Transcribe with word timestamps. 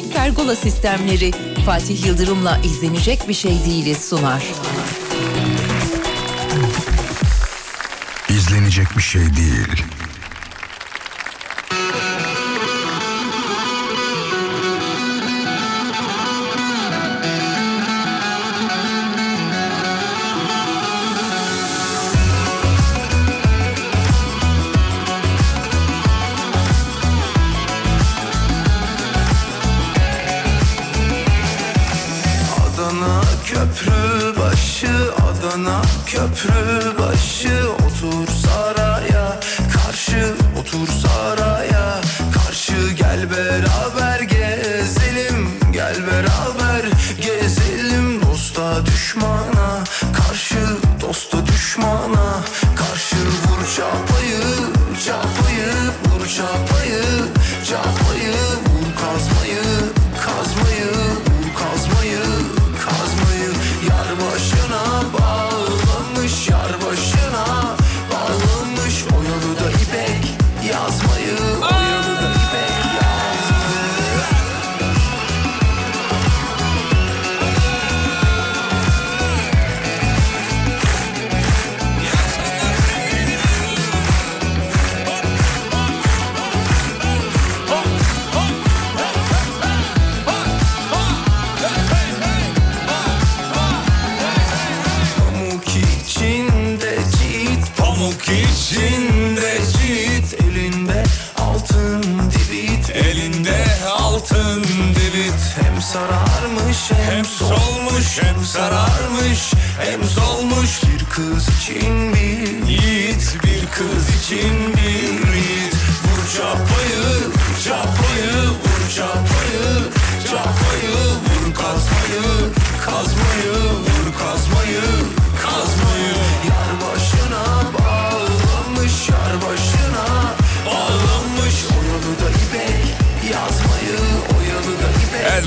Rising 0.00 0.12
Pergola 0.12 0.56
sistemleri 0.56 1.30
Fatih 1.66 2.06
Yıldırım'la 2.06 2.58
izlenecek 2.64 3.28
bir 3.28 3.34
şey 3.34 3.64
değiliz 3.64 4.08
sunar. 4.08 4.44
İzlenecek 8.28 8.86
bir 8.96 9.02
şey 9.02 9.22
değil. 9.22 9.84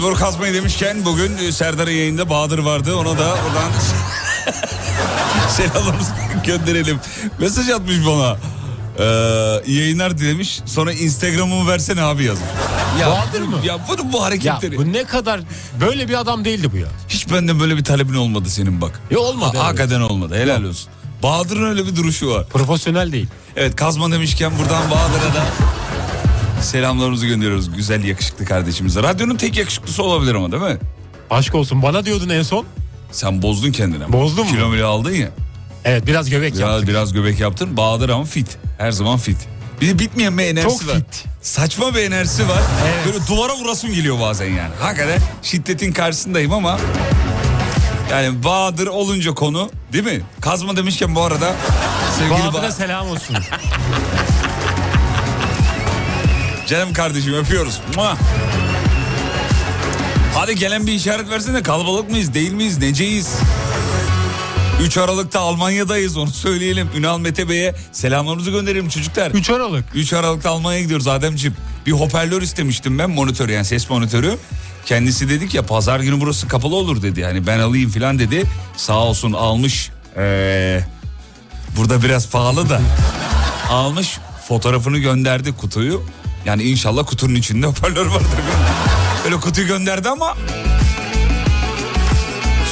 Vur 0.03 0.15
kazmayı 0.17 0.53
demişken 0.53 1.05
bugün 1.05 1.37
e, 1.37 1.51
Serdar'ın 1.51 1.91
yayında 1.91 2.29
Bahadır 2.29 2.59
vardı. 2.59 2.95
Ona 2.95 3.17
da 3.17 3.33
oradan 3.33 3.71
selamlarımızı 5.49 6.11
gönderelim. 6.45 6.99
Mesaj 7.39 7.69
atmış 7.69 7.97
bana. 8.07 8.37
Ee, 8.99 9.03
yayınlar 9.71 10.17
dilemiş. 10.17 10.61
Sonra 10.65 10.93
Instagram'ımı 10.93 11.69
versene 11.71 12.01
abi 12.01 12.23
yazmış. 12.23 12.47
Ya, 13.01 13.09
Bahadır 13.09 13.41
mı? 13.41 13.57
Ya 13.65 13.79
bu 13.87 14.17
Ya 14.17 14.23
hareketleri. 14.23 14.77
bu 14.77 14.93
ne 14.93 15.03
kadar 15.03 15.41
böyle 15.81 16.07
bir 16.09 16.19
adam 16.19 16.45
değildi 16.45 16.71
bu 16.71 16.77
ya. 16.77 16.87
Hiç 17.09 17.31
benden 17.31 17.59
böyle 17.59 17.77
bir 17.77 17.83
talebin 17.83 18.13
olmadı 18.15 18.49
senin 18.49 18.81
bak. 18.81 19.01
Ya 19.11 19.19
olmadı, 19.19 19.57
Ha-. 19.57 19.65
Hakikaten 19.65 20.01
olmadı. 20.01 20.35
Helal 20.35 20.63
olsun. 20.63 20.89
Bahadır'ın 21.23 21.69
öyle 21.69 21.85
bir 21.87 21.95
duruşu 21.95 22.29
var. 22.31 22.45
Profesyonel 22.47 23.11
değil. 23.11 23.27
Evet 23.55 23.75
kazma 23.75 24.11
demişken 24.11 24.51
buradan 24.59 24.91
Bahadır'a 24.91 25.33
da 25.33 25.45
selamlarımızı 26.63 27.25
gönderiyoruz. 27.27 27.75
Güzel 27.75 28.03
yakışıklı 28.03 28.45
kardeşimize. 28.45 29.03
Radyonun 29.03 29.35
tek 29.35 29.57
yakışıklısı 29.57 30.03
olabilir 30.03 30.35
ama 30.35 30.51
değil 30.51 30.63
mi? 30.63 30.77
Aşk 31.29 31.55
olsun 31.55 31.81
bana 31.83 32.05
diyordun 32.05 32.29
en 32.29 32.41
son. 32.43 32.65
Sen 33.11 33.41
bozdun 33.41 33.71
kendini. 33.71 34.03
ama. 34.05 34.13
Bozdum 34.13 34.45
mu? 34.45 34.51
Kilometre 34.51 34.83
aldın 34.83 35.11
ya. 35.11 35.29
Evet 35.85 36.07
biraz 36.07 36.29
göbek 36.29 36.53
Biraz, 36.55 36.69
yaptık. 36.69 36.87
biraz 36.87 37.13
göbek 37.13 37.39
yaptın. 37.39 37.77
Bahadır 37.77 38.09
ama 38.09 38.23
fit. 38.25 38.57
Her 38.77 38.91
zaman 38.91 39.17
fit. 39.17 39.37
Bir 39.81 39.89
de 39.89 39.99
bitmeyen 39.99 40.37
bir 40.37 40.43
enerjisi 40.43 40.79
Çok 40.79 40.87
var. 40.87 40.95
fit. 40.95 41.25
Saçma 41.41 41.95
bir 41.95 41.99
enerjisi 41.99 42.49
var. 42.49 42.61
Evet. 42.85 43.05
Böyle 43.05 43.27
duvara 43.27 43.55
vurasım 43.57 43.93
geliyor 43.93 44.19
bazen 44.19 44.45
yani. 44.45 44.71
Hakikaten 44.79 45.19
şiddetin 45.41 45.91
karşısındayım 45.93 46.53
ama... 46.53 46.77
Yani 48.11 48.43
Bahadır 48.43 48.87
olunca 48.87 49.33
konu 49.33 49.69
değil 49.93 50.03
mi? 50.03 50.21
Kazma 50.41 50.75
demişken 50.77 51.15
bu 51.15 51.21
arada 51.21 51.55
sevgili 52.19 52.31
Bahadır'a 52.39 52.67
Bah- 52.67 52.71
selam 52.71 53.09
olsun. 53.09 53.35
Canım 56.67 56.93
kardeşim 56.93 57.33
öpüyoruz. 57.33 57.79
Mua. 57.95 58.17
Hadi 60.35 60.55
gelen 60.55 60.87
bir 60.87 60.91
işaret 60.91 61.29
versene 61.29 61.63
kalabalık 61.63 62.09
mıyız 62.09 62.33
değil 62.33 62.51
miyiz 62.53 62.77
neceyiz? 62.77 63.35
3 64.81 64.97
Aralık'ta 64.97 65.39
Almanya'dayız 65.39 66.17
onu 66.17 66.29
söyleyelim. 66.29 66.89
Ünal 66.97 67.19
Mete 67.19 67.49
Bey'e 67.49 67.75
selamlarımızı 67.91 68.51
gönderelim 68.51 68.89
çocuklar. 68.89 69.31
3 69.31 69.49
Aralık. 69.49 69.85
3 69.93 70.13
Aralık'ta 70.13 70.49
Almanya'ya 70.49 70.83
gidiyoruz 70.83 71.07
Ademciğim. 71.07 71.57
Bir 71.85 71.91
hoparlör 71.91 72.41
istemiştim 72.41 72.99
ben 72.99 73.09
monitör 73.09 73.49
yani 73.49 73.65
ses 73.65 73.89
monitörü. 73.89 74.37
Kendisi 74.85 75.29
dedik 75.29 75.53
ya 75.53 75.65
pazar 75.65 75.99
günü 75.99 76.21
burası 76.21 76.47
kapalı 76.47 76.75
olur 76.75 77.01
dedi. 77.01 77.19
Yani 77.19 77.47
ben 77.47 77.59
alayım 77.59 77.89
falan 77.89 78.19
dedi. 78.19 78.43
Sağ 78.77 78.97
olsun 78.97 79.33
almış. 79.33 79.89
Ee, 80.17 80.79
burada 81.77 82.03
biraz 82.03 82.29
pahalı 82.29 82.69
da. 82.69 82.81
almış 83.69 84.17
fotoğrafını 84.47 84.97
gönderdi 84.97 85.51
kutuyu. 85.51 86.03
Yani 86.45 86.63
inşallah 86.63 87.05
kutunun 87.05 87.35
içinde 87.35 87.67
hoparlör 87.67 88.05
vardır. 88.05 88.27
Öyle 89.25 89.35
kutuyu 89.35 89.67
gönderdi 89.67 90.09
ama 90.09 90.37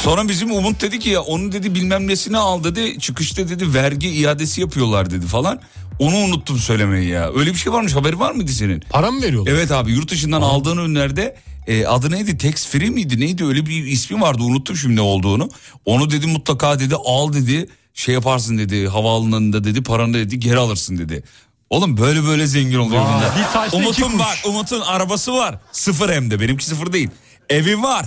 Sonra 0.04 0.28
bizim 0.30 0.52
Umut 0.52 0.82
dedi 0.82 1.00
ki 1.00 1.10
ya 1.10 1.22
onun 1.22 1.52
dedi 1.52 1.76
bilmem 1.76 2.08
nesini 2.08 2.38
al 2.38 2.64
dedi. 2.64 3.00
Çıkışta 3.00 3.50
dedi 3.50 3.74
vergi 3.74 4.10
iadesi 4.10 4.62
yapıyorlar 4.62 5.12
dedi 5.12 5.26
falan. 5.26 5.60
Onu 6.00 6.16
unuttum 6.16 6.58
söylemeyi 6.58 7.10
ya. 7.10 7.32
Öyle 7.36 7.50
bir 7.52 7.56
şey 7.58 7.74
varmış 7.74 7.96
haberi 7.96 8.20
var 8.20 8.32
mıydı 8.32 8.52
senin? 8.52 8.80
Para 8.90 9.12
mı 9.12 9.22
veriyorlar? 9.22 9.52
Evet 9.52 9.72
abi 9.72 9.92
yurt 9.92 10.12
dışından 10.12 10.42
aldığın 10.42 10.78
ürünlerde 10.78 11.36
e, 11.68 11.86
adı 11.86 12.12
neydi? 12.12 12.38
Tax 12.38 12.68
free 12.68 12.90
miydi? 12.90 13.20
Neydi? 13.20 13.46
Öyle 13.46 13.66
bir 13.66 13.86
ismi 13.86 14.22
vardı. 14.22 14.44
Unuttum 14.44 14.76
şimdi 14.78 14.96
ne 14.96 15.02
olduğunu. 15.02 15.50
Onu 15.86 16.12
dedi 16.12 16.28
mutlaka 16.28 16.80
dedi 16.80 16.96
al 17.06 17.34
dedi. 17.34 17.70
Şey 17.94 18.14
yaparsın 18.14 18.58
dedi 18.58 18.88
havaalanında 18.88 19.64
dedi 19.64 19.84
paranı 19.84 20.14
dedi 20.14 20.40
geri 20.40 20.58
alırsın 20.58 20.98
dedi. 20.98 21.24
Oğlum 21.72 21.98
böyle 21.98 22.24
böyle 22.24 22.48
zengin 22.48 22.78
oluyor 22.80 23.02
bunlar. 23.06 23.38
bir 23.38 23.44
taşla 23.54 23.66
iki 23.66 23.76
Umut'un 23.76 24.10
kuş. 24.12 24.20
bak 24.20 24.38
Umut'un 24.46 24.82
arabası 24.82 25.34
var. 25.34 25.56
Sıfır 25.72 26.10
hem 26.14 26.32
de 26.32 26.40
benimki 26.40 26.66
sıfır 26.66 26.94
değil. 26.94 27.10
Evi 27.50 27.82
var. 27.84 28.06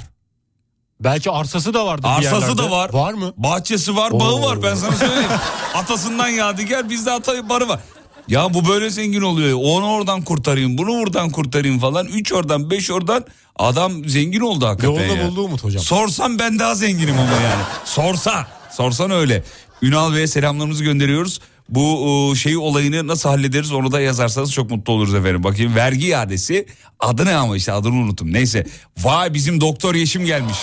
Belki 1.01 1.31
arsası 1.31 1.75
da 1.75 1.87
vardı 1.87 2.07
Arsası 2.09 2.59
da 2.59 2.71
var. 2.71 2.93
Var 2.93 3.13
mı? 3.13 3.33
Bahçesi 3.37 3.97
var, 3.97 4.11
Oo. 4.11 4.21
bağı 4.21 4.43
var 4.43 4.63
ben 4.63 4.75
sana 4.75 4.93
söyleyeyim. 4.97 5.31
Atasından 5.75 6.29
yadigar 6.29 6.91
bizde 6.91 7.11
ata 7.13 7.49
barı 7.49 7.69
var. 7.69 7.81
Ya 8.29 8.55
bu 8.55 8.69
böyle 8.69 8.91
zengin 8.91 9.23
oluyor. 9.23 9.59
Onu 9.63 9.87
oradan 9.93 10.23
kurtarayım, 10.23 10.79
bunu 10.79 10.89
buradan 10.89 11.31
kurtarayım 11.31 11.79
falan. 11.79 12.07
Üç 12.07 12.33
oradan, 12.33 12.71
beş 12.71 12.91
oradan. 12.91 13.25
Adam 13.57 14.09
zengin 14.09 14.41
oldu 14.41 14.67
hakikaten 14.67 14.93
Yolunu 15.09 15.17
ya. 15.23 15.29
buldu 15.29 15.43
Umut 15.43 15.65
hocam. 15.65 15.83
Sorsam 15.83 16.39
ben 16.39 16.59
daha 16.59 16.75
zenginim 16.75 17.19
ama 17.19 17.33
yani. 17.33 17.63
Sorsa. 17.85 18.47
Sorsan 18.71 19.11
öyle. 19.11 19.45
Ünal 19.83 20.15
Bey'e 20.15 20.27
selamlarımızı 20.27 20.85
gönderiyoruz. 20.85 21.41
Bu 21.69 22.33
şey 22.37 22.57
olayını 22.57 23.07
nasıl 23.07 23.29
hallederiz 23.29 23.73
onu 23.73 23.93
da 23.93 24.01
yazarsanız 24.01 24.53
çok 24.53 24.71
mutlu 24.71 24.93
oluruz 24.93 25.15
efendim. 25.15 25.45
Bakayım 25.45 25.75
vergi 25.75 26.07
iadesi 26.07 26.67
adı 27.01 27.25
ne 27.27 27.35
ama 27.35 27.57
işte 27.57 27.73
adını 27.73 27.95
unuttum. 27.95 28.33
Neyse 28.33 28.67
vay 28.99 29.35
bizim 29.35 29.61
doktor 29.61 29.95
Yeşim 29.95 30.25
gelmiş. 30.25 30.59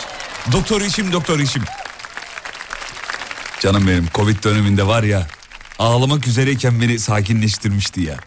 Doktor 0.51 0.81
Yeşim 0.81 1.11
doktor 1.11 1.39
Yeşim. 1.39 1.63
Canım 3.59 3.87
benim 3.87 4.07
Covid 4.15 4.43
döneminde 4.43 4.87
var 4.87 5.03
ya 5.03 5.27
ağlamak 5.79 6.27
üzereyken 6.27 6.81
beni 6.81 6.99
sakinleştirmişti 6.99 8.01
ya. 8.01 8.17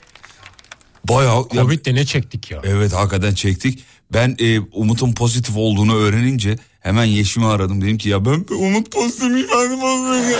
Bayağı 1.08 1.36
ya- 1.52 1.62
Covid'de 1.62 1.94
ne 1.94 2.04
çektik 2.06 2.50
ya. 2.50 2.60
evet 2.64 2.92
hakikaten 2.92 3.34
çektik. 3.34 3.84
Ben 4.12 4.36
e, 4.38 4.60
Umut'un 4.60 5.12
pozitif 5.12 5.56
olduğunu 5.56 5.94
öğrenince 5.96 6.56
hemen 6.84 7.04
Yeşim'i 7.04 7.46
aradım. 7.46 7.80
Dedim 7.82 7.98
ki 7.98 8.08
ya 8.08 8.24
ben 8.24 8.44
Umut 8.54 8.90
pozitifmiş 8.90 9.42
ben 9.52 10.30
ya. 10.30 10.38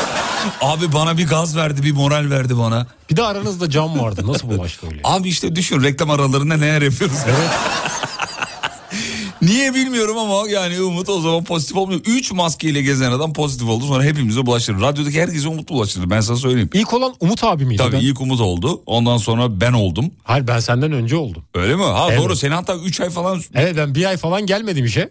Abi 0.61 0.93
bana 0.93 1.19
bir 1.19 1.27
gaz 1.27 1.57
verdi 1.57 1.83
bir 1.83 1.93
moral 1.93 2.31
verdi 2.31 2.59
bana. 2.59 2.87
Bir 3.11 3.17
de 3.17 3.23
aranızda 3.23 3.71
cam 3.71 3.99
vardı. 3.99 4.23
Nasıl 4.27 4.49
bulaştı 4.49 4.87
öyle? 4.87 5.01
Abi 5.05 5.29
işte 5.29 5.57
düşün 5.57 5.83
reklam 5.83 6.11
aralarında 6.11 6.57
neler 6.57 6.83
yapıyoruz. 6.83 7.17
Evet. 7.27 7.51
Niye 9.43 9.75
bilmiyorum 9.75 10.19
ama 10.19 10.49
yani 10.49 10.81
Umut 10.83 11.09
o 11.09 11.21
zaman 11.21 11.45
pozitif 11.45 11.77
olmuyor. 11.77 12.01
Üç 12.07 12.33
maskeyle 12.33 12.83
gezen 12.83 13.13
adam 13.13 13.33
pozitif 13.33 13.69
oldu 13.69 13.87
sonra 13.87 14.05
hepimize 14.05 14.47
bulaştırır. 14.47 14.81
Radyodaki 14.81 15.21
herkese 15.23 15.49
Umut 15.49 15.69
bulaştırır 15.69 16.11
ben 16.11 16.21
sana 16.21 16.37
söyleyeyim. 16.37 16.71
İlk 16.75 16.93
olan 16.95 17.15
Umut 17.21 17.45
abi 17.45 17.65
miydi? 17.65 17.79
Tabii 17.83 17.93
Ben- 17.97 18.01
ilk 18.01 18.21
Umut 18.21 18.41
oldu. 18.41 18.83
Ondan 18.87 19.17
sonra 19.17 19.61
ben 19.61 19.73
oldum. 19.73 20.11
Hayır 20.23 20.47
ben 20.47 20.59
senden 20.61 20.93
önce 20.93 21.17
oldum. 21.17 21.45
Öyle 21.55 21.77
mi? 21.77 21.83
Ha 21.83 22.07
Evet. 22.11 22.21
doğru. 22.21 22.37
Seni 22.37 22.55
hatta 22.55 22.75
3 22.77 23.01
ay 23.01 23.11
falan 23.11 23.43
Evet 23.55 23.77
ben 23.77 23.95
bir 23.95 24.05
ay 24.05 24.17
falan 24.17 24.47
gelmedim 24.47 24.85
işe. 24.85 25.11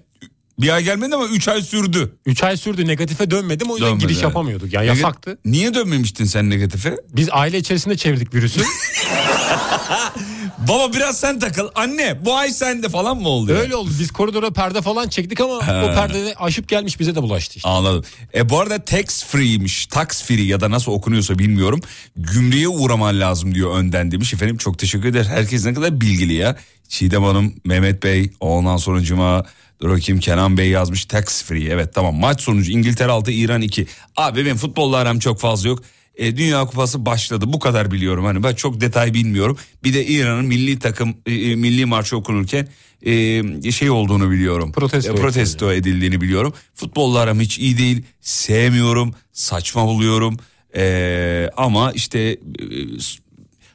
Bir 0.59 0.69
ay 0.69 0.83
gelmedi 0.83 1.15
ama 1.15 1.25
3 1.25 1.47
ay 1.47 1.61
sürdü. 1.61 2.15
3 2.25 2.43
ay 2.43 2.57
sürdü 2.57 2.87
negatife 2.87 3.31
dönmedim 3.31 3.69
o 3.69 3.73
yüzden 3.73 3.87
Dönmedi, 3.87 4.03
giriş 4.03 4.15
evet. 4.15 4.23
yapamıyorduk. 4.23 4.73
Yani 4.73 4.85
Nega- 4.85 4.87
yasaktı. 4.87 5.37
Niye 5.45 5.73
dönmemiştin 5.73 6.25
sen 6.25 6.49
negatife? 6.49 6.97
Biz 7.09 7.29
aile 7.31 7.57
içerisinde 7.57 7.97
çevirdik 7.97 8.33
virüsü. 8.33 8.61
Baba 10.67 10.93
biraz 10.93 11.19
sen 11.19 11.39
takıl. 11.39 11.69
Anne 11.75 12.25
bu 12.25 12.35
ay 12.35 12.51
sende 12.51 12.89
falan 12.89 13.17
mı 13.17 13.29
oldu? 13.29 13.51
ya? 13.51 13.57
Öyle 13.57 13.75
oldu. 13.75 13.91
Biz 13.99 14.11
koridora 14.11 14.51
perde 14.51 14.81
falan 14.81 15.09
çektik 15.09 15.41
ama 15.41 15.53
o 15.53 15.59
perde 15.95 16.35
aşıp 16.37 16.69
gelmiş 16.69 16.99
bize 16.99 17.15
de 17.15 17.21
bulaştı 17.21 17.57
işte. 17.57 17.69
Anladım. 17.69 18.03
E 18.35 18.49
bu 18.49 18.59
arada 18.59 18.85
tax 18.85 19.23
free'ymiş. 19.25 19.85
Tax 19.85 20.23
free 20.23 20.41
ya 20.43 20.61
da 20.61 20.71
nasıl 20.71 20.91
okunuyorsa 20.91 21.39
bilmiyorum. 21.39 21.81
Gümrüğe 22.15 22.67
uğraman 22.67 23.19
lazım 23.19 23.55
diyor 23.55 23.75
önden 23.75 24.11
demiş. 24.11 24.33
Efendim 24.33 24.57
çok 24.57 24.79
teşekkür 24.79 25.07
eder. 25.07 25.25
Herkes 25.25 25.65
ne 25.65 25.73
kadar 25.73 26.01
bilgili 26.01 26.33
ya. 26.33 26.55
Çiğdem 26.89 27.23
Hanım, 27.23 27.55
Mehmet 27.65 28.03
Bey, 28.03 28.31
ondan 28.39 28.77
sonra 28.77 29.01
Cuma, 29.01 29.45
dur 29.81 29.89
bakayım 29.89 30.19
Kenan 30.21 30.57
Bey 30.57 30.69
yazmış 30.69 31.05
tax 31.05 31.43
free. 31.43 31.69
Evet 31.69 31.93
tamam 31.93 32.15
maç 32.15 32.41
sonucu 32.41 32.71
İngiltere 32.71 33.11
6, 33.11 33.31
İran 33.31 33.61
2. 33.61 33.87
Abi 34.17 34.45
benim 34.45 34.57
futbolla 34.57 34.97
aram 34.97 35.19
çok 35.19 35.39
fazla 35.39 35.69
yok. 35.69 35.83
E, 36.15 36.37
Dünya 36.37 36.65
Kupası 36.65 37.05
başladı 37.05 37.45
bu 37.47 37.59
kadar 37.59 37.91
biliyorum 37.91 38.25
hani 38.25 38.43
ben 38.43 38.55
çok 38.55 38.81
detay 38.81 39.13
bilmiyorum. 39.13 39.57
Bir 39.83 39.93
de 39.93 40.05
İran'ın 40.05 40.45
milli 40.45 40.79
takım 40.79 41.15
e, 41.25 41.33
e, 41.33 41.55
milli 41.55 41.85
marşı 41.85 42.17
okunurken 42.17 42.67
e, 43.05 43.71
şey 43.71 43.89
olduğunu 43.89 44.31
biliyorum. 44.31 44.71
Protesto 44.71 45.13
E, 45.13 45.15
protesto 45.15 45.73
edildiğini 45.73 46.21
biliyorum. 46.21 46.53
Futbolla 46.75 47.19
aram 47.19 47.39
hiç 47.39 47.59
iyi 47.59 47.77
değil. 47.77 48.03
Sevmiyorum. 48.21 49.15
Saçma 49.31 49.85
buluyorum. 49.85 50.37
E, 50.75 51.49
ama 51.57 51.91
işte 51.91 52.19
e, 52.19 52.37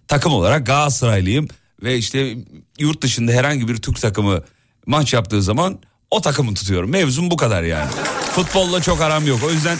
takım 0.08 0.32
olarak 0.32 0.66
Galatasaraylıyım. 0.66 1.48
Ve 1.82 1.96
işte 1.98 2.36
yurt 2.78 3.02
dışında 3.02 3.32
herhangi 3.32 3.68
bir 3.68 3.76
Türk 3.76 4.00
takımı 4.00 4.42
maç 4.86 5.14
yaptığı 5.14 5.42
zaman 5.42 5.78
o 6.10 6.20
takımı 6.20 6.54
tutuyorum. 6.54 6.90
Mevzum 6.90 7.30
bu 7.30 7.36
kadar 7.36 7.62
yani. 7.62 7.90
Futbolla 8.34 8.82
çok 8.82 9.00
aram 9.00 9.26
yok. 9.26 9.40
O 9.44 9.50
yüzden 9.50 9.78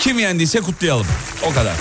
kim 0.00 0.18
yendiyse 0.18 0.60
kutlayalım. 0.60 1.06
O 1.42 1.52
kadar. 1.52 1.74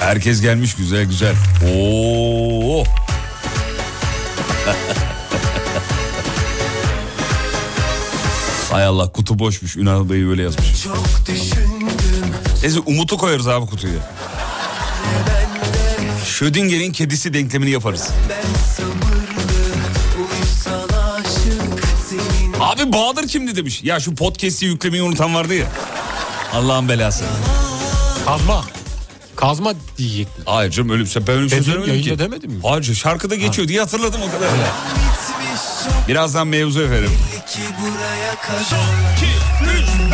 Herkes 0.00 0.40
gelmiş 0.40 0.74
güzel 0.74 1.04
güzel. 1.04 1.34
Oo. 1.74 2.84
Hay 8.70 8.84
Allah 8.84 9.12
kutu 9.12 9.38
boşmuş. 9.38 9.76
Ünal 9.76 10.10
Bey 10.10 10.26
böyle 10.26 10.42
yazmış. 10.42 10.82
Çok 10.84 11.06
düşündüm 11.26 11.88
Neyse 12.62 12.78
Umut'u 12.86 13.16
koyarız 13.16 13.48
abi 13.48 13.66
kutuya. 13.66 13.94
Schrödinger'in 16.26 16.92
kedisi 16.92 17.34
denklemini 17.34 17.70
yaparız. 17.70 18.08
ben 18.28 18.42
sabırlı 18.76 19.09
Bahadır 22.92 23.28
kimdi 23.28 23.56
demiş. 23.56 23.80
Ya 23.82 24.00
şu 24.00 24.14
podcast'i 24.14 24.66
yüklemeyi 24.66 25.02
unutan 25.02 25.34
vardı 25.34 25.54
ya. 25.54 25.66
Allah'ın 26.52 26.88
belası. 26.88 27.24
Kazma. 28.26 28.64
Kazma 29.36 29.72
diyecektin. 29.98 30.42
Hayır 30.46 30.70
canım 30.70 30.90
öyle 30.90 31.02
bir 31.04 31.08
şey. 31.08 31.26
Ben 31.26 31.34
öyle 31.34 31.44
bir 31.44 31.50
şey 31.50 31.62
söylemedim 31.62 32.02
ki. 32.02 32.18
demedim 32.18 32.50
mi? 32.50 32.60
Hayır 32.62 32.94
şarkıda 32.94 33.34
geçiyor 33.34 33.68
diye 33.68 33.80
hatırladım 33.80 34.20
o 34.22 34.26
kadar. 34.32 34.48
çok 34.48 36.08
Birazdan 36.08 36.46
mevzu 36.46 36.82
efendim. 36.82 37.10
ki 37.52 37.60
buraya 37.80 38.34
kadar 38.36 38.64
Sanırsın 38.64 40.10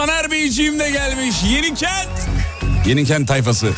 Taner 0.00 0.30
Beyciğim 0.30 0.78
de 0.78 0.90
gelmiş. 0.90 1.36
Yeni 1.52 1.74
kent. 1.74 2.08
Yeni 2.86 3.04
kent 3.04 3.28
tayfası. 3.28 3.70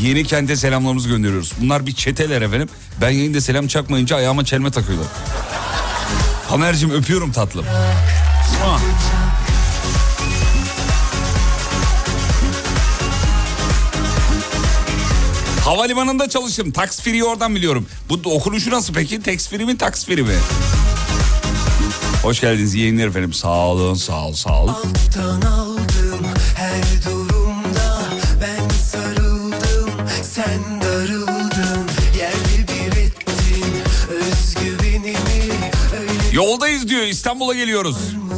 Yeni 0.00 0.24
kente 0.24 0.56
selamlarımızı 0.56 1.08
gönderiyoruz. 1.08 1.52
Bunlar 1.60 1.86
bir 1.86 1.92
çeteler 1.92 2.42
efendim. 2.42 2.68
Ben 3.00 3.10
yayında 3.10 3.40
selam 3.40 3.66
çakmayınca 3.66 4.16
ayağıma 4.16 4.44
çelme 4.44 4.70
takıyorlar. 4.70 5.08
Taner'cim 6.48 6.90
öpüyorum 6.90 7.32
tatlım. 7.32 7.64
Havalimanında 15.70 16.28
çalıştım. 16.28 16.70
Tax 16.72 17.00
free 17.00 17.24
oradan 17.24 17.54
biliyorum. 17.54 17.86
Bu 18.08 18.14
okunuşu 18.24 18.70
nasıl 18.70 18.94
peki? 18.94 19.22
Tax 19.22 19.48
free 19.48 19.64
mi 19.64 19.78
tax 19.78 20.04
free 20.06 20.22
mi? 20.22 20.34
Hoş 22.22 22.40
geldiniz 22.40 22.74
yayınlar 22.74 23.06
efendim. 23.06 23.32
Sağ 23.32 23.66
olun 23.66 23.94
sağ 23.94 24.26
ol 24.26 24.32
sağ 24.32 24.62
olun. 24.62 24.72
Alttan 24.72 25.40
aldım 25.50 26.26
her 26.56 26.82
durumda 27.04 28.02
Ben 28.40 28.68
sarıldım 28.68 29.90
sen 30.22 30.80
darıldın 30.82 31.88
Yerli 32.18 32.68
bir 32.68 32.96
ettin 32.96 33.74
özgüvenimi 34.10 35.16
Öyle 36.00 36.36
Yoldayız 36.36 36.88
diyor 36.88 37.02
İstanbul'a 37.02 37.54
geliyoruz. 37.54 37.96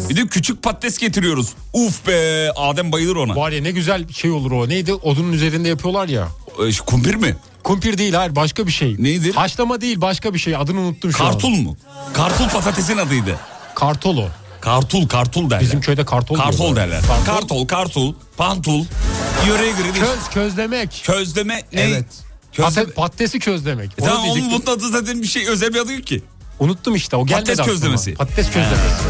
Bir 0.08 0.16
de 0.16 0.26
küçük 0.26 0.62
patates 0.62 0.98
getiriyoruz. 0.98 1.52
Uf 1.72 2.06
be 2.06 2.50
Adem 2.56 2.92
bayılır 2.92 3.16
ona. 3.16 3.36
Var 3.36 3.50
ya 3.50 3.62
ne 3.62 3.70
güzel 3.70 4.08
şey 4.08 4.30
olur 4.30 4.52
o. 4.52 4.68
Neydi? 4.68 4.94
Odunun 4.94 5.32
üzerinde 5.32 5.68
yapıyorlar 5.68 6.08
ya. 6.08 6.28
Şu 6.72 6.84
Kumpir 6.84 7.14
mi? 7.14 7.36
Kumpir 7.64 7.98
değil 7.98 8.14
hayır 8.14 8.36
başka 8.36 8.66
bir 8.66 8.72
şey. 8.72 8.96
Neydir? 8.98 9.34
Haşlama 9.34 9.80
değil 9.80 10.00
başka 10.00 10.34
bir 10.34 10.38
şey. 10.38 10.56
Adını 10.56 10.80
unuttum 10.80 11.12
şu 11.12 11.24
an. 11.24 11.32
Kartul 11.32 11.48
mu? 11.48 11.76
Kartul 12.14 12.48
patatesin 12.48 12.96
adıydı. 12.96 13.36
Kartolo. 13.74 14.28
Kartul 14.60 15.08
kartul 15.08 15.50
derler. 15.50 15.60
Bizim 15.60 15.80
köyde 15.80 16.04
kartol 16.04 16.36
Kartol 16.36 16.76
derler. 16.76 17.00
Kartol. 17.08 17.24
Kartol, 17.34 17.66
kartul, 17.66 18.14
pantul. 18.36 18.84
Yöreye 19.46 19.72
göre 19.72 19.94
değil. 19.94 20.04
Köz, 20.04 20.28
közlemek. 20.34 21.02
Közleme 21.06 21.54
ne? 21.72 21.80
Evet. 21.80 22.04
Közleme. 22.52 22.68
Patates, 22.74 22.94
patatesi 22.94 23.38
közlemek. 23.38 23.90
E 23.98 24.04
tamam 24.04 24.24
onun 24.28 24.50
bunun 24.50 24.66
adı 24.76 24.88
zaten 24.88 25.22
bir 25.22 25.26
şey 25.26 25.48
özel 25.48 25.74
bir 25.74 25.78
adı 25.80 25.92
yok 25.92 26.06
ki. 26.06 26.22
Unuttum 26.58 26.94
işte 26.94 27.16
o 27.16 27.26
gelmedi 27.26 27.40
Patates 27.44 27.60
aklıma. 27.60 27.74
közlemesi. 27.74 28.14
Patates 28.14 28.46
közlemesi. 28.46 29.04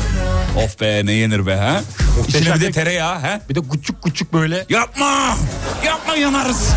Of 0.64 0.80
be 0.80 1.06
ne 1.06 1.12
yenir 1.12 1.46
be 1.46 1.56
ha? 1.56 1.80
İçine 2.28 2.40
bir 2.40 2.46
de 2.46 2.50
Muhteşem. 2.50 2.72
tereyağı 2.72 3.18
ha? 3.18 3.40
Bir 3.48 3.54
de 3.54 3.60
küçük 3.72 4.02
küçük 4.02 4.32
böyle. 4.32 4.66
Yapma! 4.68 5.36
Yapma 5.84 6.16
yanarız. 6.16 6.68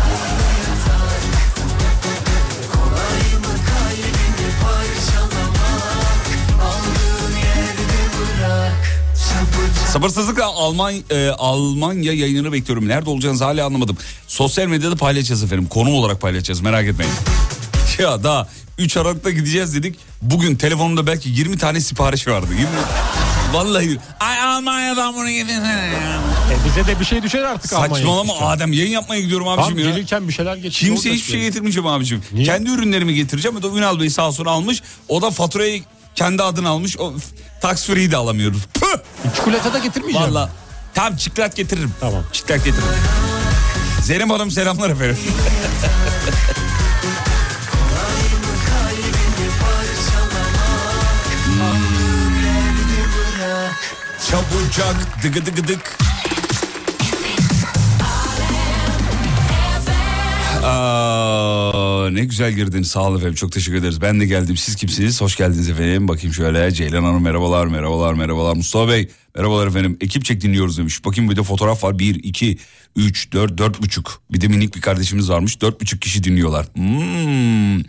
Sabırsızlıkla 9.96 10.46
Alman, 10.46 10.94
e, 11.10 11.28
Almanya 11.28 12.12
yayınını 12.12 12.52
bekliyorum. 12.52 12.88
Nerede 12.88 13.10
olacağınızı 13.10 13.44
hala 13.44 13.66
anlamadım. 13.66 13.96
Sosyal 14.26 14.66
medyada 14.66 14.96
paylaşacağız 14.96 15.44
efendim. 15.44 15.66
Konu 15.66 15.90
olarak 15.90 16.20
paylaşacağız 16.20 16.60
merak 16.60 16.86
etmeyin. 16.86 17.12
Ya 17.98 18.24
daha 18.24 18.48
3 18.78 18.96
Aralık'ta 18.96 19.30
gideceğiz 19.30 19.74
dedik. 19.74 19.96
Bugün 20.22 20.56
telefonumda 20.56 21.06
belki 21.06 21.28
20 21.28 21.58
tane 21.58 21.80
sipariş 21.80 22.28
vardı. 22.28 22.46
20... 22.52 22.66
Vallahi. 23.52 23.98
Ay 24.20 24.40
Almanya'dan 24.40 25.14
bunu 25.14 25.30
getirsene 25.30 25.90
ya. 26.02 26.20
E 26.52 26.68
bize 26.68 26.86
de 26.86 27.00
bir 27.00 27.04
şey 27.04 27.22
düşer 27.22 27.42
artık 27.42 27.72
Almanya'ya 27.72 27.94
Saçmalama 27.94 28.22
gitmişken. 28.22 28.46
Adem 28.46 28.72
yayın 28.72 28.90
yapmaya 28.90 29.20
gidiyorum 29.20 29.48
abicim 29.48 29.78
ya. 29.78 29.90
gelirken 29.90 30.28
bir 30.28 30.32
şeyler 30.32 30.56
getir. 30.56 30.70
Kimse 30.70 31.12
hiçbir 31.12 31.32
şey 31.32 31.40
getirmeyeceğim 31.40 31.86
abicim. 31.86 32.22
Niye? 32.32 32.44
Kendi 32.46 32.70
ürünlerimi 32.70 33.14
getireceğim. 33.14 33.56
O 33.56 33.62
da 33.62 33.68
Ünal 33.78 34.00
Bey 34.00 34.10
sağ 34.10 34.28
olsun 34.28 34.44
almış. 34.44 34.82
O 35.08 35.22
da 35.22 35.30
faturayı 35.30 35.82
kendi 36.16 36.42
adına 36.42 36.68
almış. 36.68 36.98
O 36.98 37.14
tax 37.60 37.86
free 37.86 38.10
de 38.10 38.16
alamıyoruz. 38.16 38.62
Püh! 38.74 38.98
Çikolata 39.36 39.72
da 39.72 39.78
getirmeyeceğim. 39.78 40.28
Valla. 40.34 40.50
Tamam 40.94 41.16
çiklat 41.16 41.56
getiririm. 41.56 41.92
Tamam. 42.00 42.22
Çiklat 42.32 42.64
getiririm. 42.64 42.88
Zeynep 44.02 44.30
Hanım 44.30 44.50
selamlar 44.50 44.90
efendim. 44.90 45.18
Çabucak 54.30 55.22
dıgı 55.22 55.46
dıgı 55.46 55.68
dık. 55.68 55.98
Aa, 60.64 61.72
ne 62.10 62.24
güzel 62.24 62.52
girdin 62.52 62.82
sağ 62.82 63.02
olun 63.02 63.16
efendim 63.16 63.34
çok 63.34 63.52
teşekkür 63.52 63.78
ederiz. 63.78 64.00
Ben 64.00 64.20
de 64.20 64.26
geldim 64.26 64.56
siz 64.56 64.76
kimsiniz 64.76 65.20
hoş 65.20 65.36
geldiniz 65.36 65.68
efendim. 65.68 66.08
Bakayım 66.08 66.34
şöyle 66.34 66.72
Ceylan 66.72 67.02
Hanım 67.02 67.22
merhabalar 67.22 67.66
merhabalar 67.66 68.14
merhabalar. 68.14 68.56
Mustafa 68.56 68.88
Bey 68.88 69.08
merhabalar 69.36 69.66
efendim. 69.66 69.96
Ekip 70.00 70.24
çek 70.24 70.40
dinliyoruz 70.40 70.78
demiş. 70.78 71.04
Bakayım 71.04 71.30
bir 71.30 71.36
de 71.36 71.42
fotoğraf 71.42 71.84
var 71.84 71.98
1, 71.98 72.14
2, 72.14 72.58
3, 72.96 73.32
4, 73.32 73.58
4 73.58 73.82
buçuk. 73.82 74.22
Bir 74.30 74.40
de 74.40 74.48
minik 74.48 74.76
bir 74.76 74.80
kardeşimiz 74.80 75.30
varmış 75.30 75.60
4 75.60 75.80
buçuk 75.80 76.02
kişi 76.02 76.24
dinliyorlar. 76.24 76.66
Hmm. 76.74 77.82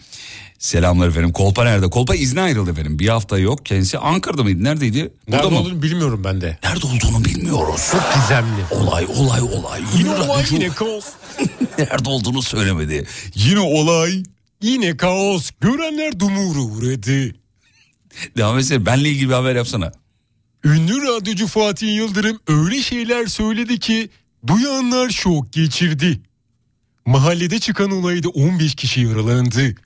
Selamlar 0.60 1.08
efendim. 1.08 1.32
Kolpa 1.32 1.64
nerede? 1.64 1.90
Kolpa 1.90 2.16
izne 2.16 2.42
ayrıldı 2.42 2.72
efendim. 2.72 3.00
Bir 3.00 3.08
hafta 3.08 3.38
yok. 3.40 3.66
Kendisi 3.66 3.98
Ankara'da 3.98 4.44
mıydı? 4.44 4.64
Neredeydi? 4.64 5.14
Burada 5.28 5.38
Nerede 5.38 5.50
mı? 5.56 5.60
olduğunu 5.62 5.82
bilmiyorum 5.82 6.22
ben 6.24 6.42
de. 6.42 6.58
Nerede 6.64 6.88
olduğunu 6.88 7.26
bilmiyoruz. 7.26 7.82
Çok 7.92 8.14
gizemli. 8.16 8.62
Olay 8.72 9.06
olay 9.06 9.42
olay. 9.42 9.82
Yine 9.98 10.12
olay 10.12 10.28
radyocu- 10.44 10.54
yine 10.54 10.70
kaos. 10.70 11.06
Nerede 11.78 12.10
olduğunu 12.10 12.42
söylemedi. 12.42 13.08
Yine 13.36 13.60
olay. 13.60 14.24
Yine 14.62 14.98
kaos. 14.98 15.52
Görenler 15.62 16.20
dumura 16.20 16.60
uğradı. 16.60 17.36
Devam 18.38 18.60
etsene. 18.60 18.86
Benle 18.86 19.10
ilgili 19.10 19.30
bir 19.30 19.34
haber 19.34 19.56
yapsana. 19.56 19.92
Ünlü 20.64 21.02
radyocu 21.02 21.48
Fatih 21.48 21.96
Yıldırım 21.96 22.40
öyle 22.48 22.82
şeyler 22.82 23.26
söyledi 23.28 23.80
ki 23.80 24.10
duyanlar 24.48 25.10
şok 25.10 25.54
geçirdi. 25.54 26.22
Mahallede 27.06 27.60
çıkan 27.60 27.92
olayda 27.92 28.30
15 28.30 28.76
kişi 28.76 29.02
yaralandı. 29.02 29.76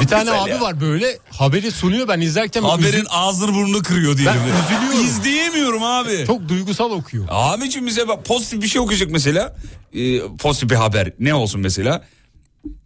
bir 0.00 0.06
tane 0.06 0.30
abi 0.30 0.50
ya. 0.50 0.60
var 0.60 0.80
böyle 0.80 1.18
haberi 1.30 1.70
sunuyor 1.70 2.08
ben 2.08 2.20
izlerken 2.20 2.62
Haberin 2.62 3.00
üzü- 3.04 3.08
ağzını 3.08 3.54
burnunu 3.54 3.82
kırıyor 3.82 4.18
diyelim. 4.18 4.40
Ben 4.46 4.74
üzülüyorum. 4.76 5.04
İzleyemiyorum 5.04 5.82
abi. 5.82 6.24
çok 6.26 6.48
duygusal 6.48 6.90
okuyor. 6.90 7.24
Abicim 7.30 7.86
bize 7.86 8.08
bak 8.08 8.24
pozitif 8.24 8.62
bir 8.62 8.68
şey 8.68 8.80
okuyacak 8.80 9.10
mesela. 9.10 9.56
Ee, 9.94 10.20
pozitif 10.38 10.70
bir 10.70 10.74
haber. 10.76 11.12
Ne 11.18 11.34
olsun 11.34 11.60
mesela? 11.60 12.04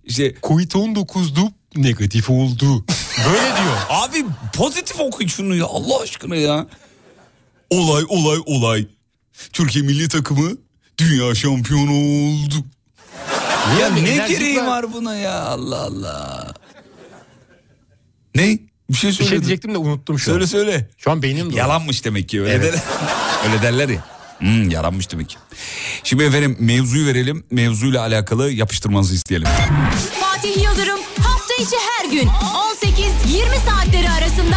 İşte 0.05 0.35
Covid-19'du 0.43 1.49
negatif 1.77 2.31
oldu. 2.31 2.85
Böyle 3.27 3.43
diyor. 3.43 3.77
abi 3.91 4.25
pozitif 4.57 5.01
okuyun 5.01 5.29
şunu 5.29 5.55
ya 5.57 5.65
Allah 5.67 6.01
aşkına 6.03 6.37
ya. 6.37 6.67
Olay 7.71 8.05
olay 8.09 8.39
olay. 8.47 8.87
Türkiye 9.53 9.85
milli 9.85 10.09
takımı 10.09 10.51
dünya 10.99 11.35
şampiyonu 11.35 11.91
oldu. 11.91 12.55
Ya 13.73 13.79
Yani 13.81 14.05
ne 14.05 14.29
gereği 14.29 14.57
var 14.67 14.93
buna 14.93 15.15
ya 15.17 15.43
Allah 15.43 15.81
Allah. 15.83 16.55
Ne? 18.35 18.59
Bir 18.91 18.97
şey 18.97 19.11
Bir 19.11 19.15
söyle. 19.15 19.29
şey 19.31 19.39
diyecektim 19.41 19.75
de 19.75 19.79
unuttum 19.79 20.19
şu 20.19 20.25
Söyle 20.25 20.43
an. 20.43 20.47
söyle. 20.47 20.91
Şu 20.99 21.11
an 21.11 21.23
beynim 21.23 21.47
dolu. 21.51 21.59
Yalanmış 21.59 22.05
demek 22.05 22.29
ki 22.29 22.41
öyle 22.43 22.53
Evet. 22.53 22.65
derler. 22.73 22.83
öyle 23.53 23.63
derler 23.63 23.89
ya. 23.89 24.05
Hmm, 24.39 24.71
yalanmış 24.71 25.11
demek 25.13 25.29
ki. 25.29 25.37
Şimdi 26.05 26.25
efendim 26.25 26.57
mevzuyu 26.61 27.07
verelim. 27.07 27.45
Mevzuyla 27.51 28.01
alakalı 28.01 28.51
yapıştırmanızı 28.51 29.15
isteyelim. 29.15 29.49
Fatih 30.21 30.57
Yıldırım 30.63 31.01
hafta 31.23 31.55
içi 31.55 31.77
her 31.99 32.11
gün 32.11 32.29
18-20 32.29 33.71
saatleri 33.71 34.11
arasında 34.11 34.57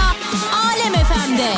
Alem 0.53 0.93
FM'de. 0.93 1.53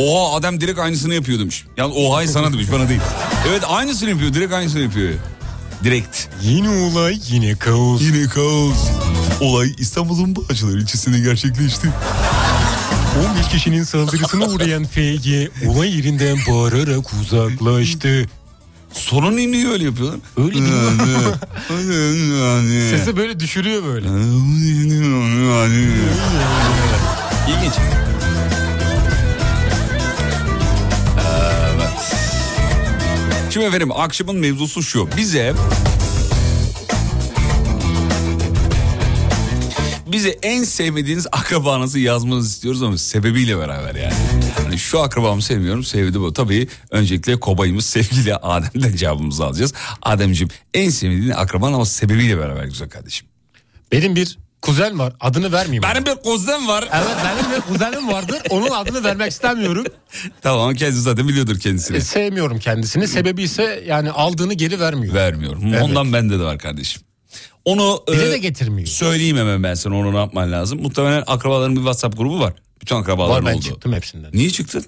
Oha 0.00 0.36
adam 0.36 0.60
direkt 0.60 0.78
aynısını 0.78 1.14
yapıyor 1.14 1.38
demiş. 1.38 1.64
Yani 1.76 1.94
oha'yı 1.94 2.28
sana 2.28 2.52
demiş 2.52 2.66
bana 2.72 2.88
değil. 2.88 3.00
Evet 3.48 3.62
aynısını 3.68 4.10
yapıyor 4.10 4.34
direkt 4.34 4.52
aynısını 4.52 4.82
yapıyor. 4.82 5.12
Direkt. 5.84 6.18
Yine 6.42 6.68
olay 6.68 7.18
yine 7.28 7.54
kaos. 7.56 8.02
Yine 8.02 8.26
kaos. 8.28 8.88
Olay 9.40 9.74
İstanbul'un 9.78 10.36
Bağcılar 10.36 10.78
ilçesinde 10.78 11.18
gerçekleşti. 11.18 11.88
15 13.30 13.48
kişinin 13.48 13.82
saldırısına 13.82 14.44
uğrayan 14.44 14.84
FG 14.84 15.28
olay 15.68 15.96
yerinden 15.96 16.38
bağırarak 16.48 17.12
uzaklaştı. 17.22 18.28
Sorun 18.92 19.36
niye 19.36 19.68
öyle 19.68 19.84
yapıyorlar? 19.84 20.18
Öyle 20.36 20.52
değil 20.52 20.64
mi? 20.66 21.02
Sesi 22.98 23.16
böyle 23.16 23.40
düşürüyor 23.40 23.84
böyle. 23.84 24.08
İlginç. 27.48 27.74
Şimdi 33.50 33.66
efendim 33.66 33.92
akşamın 33.92 34.36
mevzusu 34.36 34.82
şu. 34.82 35.08
Bize 35.16 35.54
bize 40.06 40.38
en 40.42 40.64
sevmediğiniz 40.64 41.26
akrabanızı 41.32 41.98
yazmanızı 41.98 42.48
istiyoruz 42.48 42.82
ama 42.82 42.98
sebebiyle 42.98 43.58
beraber 43.58 43.94
yani. 43.94 44.14
Hani 44.64 44.78
şu 44.78 45.00
akrabamı 45.00 45.42
sevmiyorum 45.42 45.84
sevdi 45.84 46.20
bu. 46.20 46.32
Tabii 46.32 46.68
öncelikle 46.90 47.40
kobayımız 47.40 47.86
sevgili 47.86 48.34
Adem'den 48.36 48.96
cevabımızı 48.96 49.44
alacağız. 49.44 49.74
Ademciğim 50.02 50.50
en 50.74 50.90
sevmediğin 50.90 51.30
akraban 51.30 51.72
ama 51.72 51.84
sebebiyle 51.84 52.38
beraber 52.38 52.64
güzel 52.64 52.88
kardeşim. 52.88 53.26
Benim 53.92 54.16
bir 54.16 54.38
kuzen 54.62 54.98
var 54.98 55.12
adını 55.20 55.52
vermeyeyim. 55.52 55.82
Benim 55.82 56.06
bir 56.06 56.14
kuzen 56.14 56.68
var. 56.68 56.88
Evet 56.94 57.16
benim 57.24 57.56
bir 57.56 57.60
kuzenim 57.60 58.08
vardır 58.08 58.38
onun 58.50 58.70
adını 58.70 59.04
vermek 59.04 59.32
istemiyorum. 59.32 59.84
Tamam 60.42 60.74
kendisi 60.74 61.00
zaten 61.00 61.28
biliyordur 61.28 61.58
kendisini. 61.60 61.96
E, 61.96 62.00
sevmiyorum 62.00 62.58
kendisini 62.58 63.08
sebebi 63.08 63.42
ise 63.42 63.84
yani 63.86 64.10
aldığını 64.10 64.54
geri 64.54 64.80
vermiyor. 64.80 65.14
Vermiyorum. 65.14 65.62
Evet. 65.66 65.82
Ondan 65.82 66.12
bende 66.12 66.38
de 66.38 66.42
var 66.42 66.58
kardeşim. 66.58 67.02
Onu 67.64 68.02
Bile 68.12 68.28
e, 68.28 68.30
de 68.30 68.38
getirmiyor. 68.38 68.88
söyleyeyim 68.88 69.36
hemen 69.36 69.62
ben 69.62 69.74
sana 69.74 69.96
onu 69.96 70.12
ne 70.12 70.18
yapman 70.18 70.52
lazım. 70.52 70.82
Muhtemelen 70.82 71.24
akrabaların 71.26 71.72
bir 71.76 71.80
WhatsApp 71.80 72.16
grubu 72.18 72.40
var. 72.40 72.52
Bütün 72.80 72.96
akrabaların 72.96 73.44
Var 73.44 73.52
ben 73.52 73.56
oldu. 73.56 73.64
çıktım 73.64 73.92
hepsinden. 73.92 74.30
Niye 74.34 74.50
çıktın? 74.50 74.84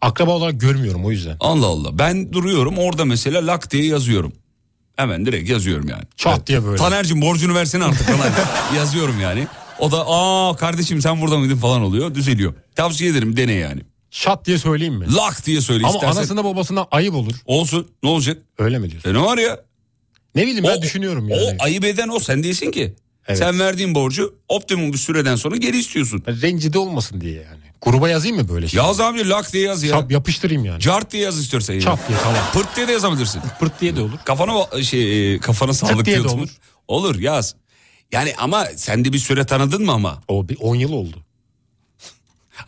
Akraba 0.00 0.30
olarak 0.30 0.60
görmüyorum 0.60 1.04
o 1.04 1.10
yüzden. 1.10 1.36
Allah 1.40 1.66
Allah. 1.66 1.98
Ben 1.98 2.32
duruyorum 2.32 2.78
orada 2.78 3.04
mesela 3.04 3.46
lak 3.46 3.70
diye 3.70 3.84
yazıyorum. 3.84 4.32
Hemen 4.98 5.26
direkt 5.26 5.50
yazıyorum 5.50 5.88
yani. 5.88 6.02
Çat 6.16 6.46
diye 6.46 6.64
böyle. 6.64 6.76
Taner'cim 6.76 7.22
borcunu 7.22 7.54
versene 7.54 7.84
artık 7.84 8.06
falan. 8.06 8.32
yazıyorum 8.76 9.20
yani. 9.20 9.46
O 9.78 9.90
da 9.92 10.04
aa 10.06 10.56
kardeşim 10.56 11.02
sen 11.02 11.20
burada 11.20 11.38
mıydın 11.38 11.56
falan 11.56 11.82
oluyor 11.82 12.14
düzeliyor. 12.14 12.54
Tavsiye 12.76 13.10
ederim 13.10 13.36
dene 13.36 13.52
yani. 13.52 13.80
Şat 14.10 14.46
diye 14.46 14.58
söyleyeyim 14.58 14.94
mi? 14.94 15.14
Lak 15.14 15.46
diye 15.46 15.60
söyle 15.60 15.84
Ama 15.86 15.94
istersen. 15.94 16.16
anasına 16.18 16.44
babasına 16.44 16.86
ayıp 16.90 17.14
olur. 17.14 17.32
Olsun 17.46 17.88
ne 18.02 18.08
olacak? 18.08 18.38
Öyle 18.58 18.78
mi 18.78 18.90
diyorsun? 18.90 19.10
E 19.10 19.14
ne 19.14 19.20
var 19.22 19.38
ya? 19.38 19.60
Ne 20.34 20.42
bileyim 20.46 20.64
ben 20.64 20.78
O- 20.78 20.82
düşünüyorum 20.82 21.28
yani. 21.28 21.42
O 21.60 21.64
ayıp 21.64 21.84
eden 21.84 22.08
o 22.08 22.18
sen 22.18 22.42
değilsin 22.42 22.70
ki. 22.70 22.94
Evet. 23.28 23.38
Sen 23.38 23.58
verdiğin 23.58 23.94
borcu 23.94 24.34
optimum 24.48 24.92
bir 24.92 24.98
süreden 24.98 25.36
sonra 25.36 25.56
geri 25.56 25.78
istiyorsun. 25.78 26.22
Rencide 26.42 26.78
olmasın 26.78 27.20
diye 27.20 27.34
yani. 27.34 27.67
Gruba 27.82 28.08
yazayım 28.08 28.36
mı 28.36 28.48
böyle 28.48 28.68
şey? 28.68 28.78
Yaz 28.78 29.00
abi 29.00 29.28
lak 29.28 29.52
diye 29.52 29.64
yaz 29.66 29.82
ya. 29.82 29.90
Çap 29.90 30.12
yapıştırayım 30.12 30.64
yani. 30.64 30.80
Cart 30.80 31.10
diye 31.12 31.22
yaz 31.22 31.38
istiyorsan. 31.38 31.74
ya. 31.74 31.80
Çat 31.80 32.08
diye 32.08 32.18
tamam. 32.22 32.40
Pırt 32.52 32.76
diye 32.76 32.88
de 32.88 32.92
yazabilirsin. 32.92 33.40
Pırt 33.60 33.80
diye 33.80 33.96
de 33.96 34.00
olur. 34.00 34.18
Kafana 34.24 34.82
şey 34.82 35.34
e, 35.34 35.38
kafana 35.38 35.72
sağlık 35.72 36.06
diye 36.06 36.24
de 36.24 36.28
olur. 36.28 36.48
Olur 36.88 37.18
yaz. 37.20 37.54
Yani 38.12 38.34
ama 38.38 38.66
sen 38.76 39.04
de 39.04 39.12
bir 39.12 39.18
süre 39.18 39.44
tanıdın 39.46 39.84
mı 39.84 39.92
ama? 39.92 40.22
O 40.28 40.48
bir 40.48 40.56
10 40.60 40.74
yıl 40.74 40.92
oldu. 40.92 41.16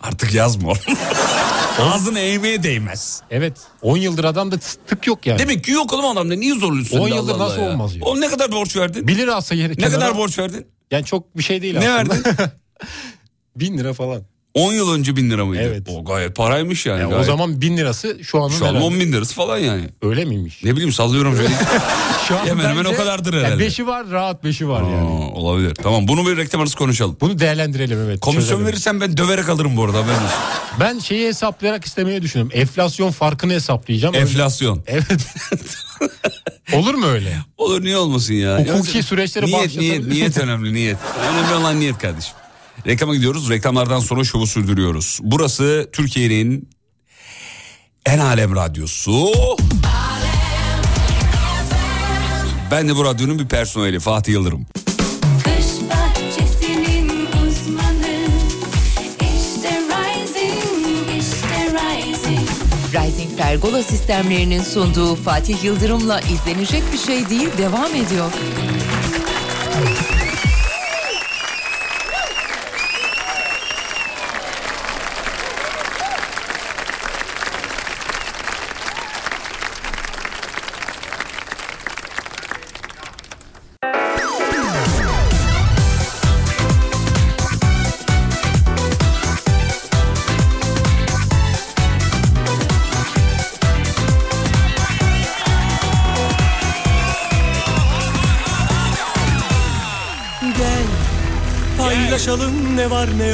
Artık 0.03 0.35
yazma. 0.35 0.73
Ağzını 1.79 2.19
eğmeye 2.21 2.63
değmez. 2.63 3.23
Evet 3.31 3.59
10 3.83 3.97
yıldır 3.97 4.25
adamda 4.25 4.59
tık 4.87 5.07
yok 5.07 5.27
yani. 5.27 5.39
Demek 5.39 5.65
ki 5.65 5.71
yok 5.71 5.93
oğlum 5.93 6.05
adamda 6.05 6.35
niye 6.35 6.55
zorluyorsun? 6.55 6.99
10 6.99 7.11
da 7.11 7.15
yıldır 7.15 7.35
Allah 7.35 7.45
nasıl 7.49 7.61
Allah 7.61 7.71
olmaz 7.71 7.97
ya? 7.97 8.03
O 8.05 8.21
ne 8.21 8.29
kadar 8.29 8.53
borç 8.53 8.77
verdin? 8.77 9.09
1 9.09 9.17
lira 9.17 9.35
alsa 9.35 9.55
yeri 9.55 9.73
ne 9.73 9.75
kenara- 9.77 9.91
kadar 9.93 10.17
borç 10.17 10.39
verdin? 10.39 10.67
Yani 10.91 11.05
çok 11.05 11.37
bir 11.37 11.43
şey 11.43 11.63
değil 11.63 11.79
Ne 11.79 11.91
aslında. 11.91 12.15
verdin? 12.15 12.35
1000 13.57 13.79
lira 13.79 13.93
falan. 13.95 14.23
10 14.55 14.73
yıl 14.73 14.93
önce 14.93 15.17
bin 15.17 15.31
lira 15.31 15.45
mıydı? 15.45 15.63
Evet. 15.67 15.83
O 15.89 16.05
gayet 16.05 16.37
paraymış 16.37 16.87
yani. 16.87 16.99
Yani 17.01 17.07
o 17.07 17.11
gayet. 17.11 17.27
zaman 17.27 17.61
1000 17.61 17.77
lirası 17.77 18.19
şu 18.25 18.43
anın 18.43 18.49
Şu 18.59 18.65
an 18.67 18.69
herhalde. 18.69 18.85
10 18.85 19.01
bin 19.01 19.13
lirası 19.13 19.35
falan 19.35 19.59
yani. 19.59 19.83
Öyle 20.03 20.25
miymiş? 20.25 20.65
Ne 20.65 20.73
bileyim 20.73 20.93
sallıyorum 20.93 21.37
şöyle. 21.37 21.49
Şu 22.29 22.39
an 22.39 22.47
Hemen 22.47 22.65
hemen 22.69 22.85
o 22.85 22.95
kadardır 22.97 23.35
Yani 23.35 23.47
herhalde. 23.47 23.67
5'i 23.67 23.87
var 23.87 24.11
rahat 24.11 24.45
5'i 24.45 24.69
var 24.69 24.83
Aa, 24.83 24.91
yani. 24.91 25.09
olabilir. 25.11 25.75
Tamam 25.75 26.09
bunu 26.09 26.27
bir 26.27 26.37
reklam 26.37 26.61
arası 26.61 26.77
konuşalım. 26.77 27.17
Bunu 27.21 27.39
değerlendirelim 27.39 27.99
evet. 28.07 28.21
Komisyon 28.21 28.43
çözelim. 28.51 28.67
verirsen 28.67 29.01
ben 29.01 29.17
döverek 29.17 29.49
alırım 29.49 29.77
bu 29.77 29.85
arada 29.85 29.99
olsun. 29.99 30.13
Ben 30.81 30.99
şeyi 30.99 31.27
hesaplayarak 31.29 31.85
istemeyi 31.85 32.23
düşünüyorum. 32.23 32.59
Enflasyon 32.61 33.11
farkını 33.11 33.53
hesaplayacağım. 33.53 34.15
Öyle- 34.15 34.23
Enflasyon. 34.27 34.83
Evet. 34.87 35.07
Olur 36.75 36.95
mu 36.95 37.07
öyle? 37.07 37.37
Olur 37.57 37.83
niye 37.85 37.97
olmasın 37.97 38.35
ya? 38.35 38.59
Hukuki 38.59 38.97
Yani- 38.97 39.03
süreçleri 39.03 39.47
niyet, 39.47 39.77
niyet, 39.77 40.07
niyet 40.07 40.39
önemli 40.39 40.75
niyet. 40.75 40.97
Önemli 41.33 41.55
olan 41.55 41.81
niyet 41.81 41.99
kardeşim. 41.99 42.35
Reklama 42.87 43.15
gidiyoruz. 43.15 43.51
Reklamlardan 43.51 44.01
sonra 44.01 44.25
şovu 44.25 44.47
sürdürüyoruz. 44.47 45.19
Burası 45.23 45.91
Türkiye'nin 45.93 46.69
en 48.07 48.19
alem 48.19 48.57
radyosu. 48.57 49.33
Ben 52.71 52.89
de 52.89 52.97
bu 52.97 53.05
radyonun 53.05 53.39
bir 53.39 53.49
personeli 53.49 54.01
Fatih 54.01 54.33
Yıldırım. 54.33 54.67
Uzmanı. 57.47 58.27
İşte 59.21 59.81
Rising, 59.89 61.19
işte 61.19 61.73
Rising. 61.73 62.49
Rising 62.93 63.39
Pergola 63.39 63.83
sistemlerinin 63.83 64.63
sunduğu 64.63 65.15
Fatih 65.15 65.65
Yıldırım'la 65.65 66.21
izlenecek 66.21 66.83
bir 66.93 66.99
şey 66.99 67.29
değil 67.29 67.49
devam 67.59 67.95
ediyor. 67.95 68.33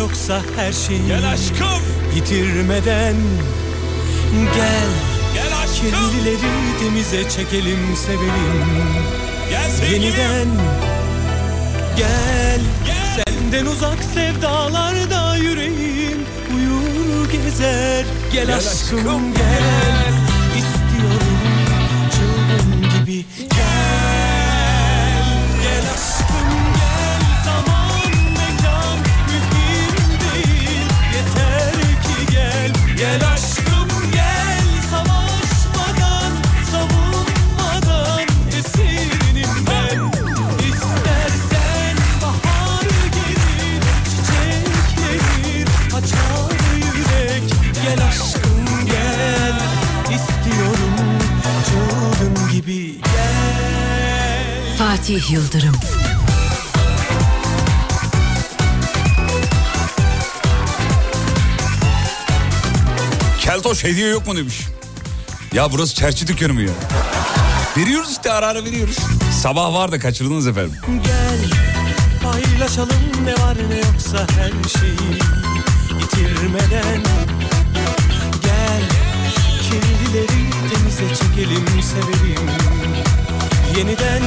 Yoksa 0.06 0.42
her 0.56 0.72
şeyi 0.72 1.06
Gel 1.06 1.32
aşkım. 1.32 1.82
yitirmeden 2.14 3.16
Gel. 4.54 4.88
Gel 5.34 5.58
aşkım. 5.64 6.10
kirlileri 6.10 6.78
temize 6.80 7.28
çekelim 7.30 7.96
sevelim. 8.06 8.64
Gel 9.50 9.70
sevgilim. 9.70 10.02
Yeniden 10.02 10.48
Gel. 11.96 12.60
Senden 13.16 13.66
uzak 13.66 13.98
sevdalarda 14.14 15.36
yüreğim 15.36 16.18
uyur 16.56 17.30
gezer. 17.30 18.04
Gel, 18.32 18.46
Gel 18.46 18.56
aşkım, 18.56 18.98
aşkım, 18.98 19.34
gel. 19.34 19.42
İstiyorum 19.42 20.15
gel 32.96 33.20
aşkım 33.34 34.10
gel 34.12 34.64
Savaşmadan 34.90 36.32
savunmadan 36.70 38.26
Esirinim 38.58 39.66
ben. 39.66 40.10
İstersen 40.68 41.96
bahar 42.22 42.82
gelir 43.14 43.82
Çiçeklenir 44.04 45.68
açar 45.96 46.56
yürek. 46.76 47.52
Gel 47.82 48.06
aşkım 48.08 48.86
gel 48.86 49.60
İstiyorum 50.14 50.96
çılgın 51.66 52.52
gibi. 52.52 52.92
Gel. 52.92 54.76
Fatih 54.78 55.30
Yıldırım. 55.30 55.74
Keltoş 63.46 63.84
hediye 63.84 64.08
yok 64.08 64.26
mu 64.26 64.36
demiş. 64.36 64.60
Ya 65.52 65.72
burası 65.72 65.94
çerçi 65.94 66.26
dükkanı 66.26 66.54
mı 66.54 66.62
ya? 66.62 66.72
Veriyoruz 67.76 68.10
işte 68.10 68.32
ara 68.32 68.46
ara 68.46 68.64
veriyoruz. 68.64 68.96
Sabah 69.42 69.72
vardı 69.74 70.00
kaçırdınız 70.00 70.46
efendim. 70.46 70.72
Gel 71.04 71.50
paylaşalım 72.22 72.90
ne 73.24 73.32
var 73.32 73.56
ne 73.70 73.76
yoksa 73.76 74.26
her 74.38 74.78
şeyi 74.80 75.20
yitirmeden 76.00 77.02
Gel 78.42 78.82
kirlileri 79.62 80.50
temize 80.74 81.14
çekelim 81.14 81.66
sevelim 81.82 82.50
Yeniden 83.78 84.22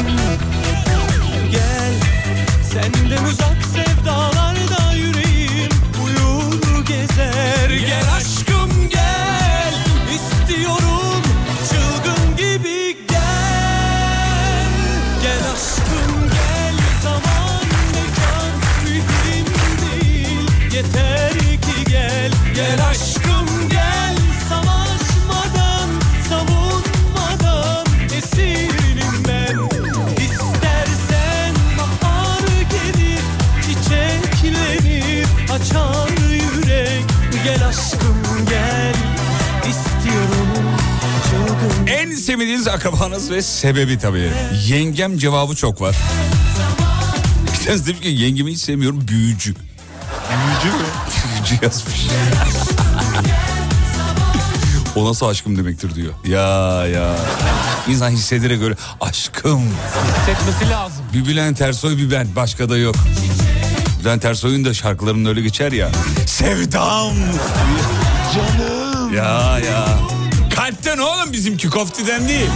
gel 1.52 1.94
senden 2.72 3.24
uzak 3.24 3.58
sevdalarda 3.74 4.94
yüreğim 4.94 5.72
uyur 6.06 6.86
gezer 6.86 7.70
Gel 7.70 8.14
aşkım 8.18 8.49
sevdiğiniz 42.60 42.68
akrabanız 42.68 43.32
ve 43.32 43.42
sebebi 43.42 44.00
tabii. 44.00 44.32
Yengem 44.68 45.18
cevabı 45.18 45.56
çok 45.56 45.82
var. 45.82 45.96
Bir 47.54 47.66
tanesi 47.66 47.86
demiş 47.86 48.02
ki 48.02 48.08
yengemi 48.08 48.52
hiç 48.52 48.60
sevmiyorum 48.60 49.08
büyücü. 49.08 49.54
Büyücü 50.30 50.78
mü? 50.78 50.84
büyücü 51.36 51.66
yazmış. 51.66 52.08
o 54.96 55.10
nasıl 55.10 55.26
aşkım 55.26 55.58
demektir 55.58 55.96
diyor. 55.96 56.14
Ya 56.28 56.88
ya. 56.88 57.16
İnsan 57.88 58.10
hissederek 58.10 58.60
göre 58.60 58.76
aşkım. 59.02 59.62
Hissetmesi 60.20 60.70
lazım. 60.70 61.06
Bir 61.14 61.26
Bülent 61.26 61.62
Ersoy 61.62 61.98
bir 61.98 62.12
ben 62.12 62.28
başka 62.36 62.70
da 62.70 62.78
yok. 62.78 62.96
Bülent 64.02 64.26
Ersoy'un 64.26 64.66
da 64.66 64.74
şarkılarının 64.74 65.30
öyle 65.30 65.42
geçer 65.42 65.72
ya. 65.72 65.90
Sevdam. 66.26 67.14
Canım. 68.36 69.14
Ya 69.14 69.60
ya. 69.60 70.19
Kalpten 70.60 70.98
oğlum 70.98 71.34
bizimki 71.34 71.70
koftiden 71.70 72.28
değil. 72.28 72.50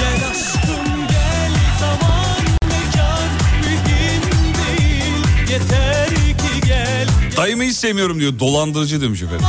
Gel 0.00 0.30
aşkım 0.30 1.06
gel 1.08 1.50
zaman 1.80 2.40
mekan 2.62 3.28
mühim 3.60 4.22
değil 4.54 5.50
Yeter 5.50 6.08
ki 6.14 6.66
gel 6.68 7.08
Dayımı 7.36 7.62
hiç 7.62 7.76
sevmiyorum 7.76 8.20
diyor. 8.20 8.38
Dolandırıcı 8.38 9.00
demiş 9.00 9.22
efendim. 9.22 9.46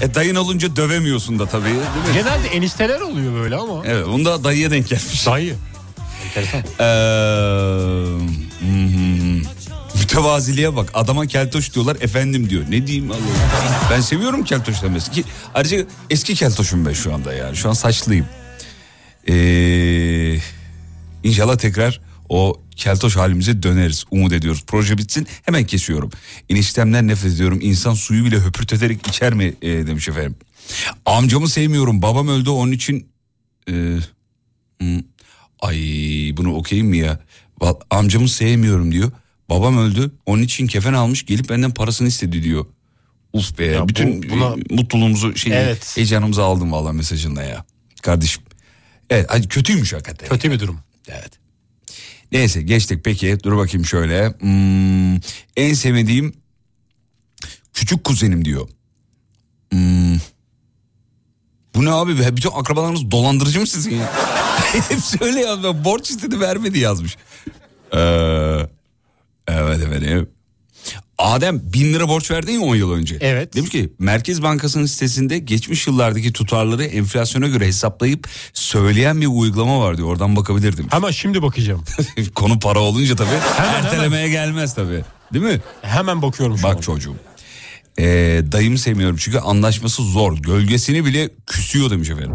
E 0.00 0.14
dayın 0.14 0.34
olunca 0.34 0.76
dövemiyorsun 0.76 1.38
da 1.38 1.46
tabii. 1.46 1.64
Değil 1.64 1.76
mi? 1.76 1.82
Genelde 2.14 2.48
enişteler 2.48 3.00
oluyor 3.00 3.42
böyle 3.42 3.56
ama. 3.56 3.82
Evet 3.86 4.06
onu 4.06 4.24
da 4.24 4.44
dayıya 4.44 4.70
denk 4.70 4.88
gelmiş. 4.88 5.26
Dayı. 5.26 5.54
Enteresan. 6.26 6.60
Ee, 6.60 6.84
hmm, 8.60 9.17
mütevaziliğe 10.18 10.76
bak. 10.76 10.90
Adama 10.94 11.26
keltoş 11.26 11.74
diyorlar 11.74 11.96
efendim 12.00 12.50
diyor. 12.50 12.64
Ne 12.70 12.86
diyeyim 12.86 13.10
Allah'ım. 13.10 13.90
Ben 13.90 14.00
seviyorum 14.00 14.44
keltoş 14.44 14.82
demesi 14.82 15.10
ki. 15.10 15.24
Ayrıca 15.54 15.86
eski 16.10 16.34
keltoşum 16.34 16.86
ben 16.86 16.92
şu 16.92 17.14
anda 17.14 17.34
yani. 17.34 17.56
Şu 17.56 17.68
an 17.68 17.72
saçlıyım. 17.72 18.26
Ee, 19.28 20.38
inşallah 21.24 21.56
tekrar 21.56 22.00
o 22.28 22.60
keltoş 22.76 23.16
halimize 23.16 23.62
döneriz. 23.62 24.04
Umut 24.10 24.32
ediyoruz. 24.32 24.64
Proje 24.66 24.98
bitsin 24.98 25.26
hemen 25.42 25.64
kesiyorum. 25.64 26.10
Eniştemden 26.48 27.08
nefret 27.08 27.32
ediyorum. 27.32 27.58
İnsan 27.62 27.94
suyu 27.94 28.24
bile 28.24 28.36
höpürteterek 28.36 29.06
içer 29.06 29.34
mi 29.34 29.54
e, 29.62 29.68
demiş 29.86 30.08
efendim. 30.08 30.36
Amcamı 31.06 31.48
sevmiyorum. 31.48 32.02
Babam 32.02 32.28
öldü 32.28 32.50
onun 32.50 32.72
için... 32.72 33.08
e, 33.70 33.72
hmm, 34.80 35.00
Ay 35.60 35.76
bunu 36.36 36.54
okuyayım 36.54 36.88
mı 36.88 36.96
ya? 36.96 37.20
Amcamı 37.90 38.28
sevmiyorum 38.28 38.92
diyor. 38.92 39.10
Babam 39.50 39.78
öldü. 39.78 40.10
Onun 40.26 40.42
için 40.42 40.66
kefen 40.66 40.92
almış 40.92 41.26
gelip 41.26 41.48
benden 41.48 41.70
parasını 41.74 42.08
istedi 42.08 42.42
diyor. 42.42 42.66
Uf 43.32 43.58
be 43.58 43.64
Ya 43.64 43.82
bu- 43.84 43.88
bütün 43.88 44.22
buna- 44.30 44.56
e, 44.70 44.74
mutluluğumuzu 44.74 45.36
şey 45.36 45.52
Evet. 45.62 45.96
heyecanımızı 45.96 46.42
aldım 46.42 46.72
valla 46.72 46.92
mesajında 46.92 47.42
ya. 47.42 47.64
Kardeşim. 48.02 48.42
Evet 49.10 49.48
kötüymüş 49.48 49.92
hakikaten. 49.92 50.28
Kötü 50.28 50.50
bir 50.50 50.60
durum. 50.60 50.80
Evet. 51.08 51.30
Neyse 52.32 52.62
geçtik 52.62 53.04
peki 53.04 53.38
dur 53.44 53.56
bakayım 53.56 53.86
şöyle. 53.86 54.28
Hmm, 54.40 55.14
en 55.56 55.74
sevmediğim 55.74 56.34
küçük 57.72 58.04
kuzenim 58.04 58.44
diyor. 58.44 58.68
Hmm. 59.72 60.16
Bu 61.74 61.84
ne 61.84 61.90
abi? 61.90 62.36
Bütün 62.36 62.50
akrabalarınız 62.54 63.10
dolandırıcı 63.10 63.60
mı 63.60 63.66
sizin 63.66 63.94
ya? 63.96 64.12
Hepsi 64.88 65.18
öyle 65.20 65.40
yazmış. 65.40 65.84
Borç 65.84 66.10
istedi 66.10 66.40
vermedi 66.40 66.78
yazmış. 66.78 67.16
Ee, 67.94 67.98
evet 69.48 69.82
efendim. 69.82 70.28
Adem 71.18 71.60
bin 71.72 71.94
lira 71.94 72.08
borç 72.08 72.30
verdi 72.30 72.52
ya 72.52 72.60
10 72.60 72.76
yıl 72.76 72.92
önce. 72.92 73.18
Evet. 73.20 73.54
Demiş 73.54 73.70
ki 73.70 73.92
Merkez 73.98 74.42
Bankası'nın 74.42 74.86
sitesinde 74.86 75.38
geçmiş 75.38 75.86
yıllardaki 75.86 76.32
tutarları 76.32 76.84
enflasyona 76.84 77.48
göre 77.48 77.66
hesaplayıp 77.66 78.28
söyleyen 78.52 79.20
bir 79.20 79.26
uygulama 79.26 79.80
var 79.80 79.96
diyor. 79.96 80.08
Oradan 80.08 80.36
bakabilirdim. 80.36 80.86
Hemen 80.90 81.10
şimdi 81.10 81.42
bakacağım. 81.42 81.84
Konu 82.34 82.58
para 82.58 82.78
olunca 82.78 83.16
tabii 83.16 83.28
Hemen, 83.56 83.84
ertelemeye 83.84 84.28
gelmez 84.28 84.74
tabii. 84.74 85.04
Değil 85.32 85.44
mi? 85.44 85.60
Hemen 85.82 86.22
bakıyorum 86.22 86.58
şu 86.58 86.62
Bak 86.64 86.76
an. 86.76 86.80
çocuğum. 86.80 87.16
Ee, 87.98 88.04
dayımı 88.52 88.78
sevmiyorum 88.78 89.16
çünkü 89.16 89.38
anlaşması 89.38 90.02
zor. 90.02 90.38
Gölgesini 90.38 91.04
bile 91.04 91.30
küsüyor 91.46 91.90
demiş 91.90 92.10
efendim. 92.10 92.34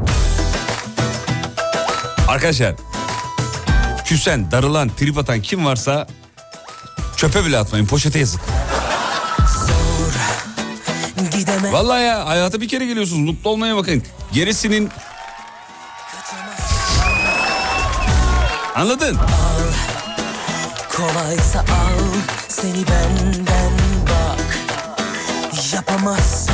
Arkadaşlar 2.27 2.75
küsen, 4.05 4.51
darılan, 4.51 4.91
trip 4.97 5.17
atan 5.17 5.41
kim 5.41 5.65
varsa 5.65 6.07
çöpe 7.23 7.45
bile 7.45 7.57
atmayın 7.57 7.85
poşete. 7.85 8.25
Gidemem 11.37 11.73
Vallahi 11.73 12.03
ya 12.03 12.25
hayata 12.25 12.61
bir 12.61 12.67
kere 12.67 12.85
geliyorsunuz 12.85 13.21
mutlu 13.21 13.49
olmaya 13.49 13.75
bakın. 13.75 14.03
Gerisinin... 14.33 14.89
Anladın? 18.75 19.17
kolaysa 20.97 21.59
al 21.59 22.03
Seni 22.47 22.87
benden 22.87 23.71
bak 24.09 24.57
Yapamazsın 25.73 26.53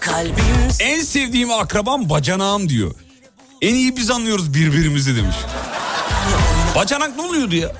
kalbim 0.00 0.68
En 0.80 1.00
sevdiğim 1.00 1.50
akrabam 1.52 2.10
bacanağım 2.10 2.68
diyor. 2.68 2.94
En 3.62 3.74
iyi 3.74 3.96
biz 3.96 4.10
anlıyoruz 4.10 4.54
birbirimizi 4.54 5.16
demiş. 5.16 5.36
Bacanak 6.74 7.16
ne 7.16 7.22
oluyordu 7.22 7.54
ya? 7.54 7.72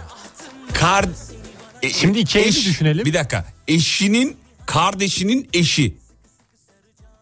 Kar... 0.75 1.05
E- 1.85 1.93
Şimdi 1.93 2.19
iki 2.19 2.39
evli 2.39 2.49
eş- 2.49 2.67
düşünelim. 2.67 3.05
Bir 3.05 3.15
dakika. 3.15 3.45
Eşinin 3.69 4.37
kardeşinin 4.67 5.49
eşi. 5.53 5.95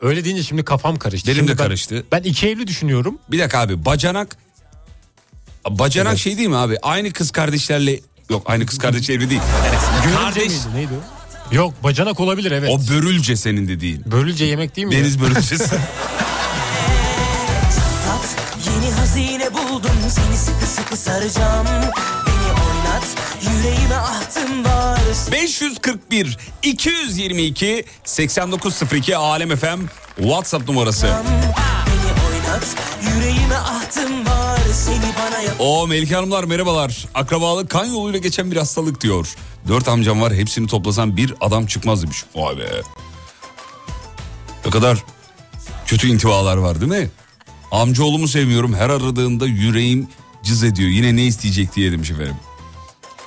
Öyle 0.00 0.24
deyince 0.24 0.42
şimdi 0.42 0.64
kafam 0.64 0.96
karıştı. 0.96 1.26
Benim 1.28 1.36
Şimdi 1.38 1.52
de 1.52 1.58
ben- 1.58 1.64
karıştı. 1.64 2.04
Ben 2.12 2.22
iki 2.22 2.48
evli 2.48 2.66
düşünüyorum. 2.66 3.18
Bir 3.30 3.38
dakika 3.38 3.60
abi 3.60 3.84
bacanak... 3.84 4.36
Bacanak 5.68 6.10
Evet. 6.12 6.18
şey 6.20 6.36
değil 6.38 6.48
mi 6.48 6.56
abi? 6.56 6.76
Aynı 6.82 7.12
kız 7.12 7.30
kardeşlerle... 7.30 8.00
Yok 8.30 8.42
aynı 8.46 8.66
kız 8.66 8.78
kardeş 8.78 9.10
evli 9.10 9.30
değil. 9.30 9.40
Yani 10.04 10.14
kardeş... 10.16 10.48
miydi 10.48 10.58
neydi 10.74 10.90
o? 10.92 11.54
Yok 11.54 11.74
bacanak 11.82 12.20
olabilir 12.20 12.50
evet. 12.50 12.70
O 12.70 12.88
börülce 12.94 13.36
senin 13.36 13.68
dediğin. 13.68 14.02
Börülce 14.10 14.44
yemek 14.44 14.76
değil 14.76 14.86
mi? 14.86 14.94
ya? 14.94 15.00
Deniz 15.00 15.20
börülcesi. 15.20 15.58
tat 18.06 18.36
Yeni 18.66 18.92
hazine 18.92 19.54
buldum 19.54 19.90
Seni 20.08 20.36
sıkı 20.36 20.66
sıkı 20.66 20.96
saracağım 20.96 21.66
Yüreğime 23.42 23.94
ahtım 23.94 24.64
var 24.64 25.00
541 25.32 26.38
222 26.62 27.84
8902 28.04 29.16
Alem 29.16 29.56
FM 29.56 29.80
WhatsApp 30.16 30.68
numarası. 30.68 31.08
O 35.58 35.86
Melike 35.86 36.14
Hanımlar 36.14 36.44
merhabalar. 36.44 37.06
Akrabalık 37.14 37.70
kan 37.70 37.84
yoluyla 37.84 38.18
geçen 38.18 38.50
bir 38.50 38.56
hastalık 38.56 39.00
diyor. 39.00 39.34
Dört 39.68 39.88
amcam 39.88 40.20
var 40.20 40.34
hepsini 40.34 40.66
toplasan 40.66 41.16
bir 41.16 41.34
adam 41.40 41.66
çıkmaz 41.66 42.02
demiş. 42.02 42.24
Vay 42.34 42.58
be. 42.58 42.82
Ne 44.64 44.70
kadar 44.70 44.98
kötü 45.86 46.08
intibalar 46.08 46.56
var 46.56 46.80
değil 46.80 46.92
mi? 46.92 47.10
Amcaoğlumu 47.70 48.28
sevmiyorum 48.28 48.74
her 48.74 48.90
aradığında 48.90 49.46
yüreğim 49.46 50.08
cız 50.42 50.64
ediyor. 50.64 50.90
Yine 50.90 51.16
ne 51.16 51.24
isteyecek 51.24 51.76
diye 51.76 51.92
demiş 51.92 52.10
efendim. 52.10 52.36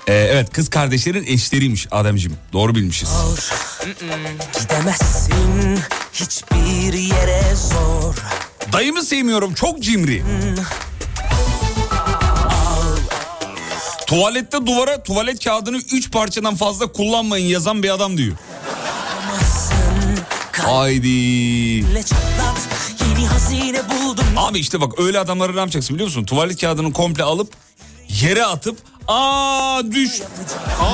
Ee, 0.08 0.14
evet 0.14 0.54
kız 0.54 0.70
kardeşlerin 0.70 1.26
eşleriymiş 1.28 1.88
Ademciğim. 1.92 2.38
Doğru 2.54 2.76
bilmişiz. 2.76 3.10
Gidemezsin 4.62 5.80
Hiçbir 6.14 6.94
yere 6.94 7.56
zor 7.56 8.16
Dayımı 8.74 9.04
sevmiyorum 9.04 9.54
çok 9.54 9.84
cimri. 9.84 10.24
Tuvalette 14.08 14.66
duvara 14.66 15.04
tuvalet 15.04 15.44
kağıdını 15.44 15.78
üç 15.78 16.12
parçadan 16.12 16.56
fazla 16.56 16.92
kullanmayın 16.92 17.48
yazan 17.48 17.84
bir 17.84 17.90
adam 17.90 18.18
diyor. 18.18 18.36
Haydi. 20.52 21.86
Abi 24.38 24.60
işte 24.60 24.82
bak 24.82 25.00
öyle 25.00 25.20
adamları 25.20 25.56
ne 25.56 25.60
yapacaksın 25.60 25.94
biliyor 25.94 26.08
musun? 26.08 26.26
Tuvalet 26.26 26.62
kağıdını 26.62 26.94
komple 26.94 27.24
alıp 27.24 27.54
yere 28.10 28.46
atıp 28.46 28.78
aa 29.08 29.82
düş 29.92 30.22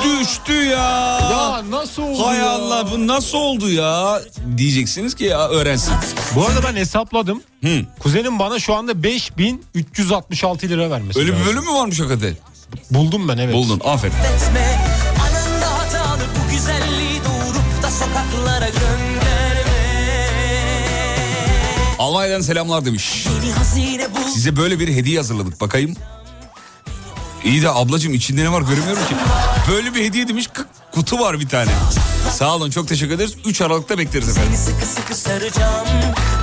düştü 0.04 0.54
ya. 0.54 1.20
Ya 1.32 1.62
nasıl 1.70 2.04
oldu 2.04 2.26
Hay 2.28 2.38
ya? 2.38 2.50
Allah 2.50 2.92
bu 2.92 3.08
nasıl 3.08 3.38
oldu 3.38 3.70
ya 3.70 4.22
diyeceksiniz 4.58 5.16
ki 5.16 5.24
ya 5.24 5.48
öğrensin. 5.50 5.94
Bu 6.36 6.46
arada 6.46 6.64
ben 6.64 6.76
hesapladım. 6.76 7.42
Hı. 7.64 7.82
Kuzenim 8.00 8.40
bana 8.40 8.60
şu 8.60 8.76
anda 8.76 9.04
5366 9.04 10.70
lira 10.70 10.90
vermesi 10.92 11.20
Öyle 11.20 11.40
bir 11.40 11.46
bölüm 11.46 11.64
mü 11.64 11.72
varmış 11.74 12.00
hakikaten? 12.00 12.38
Buldum 12.92 13.28
ben 13.28 13.38
evet. 13.38 13.56
Buldun 13.56 13.82
aferin. 13.86 14.14
etme 14.14 14.80
Anında 15.22 15.80
hatalı 15.80 16.22
bu 16.22 16.52
güzelliği 16.52 17.20
doğurup 17.20 17.84
da 17.84 17.92
sokaklara 17.92 18.70
gönderme 18.70 19.22
Almanya'dan 22.00 22.42
selamlar 22.42 22.86
demiş. 22.86 23.28
Size 24.34 24.56
böyle 24.58 24.80
bir 24.80 24.88
hediye 24.96 25.18
hazırladık 25.18 25.62
bakayım. 25.62 25.96
İyi 27.46 27.62
de 27.62 27.70
ablacığım 27.70 28.14
içinde 28.14 28.44
ne 28.44 28.52
var 28.52 28.62
göremiyorum 28.62 29.08
ki. 29.08 29.16
Böyle 29.72 29.96
bir 29.96 30.04
hediye 30.06 30.28
demiş 30.28 30.50
kutu 30.92 31.20
var 31.20 31.40
bir 31.40 31.50
tane. 31.50 31.72
Sağ 32.32 32.56
olun 32.56 32.70
çok 32.70 32.88
teşekkür 32.88 33.16
ederiz. 33.16 33.36
3 33.46 33.62
Aralık'ta 33.62 33.98
bekleriz 33.98 34.30
efendim. 34.30 34.52
Seni 34.56 34.76
sıkı 34.76 34.86
sıkı 34.86 35.16
saracağım 35.16 35.88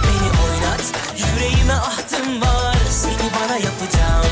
Beni 0.02 0.28
oynat 0.44 0.82
Yüreğime 1.18 1.72
ahtım 1.72 2.40
var 2.40 2.76
Seni 2.90 3.30
bana 3.42 3.54
yapacağım 3.56 4.26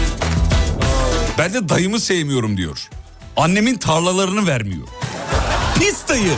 Ben 1.39 1.55
de 1.55 1.69
dayımı 1.69 2.01
sevmiyorum 2.01 2.57
diyor. 2.57 2.89
Annemin 3.37 3.79
tarlalarını 3.79 4.47
vermiyor. 4.47 4.89
Pis 5.79 5.97
dayı. 6.09 6.33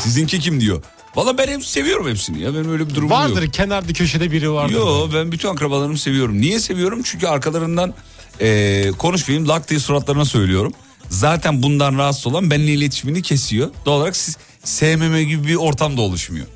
Sizinki 0.00 0.40
kim 0.40 0.60
diyor? 0.60 0.82
Valla 1.18 1.38
ben 1.38 1.48
hep 1.48 1.64
seviyorum 1.64 2.08
hepsini 2.08 2.40
ya. 2.40 2.54
Benim 2.54 2.72
öyle 2.72 2.88
bir 2.88 2.94
durumum 2.94 3.10
yok. 3.10 3.20
Vardır 3.20 3.52
kenarda 3.52 3.92
köşede 3.92 4.32
biri 4.32 4.52
vardır. 4.52 4.74
Yo 4.74 5.08
ben 5.14 5.32
bütün 5.32 5.48
akrabalarımı 5.48 5.98
seviyorum. 5.98 6.40
Niye 6.40 6.60
seviyorum? 6.60 7.02
Çünkü 7.04 7.26
arkalarından 7.26 7.94
eee 8.40 8.90
konuşmayayım 8.98 9.48
lak 9.48 9.70
diye 9.70 9.80
suratlarına 9.80 10.24
söylüyorum. 10.24 10.72
Zaten 11.10 11.62
bundan 11.62 11.98
rahatsız 11.98 12.26
olan 12.26 12.50
benimle 12.50 12.72
iletişimini 12.72 13.22
kesiyor. 13.22 13.70
Doğal 13.86 13.96
olarak 13.98 14.16
siz 14.16 14.36
sevmeme 14.64 15.24
gibi 15.24 15.46
bir 15.48 15.54
ortam 15.54 15.96
da 15.96 16.00
oluşmuyor. 16.00 16.46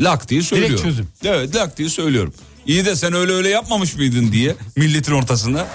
Lak 0.00 0.28
diye 0.28 0.42
söylüyorum. 0.42 0.82
çözüm. 0.82 1.08
Evet 1.24 1.54
lak 1.54 1.78
diye 1.78 1.88
söylüyorum. 1.88 2.34
İyi 2.66 2.84
de 2.84 2.96
sen 2.96 3.12
öyle 3.12 3.32
öyle 3.32 3.48
yapmamış 3.48 3.94
mıydın 3.96 4.32
diye 4.32 4.54
milletin 4.76 5.12
ortasında. 5.12 5.68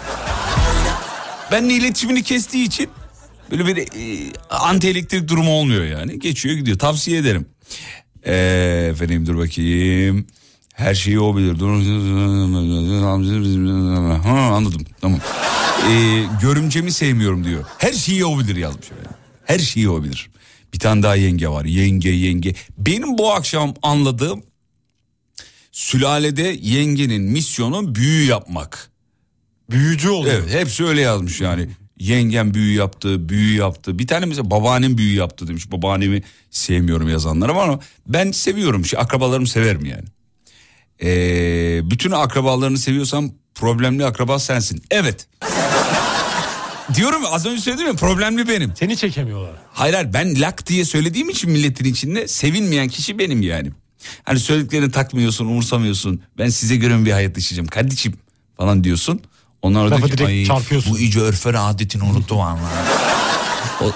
Benimle 1.52 1.74
iletişimini 1.74 2.24
kestiği 2.24 2.66
için 2.68 2.90
böyle 3.52 3.66
bir 3.66 3.78
e, 3.78 4.32
anti 4.50 4.88
elektrik 4.88 5.28
durumu 5.28 5.52
olmuyor 5.52 5.84
yani. 5.84 6.20
Geçiyor 6.20 6.56
gidiyor. 6.56 6.80
Tavsiye 6.80 7.18
ederim. 7.18 7.46
Ee, 8.26 8.88
efendim 8.92 9.26
dur 9.26 9.38
bakayım. 9.38 10.28
Her 10.74 10.96
şeyi 10.96 11.20
o 11.20 11.38
bilir. 11.38 11.60
Dur. 11.60 11.70
Ha, 14.24 14.40
anladım. 14.56 14.86
Tamam. 15.02 15.20
Ee, 15.90 16.24
görümcemi 16.42 16.92
sevmiyorum 16.92 17.44
diyor. 17.44 17.66
Her 17.78 17.94
şeyi 17.94 18.26
o 18.26 18.40
bilir 18.40 18.56
yazmış. 18.56 18.88
Her 19.46 19.60
şeyi 19.60 19.90
o 19.90 20.04
bilir. 20.04 20.30
Bir 20.74 20.80
tane 20.80 21.04
daha 21.04 21.16
yenge 21.16 21.48
var. 21.48 21.66
Yenge 21.66 22.10
yenge. 22.10 22.56
Benim 22.78 23.18
bu 23.18 23.34
akşam 23.34 23.74
anladığım 23.82 24.44
sülalede 25.72 26.58
yengenin 26.62 27.24
misyonu 27.24 27.96
büyü 27.96 28.26
yapmak. 28.26 28.92
Büyücü 29.72 30.10
oluyor. 30.10 30.36
Evet 30.44 30.54
hepsi 30.54 30.86
öyle 30.86 31.02
yazmış 31.02 31.42
yani. 31.42 31.70
Yengem 32.02 32.54
büyü 32.54 32.78
yaptı, 32.78 33.30
büyü 33.30 33.58
yaptı. 33.58 34.00
Bir 34.00 34.08
tane 34.08 34.26
mesela 34.26 34.52
babaannem 34.52 34.98
büyü 34.98 35.16
yaptı 35.16 35.48
demiş. 35.48 35.72
Babaannemi 35.72 36.24
sevmiyorum 36.50 37.10
yazanlar 37.10 37.50
var 37.50 37.68
ama 37.68 37.80
ben 38.08 38.32
seviyorum. 38.32 38.86
Şey, 38.86 39.00
akrabalarımı 39.00 39.48
severim 39.48 39.86
yani. 39.86 40.06
Ee, 41.04 41.82
bütün 41.92 42.12
akrabalarını 42.12 42.78
seviyorsam 42.78 43.32
problemli 43.56 44.06
akraba 44.06 44.40
sensin. 44.40 44.84
Evet. 44.92 45.28
Diyorum 46.96 47.22
az 47.32 47.46
önce 47.46 47.62
söyledim 47.62 47.88
ya 47.88 47.94
problemli 47.94 48.48
benim. 48.48 48.74
Seni 48.76 48.98
çekemiyorlar. 48.98 49.54
Hayır 49.74 49.94
hayır 49.94 50.14
ben 50.14 50.42
lak 50.42 50.68
diye 50.68 50.86
söylediğim 50.86 51.30
için 51.30 51.52
milletin 51.52 51.86
içinde 51.86 52.28
sevinmeyen 52.28 52.88
kişi 52.88 53.20
benim 53.20 53.42
yani. 53.42 53.72
Hani 54.24 54.40
söylediklerini 54.40 54.92
takmıyorsun, 54.92 55.46
umursamıyorsun. 55.46 56.22
Ben 56.38 56.50
size 56.50 56.76
göre 56.76 57.06
bir 57.06 57.12
hayat 57.12 57.38
yaşayacağım 57.38 57.68
kardeşim 57.68 58.14
falan 58.58 58.84
diyorsun. 58.84 59.22
Onlar 59.62 59.92
da 59.92 59.96
Lafı 59.96 60.08
direkt 60.08 60.22
"Ay, 60.22 60.46
çarpıyorsun." 60.46 60.94
Bu 60.94 61.00
iyice 61.00 61.20
örfer 61.20 61.56
adetini 61.58 62.04
unuttu 62.04 62.38
valla. 62.38 62.58
O- 63.82 63.92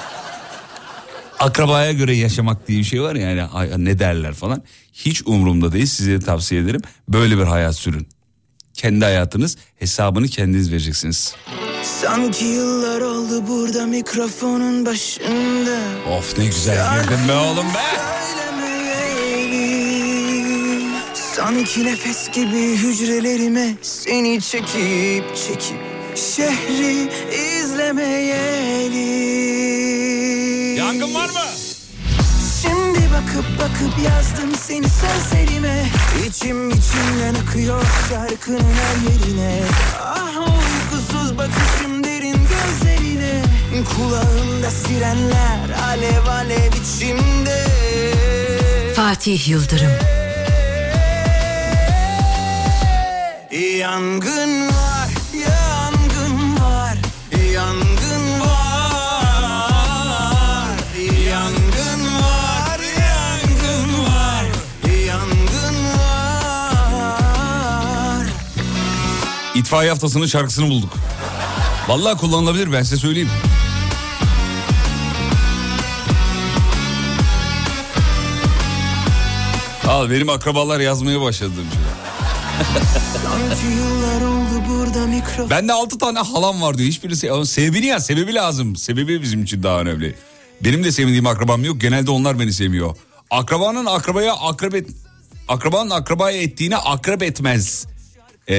Akrabaya 1.39 1.91
göre 1.91 2.15
yaşamak 2.15 2.67
diye 2.67 2.79
bir 2.79 2.83
şey 2.83 3.01
var 3.01 3.15
ya 3.15 3.29
yani 3.29 3.85
ne 3.85 3.99
derler 3.99 4.33
falan. 4.33 4.63
Hiç 4.93 5.21
umurumda 5.25 5.71
değil 5.71 5.85
size 5.85 6.11
de 6.11 6.19
tavsiye 6.19 6.61
ederim. 6.61 6.81
Böyle 7.09 7.37
bir 7.37 7.43
hayat 7.43 7.75
sürün. 7.75 8.07
Kendi 8.73 9.05
hayatınız 9.05 9.57
hesabını 9.75 10.27
kendiniz 10.27 10.71
vereceksiniz. 10.71 11.35
Sanki 11.83 12.45
yıllar 12.45 13.01
oldu 13.01 13.47
burada 13.47 13.85
mikrofonun 13.85 14.85
başında 14.85 15.77
Of 16.17 16.37
ne 16.37 16.45
güzel 16.45 17.03
girdin 17.03 17.27
be 17.27 17.33
oğlum 17.33 17.65
be. 17.73 17.79
Sanki 21.45 21.85
nefes 21.85 22.31
gibi 22.31 22.77
hücrelerime 22.77 23.73
seni 23.81 24.41
çekip 24.41 25.35
çekip 25.35 25.77
Şehri 26.15 27.09
izlemeyeli 27.59 29.05
Yangın 30.77 31.13
var 31.13 31.29
mı? 31.29 31.45
Şimdi 32.61 32.99
bakıp 32.99 33.59
bakıp 33.59 34.05
yazdım 34.05 34.55
seni 34.55 34.87
sözlerime. 34.89 35.85
İçim 36.27 36.69
içimden 36.69 37.35
akıyor 37.47 37.83
şarkının 38.09 38.59
her 38.59 39.11
yerine. 39.11 39.61
Ah 40.01 40.37
o 40.37 40.43
uykusuz 40.43 41.37
bakışım 41.37 42.03
derin 42.03 42.37
gözlerine. 42.37 43.43
Kulağımda 43.95 44.69
sirenler 44.69 45.69
alev 45.89 46.27
alev 46.27 46.71
içimde. 46.71 47.65
Fatih 48.95 49.49
Yıldırım. 49.49 50.24
Yangın 53.55 54.67
var, 54.67 55.09
yangın 55.33 56.59
var, 56.59 56.97
yangın 57.53 58.39
var, 58.41 60.77
yangın 61.29 62.01
var, 62.21 62.79
yangın 62.99 64.03
var, 64.03 64.45
yangın 65.07 65.77
var. 65.97 68.25
İtfaiye 69.55 69.91
haftasının 69.91 70.25
şarkısını 70.25 70.69
bulduk. 70.69 70.93
Vallahi 71.87 72.17
kullanılabilir 72.17 72.73
ben 72.73 72.83
size 72.83 72.97
söyleyeyim. 72.97 73.29
Al 79.87 80.09
benim 80.09 80.29
akrabalar 80.29 80.79
yazmaya 80.79 81.21
başladı. 81.21 81.51
demiş. 81.57 82.04
Bende 85.49 85.73
6 85.73 85.97
tane 85.97 86.19
halam 86.19 86.61
var 86.61 86.77
diyor. 86.77 86.89
Hiçbirisi 86.89 87.31
ama 87.31 87.45
sebebi 87.45 87.85
ya 87.85 87.99
sebebi 87.99 88.33
lazım. 88.33 88.75
Sebebi 88.75 89.21
bizim 89.21 89.43
için 89.43 89.63
daha 89.63 89.81
önemli. 89.81 90.15
Benim 90.63 90.83
de 90.83 90.91
sevmediğim 90.91 91.27
akrabam 91.27 91.63
yok. 91.63 91.81
Genelde 91.81 92.11
onlar 92.11 92.39
beni 92.39 92.53
sevmiyor. 92.53 92.95
Akrabanın 93.31 93.85
akrabaya 93.85 94.33
akrab 94.33 94.73
et, 94.73 94.89
akrabanın 95.47 95.89
akrabaya 95.89 96.41
ettiğine 96.41 96.77
akrab 96.77 97.21
etmez 97.21 97.87
ee, 98.47 98.55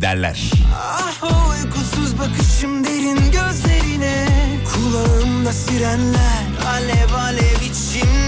derler. 0.00 0.50
Ah 0.74 1.22
o 1.22 1.50
uykusuz 1.50 2.18
bakışım 2.18 2.84
derin 2.84 3.18
gözlerine 3.32 4.26
Kulağımda 4.74 5.52
sirenler 5.52 6.44
alev 6.66 7.14
alev 7.14 7.60
içimde 7.70 8.27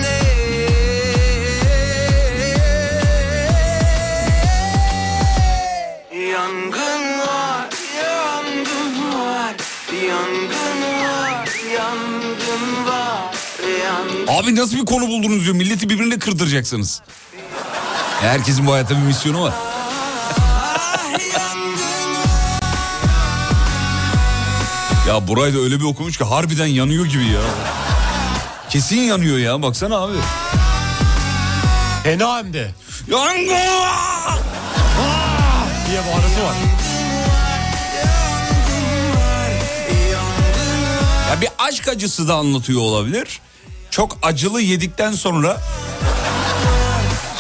Abi 14.51 14.59
nasıl 14.59 14.77
bir 14.77 14.85
konu 14.87 15.09
buldunuz 15.09 15.45
diyor. 15.45 15.55
Milleti 15.55 15.89
birbirine 15.89 16.19
kırdıracaksınız. 16.19 17.01
Herkesin 18.21 18.67
bu 18.67 18.73
hayatta 18.73 18.97
bir 18.97 19.03
misyonu 19.03 19.43
var. 19.43 19.55
Ya 25.09 25.29
burayı 25.29 25.55
da 25.55 25.59
öyle 25.59 25.81
bir 25.81 25.85
okumuş 25.85 26.19
ki 26.19 26.25
harbiden 26.25 26.67
yanıyor 26.67 27.07
gibi 27.07 27.25
ya. 27.25 27.41
Kesin 28.71 29.01
yanıyor 29.01 29.39
ya 29.39 29.63
baksana 29.63 29.97
abi. 29.97 30.17
Fena 32.03 32.39
hem 32.39 32.53
de 32.53 32.71
Yangın! 33.11 33.47
diye 35.89 36.01
bağırısı 36.01 36.45
var. 36.45 36.55
Ya 41.31 41.41
bir 41.41 41.49
aşk 41.59 41.89
acısı 41.89 42.29
da 42.29 42.35
anlatıyor 42.35 42.81
olabilir. 42.81 43.41
Çok 43.91 44.19
acılı 44.23 44.61
yedikten 44.61 45.13
sonra 45.13 45.61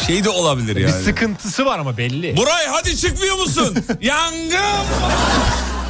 şey 0.06 0.24
de 0.24 0.30
olabilir 0.30 0.76
Bir 0.76 0.80
yani. 0.80 1.02
sıkıntısı 1.02 1.64
var 1.66 1.78
ama 1.78 1.96
belli. 1.96 2.36
Buray 2.36 2.66
hadi 2.70 2.96
çıkmıyor 2.96 3.36
musun? 3.36 3.78
Yangın! 4.00 4.86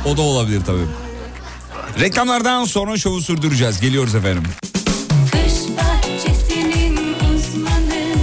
O 0.05 0.17
da 0.17 0.23
olabilir 0.23 0.61
tabii. 0.67 0.87
Reklamlardan 2.01 2.65
sonra 2.65 2.97
şovu 2.97 3.21
sürdüreceğiz. 3.21 3.81
Geliyoruz 3.81 4.15
efendim. 4.15 4.43
Kış 5.33 5.77
bahçesinin 5.77 6.97
uzmanı 7.15 8.15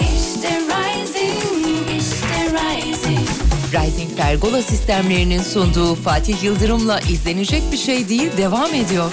İşte 0.00 0.60
Rising, 0.60 2.02
işte 2.02 2.50
Rising 2.52 3.28
Rising 3.74 4.16
Pergola 4.16 4.62
sistemlerinin 4.62 5.42
sunduğu 5.42 5.94
Fatih 5.94 6.42
Yıldırım'la 6.42 7.00
izlenecek 7.00 7.62
bir 7.72 7.78
şey 7.78 8.08
değil 8.08 8.30
devam 8.36 8.74
ediyor. 8.74 9.12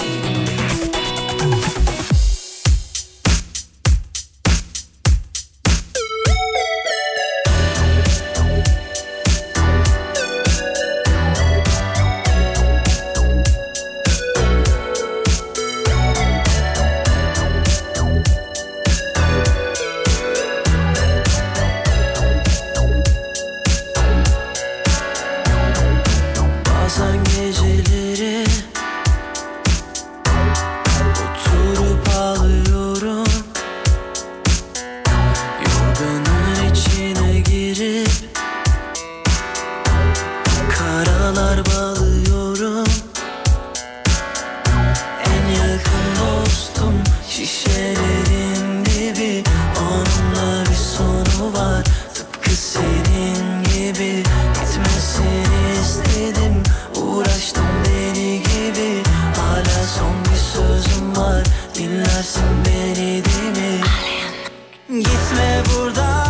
Gitme 65.59 66.28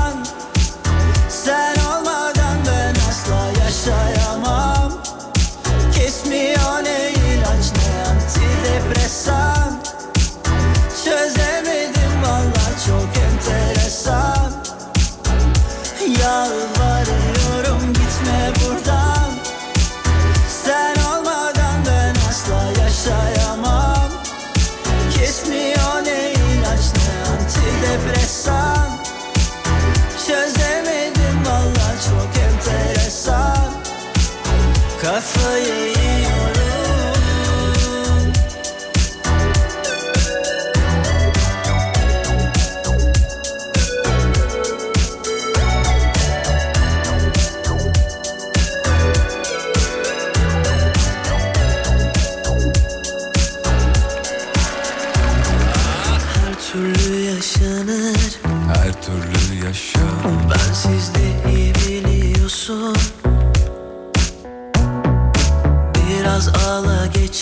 for 35.22 35.58
you. 35.58 35.79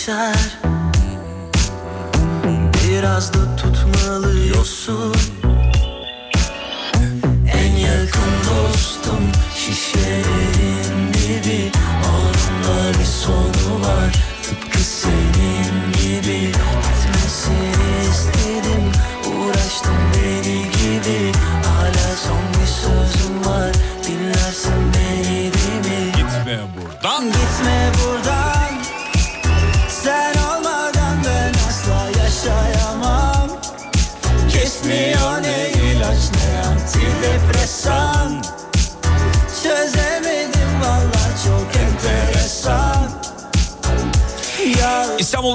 Geçer. 0.08 0.58
Biraz 2.88 3.34
da 3.34 3.56
tutmalıyorsun 3.56 5.14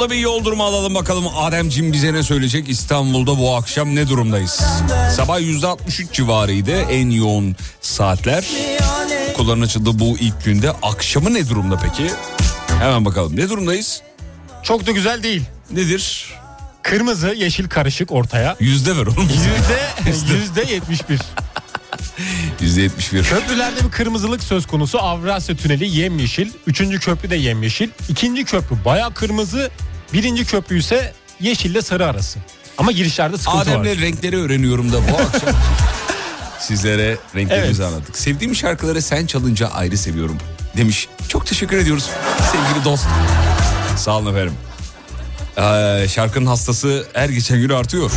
İstanbul'da 0.03 0.19
bir 0.19 0.23
yol 0.23 0.43
durumu 0.43 0.63
alalım 0.63 0.95
bakalım. 0.95 1.25
Ademciğim 1.37 1.93
bize 1.93 2.13
ne 2.13 2.23
söyleyecek? 2.23 2.69
İstanbul'da 2.69 3.37
bu 3.39 3.55
akşam 3.55 3.95
ne 3.95 4.07
durumdayız? 4.09 4.61
Sabah 5.15 5.39
%63 5.39 6.11
civarıydı 6.11 6.71
en 6.71 7.09
yoğun 7.09 7.55
saatler. 7.81 8.45
Okulların 9.33 9.61
açıldığı 9.61 9.99
bu 9.99 10.17
ilk 10.19 10.45
günde. 10.45 10.71
Akşamı 10.71 11.33
ne 11.33 11.49
durumda 11.49 11.79
peki? 11.83 12.11
Hemen 12.79 13.05
bakalım. 13.05 13.35
Ne 13.35 13.49
durumdayız? 13.49 14.01
Çok 14.63 14.85
da 14.87 14.91
güzel 14.91 15.23
değil. 15.23 15.41
Nedir? 15.71 16.33
Kırmızı 16.81 17.33
yeşil 17.37 17.69
karışık 17.69 18.11
ortaya. 18.11 18.55
Yüzde 18.59 18.97
ver 18.97 19.05
oğlum. 19.05 19.29
Yüzde, 19.29 20.33
yüzde 20.35 20.73
71. 20.73 21.19
Yüzde 22.61 22.81
yetmiş 22.81 23.13
bir. 23.13 23.23
Köprülerde 23.23 23.85
bir 23.85 23.91
kırmızılık 23.91 24.43
söz 24.43 24.65
konusu. 24.67 24.99
Avrasya 24.99 25.55
Tüneli 25.55 25.97
yemyeşil. 25.97 26.51
Üçüncü 26.67 26.99
köprü 26.99 27.29
de 27.29 27.35
yemyeşil. 27.35 27.89
İkinci 28.09 28.45
köprü 28.45 28.75
baya 28.85 29.09
kırmızı. 29.09 29.71
Birinci 30.13 30.45
köprü 30.45 30.79
ise 30.79 31.13
yeşille 31.39 31.81
sarı 31.81 32.05
arası. 32.05 32.39
Ama 32.77 32.91
girişlerde 32.91 33.37
sıkıntı 33.37 33.57
var. 33.57 33.81
Adem'le 33.81 34.01
renkleri 34.01 34.37
öğreniyorum 34.37 34.91
da 34.91 34.97
bu 35.11 35.15
akşam. 35.17 35.55
Sizlere 36.59 37.17
renklerimizi 37.35 37.81
Evet. 37.81 37.93
anlattık. 37.93 38.17
Sevdiğim 38.17 38.55
şarkıları 38.55 39.01
sen 39.01 39.25
çalınca 39.25 39.67
ayrı 39.67 39.97
seviyorum 39.97 40.37
demiş. 40.77 41.07
Çok 41.27 41.45
teşekkür 41.47 41.77
ediyoruz 41.77 42.09
sevgili 42.51 42.85
dost. 42.85 43.05
Sağ 43.97 44.17
olun 44.17 44.31
efendim. 44.35 44.53
Ee, 45.57 46.07
şarkının 46.09 46.45
hastası 46.45 47.07
her 47.13 47.29
geçen 47.29 47.57
gün 47.57 47.69
artıyor. 47.69 48.11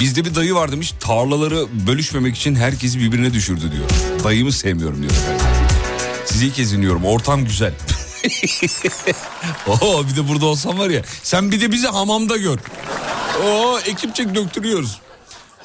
Bizde 0.00 0.24
bir 0.24 0.34
dayı 0.34 0.54
var 0.54 0.72
demiş 0.72 0.94
tarlaları 1.00 1.66
bölüşmemek 1.86 2.36
için 2.36 2.54
herkesi 2.54 2.98
birbirine 3.00 3.34
düşürdü 3.34 3.72
diyor. 3.72 3.90
Dayımı 4.24 4.52
sevmiyorum 4.52 4.98
diyor 5.02 5.12
efendim. 5.12 5.46
Sizi 6.24 6.46
ilk 6.46 6.54
kez 6.54 6.72
dinliyorum 6.72 7.04
ortam 7.04 7.44
güzel. 7.44 7.72
Oo 9.66 10.04
bir 10.06 10.16
de 10.16 10.28
burada 10.28 10.46
olsam 10.46 10.78
var 10.78 10.90
ya 10.90 11.02
sen 11.22 11.52
bir 11.52 11.60
de 11.60 11.72
bizi 11.72 11.86
hamamda 11.86 12.36
gör. 12.36 12.58
Oo 13.44 13.78
ekipçe 13.78 14.34
döktürüyoruz. 14.34 15.00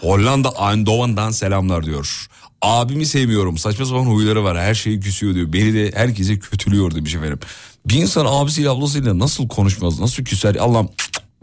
Hollanda 0.01 0.49
Eindhoven'dan 0.49 1.31
selamlar 1.31 1.85
diyor. 1.85 2.27
Abimi 2.61 3.05
sevmiyorum 3.05 3.57
saçma 3.57 3.85
sapan 3.85 4.05
huyları 4.05 4.43
var 4.43 4.57
her 4.57 4.75
şeyi 4.75 4.99
küsüyor 4.99 5.35
diyor. 5.35 5.53
Beni 5.53 5.73
de 5.73 5.91
herkese 5.95 6.39
kötülüyor 6.39 6.95
demiş 6.95 7.15
efendim. 7.15 7.39
Bir 7.85 7.95
insan 7.95 8.25
abisiyle 8.25 8.69
ablasıyla 8.69 9.19
nasıl 9.19 9.47
konuşmaz 9.47 9.99
nasıl 9.99 10.23
küser 10.23 10.55
Allah'ım 10.55 10.89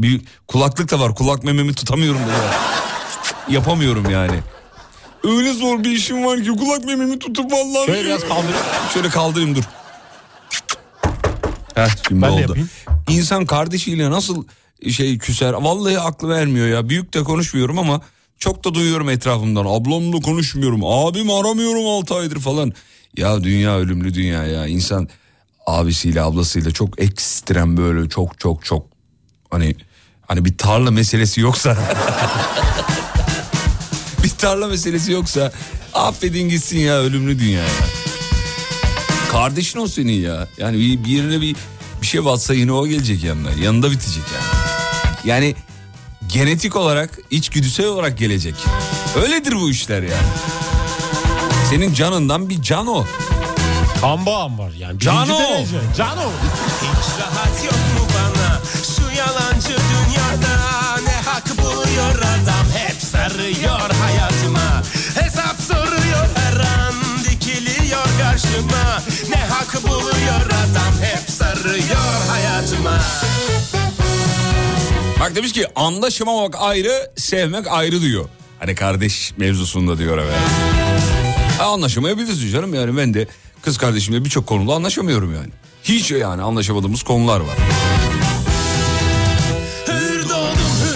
bir 0.00 0.20
kulaklık 0.48 0.90
da 0.90 1.00
var 1.00 1.14
kulak 1.14 1.44
mememi 1.44 1.74
tutamıyorum 1.74 2.20
Yapamıyorum 3.48 4.10
yani. 4.10 4.40
Öyle 5.24 5.52
zor 5.52 5.84
bir 5.84 5.90
işim 5.90 6.24
var 6.24 6.42
ki 6.42 6.50
kulak 6.50 6.84
mememi 6.84 7.18
tutup 7.18 7.52
vallahi. 7.52 7.86
Şöyle 7.86 8.04
biraz 8.04 8.20
kaldırayım. 8.20 8.66
Şöyle 8.94 9.08
kaldırayım 9.08 9.54
dur. 9.54 9.64
Heh, 11.76 11.88
şimdi 12.08 12.22
Ben 12.22 12.28
de 12.28 12.32
oldu. 12.32 12.40
yapayım. 12.40 12.70
İnsan 13.08 13.46
kardeşiyle 13.46 14.10
nasıl 14.10 14.44
şey 14.92 15.18
küser 15.18 15.52
vallahi 15.52 16.00
aklı 16.00 16.28
vermiyor 16.28 16.66
ya. 16.68 16.88
Büyük 16.88 17.14
de 17.14 17.22
konuşmuyorum 17.22 17.78
ama 17.78 18.00
çok 18.38 18.64
da 18.64 18.74
duyuyorum 18.74 19.08
etrafımdan. 19.10 19.64
Ablamla 19.68 20.20
konuşmuyorum. 20.20 20.80
Abim 20.84 21.30
aramıyorum 21.30 21.86
6 21.88 22.14
aydır 22.14 22.40
falan. 22.40 22.72
Ya 23.16 23.44
dünya 23.44 23.76
ölümlü 23.78 24.14
dünya 24.14 24.44
ya. 24.46 24.66
İnsan 24.66 25.08
abisiyle 25.66 26.22
ablasıyla 26.22 26.70
çok 26.70 27.00
ekstrem 27.00 27.76
böyle 27.76 28.08
çok 28.08 28.40
çok 28.40 28.64
çok 28.64 28.86
hani 29.50 29.76
hani 30.26 30.44
bir 30.44 30.58
tarla 30.58 30.90
meselesi 30.90 31.40
yoksa 31.40 31.76
bir 34.24 34.30
tarla 34.30 34.66
meselesi 34.66 35.12
yoksa 35.12 35.52
affedin 35.94 36.48
gitsin 36.48 36.78
ya 36.78 36.98
ölümlü 37.00 37.38
dünya 37.38 37.62
ya. 37.62 37.68
Kardeşin 39.36 39.78
o 39.78 39.88
senin 39.88 40.12
ya. 40.12 40.48
Yani 40.58 40.78
bir, 40.78 41.04
bir 41.04 41.08
yerine 41.08 41.40
bir, 41.40 41.56
bir 42.02 42.06
şey 42.06 42.24
batsa 42.24 42.54
yine 42.54 42.72
o 42.72 42.86
gelecek 42.86 43.24
yanına. 43.24 43.48
Yanında 43.62 43.90
bitecek 43.90 44.22
yani. 44.34 44.44
Yani 45.24 45.54
genetik 46.26 46.76
olarak, 46.76 47.18
içgüdüsel 47.30 47.86
olarak 47.86 48.18
gelecek. 48.18 48.54
Öyledir 49.22 49.52
bu 49.52 49.70
işler 49.70 50.02
yani. 50.02 50.26
Senin 51.70 51.94
canından 51.94 52.48
bir 52.48 52.62
can 52.62 52.86
o. 52.86 53.04
Kan 54.00 54.26
bağım 54.26 54.58
var 54.58 54.72
yani. 54.78 54.98
Cano! 55.00 55.24
Birinci 55.26 55.42
derece. 55.42 55.76
Cano. 55.96 56.22
Hiç 56.22 57.20
rahat 57.20 57.64
yok 57.64 57.74
mu 57.74 58.06
bana 58.14 58.60
şu 58.96 59.18
yalancı 59.18 59.68
dünyada 59.68 60.56
Ne 61.06 61.20
hak 61.24 61.58
buluyor 61.58 62.18
adam 62.18 62.66
hep 62.74 63.02
sarıyor 63.02 63.90
hayatıma 63.90 64.82
Hesap 65.14 65.56
soruyor 65.68 66.26
her 66.34 66.56
an 66.60 66.94
dikiliyor 67.24 68.06
karşıma 68.20 69.02
hak 69.56 69.82
buluyor 69.82 70.46
adam 70.46 70.94
hep 71.02 71.30
sarıyor 71.30 72.28
hayatıma 72.28 73.00
Bak 75.20 75.36
demiş 75.36 75.52
ki 75.52 75.66
anlaşamamak 75.76 76.54
ayrı, 76.58 77.10
sevmek 77.16 77.66
ayrı 77.68 78.00
diyor. 78.00 78.24
Hani 78.58 78.74
kardeş 78.74 79.32
mevzusunda 79.36 79.98
diyor 79.98 80.18
evet. 80.18 80.36
Ha, 81.58 81.64
anlaşamayabiliriz 81.64 82.52
canım 82.52 82.74
yani 82.74 82.96
ben 82.96 83.14
de 83.14 83.26
kız 83.62 83.78
kardeşimle 83.78 84.24
birçok 84.24 84.46
konuda 84.46 84.74
anlaşamıyorum 84.74 85.34
yani. 85.34 85.48
Hiç 85.84 86.10
yani 86.10 86.42
anlaşamadığımız 86.42 87.02
konular 87.02 87.40
var. 87.40 87.56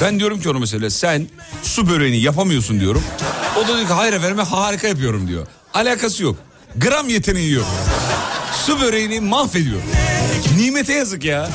Ben 0.02 0.18
diyorum 0.18 0.40
ki 0.40 0.48
ona 0.48 0.58
mesela 0.58 0.90
sen 0.90 1.26
su 1.62 1.88
böreğini 1.88 2.20
yapamıyorsun 2.20 2.80
diyorum. 2.80 3.02
O 3.56 3.68
da 3.68 3.76
diyor 3.76 3.88
ki 3.88 3.92
hayır 3.92 4.12
efendim 4.12 4.38
harika 4.38 4.88
yapıyorum 4.88 5.28
diyor. 5.28 5.46
Alakası 5.74 6.22
yok. 6.22 6.36
Gram 6.76 7.08
yeteneği 7.08 7.52
yok. 7.52 7.66
Su 8.52 8.80
böreğini 8.80 9.20
mahvediyor. 9.20 9.80
Nimete 10.56 10.92
yazık 10.92 11.24
ya. 11.24 11.50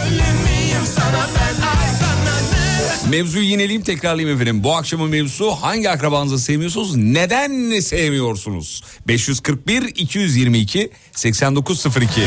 Mevzuyu 3.09 3.45
yineleyeyim 3.45 3.81
tekrarlayayım 3.81 4.35
efendim. 4.41 4.63
Bu 4.63 4.75
akşamın 4.75 5.09
mevzusu 5.09 5.51
hangi 5.51 5.89
akrabanızı 5.89 6.39
sevmiyorsunuz? 6.39 6.95
Neden 6.95 7.79
sevmiyorsunuz? 7.79 8.83
541 9.07 9.81
222 9.83 10.91
8902. 11.15 12.21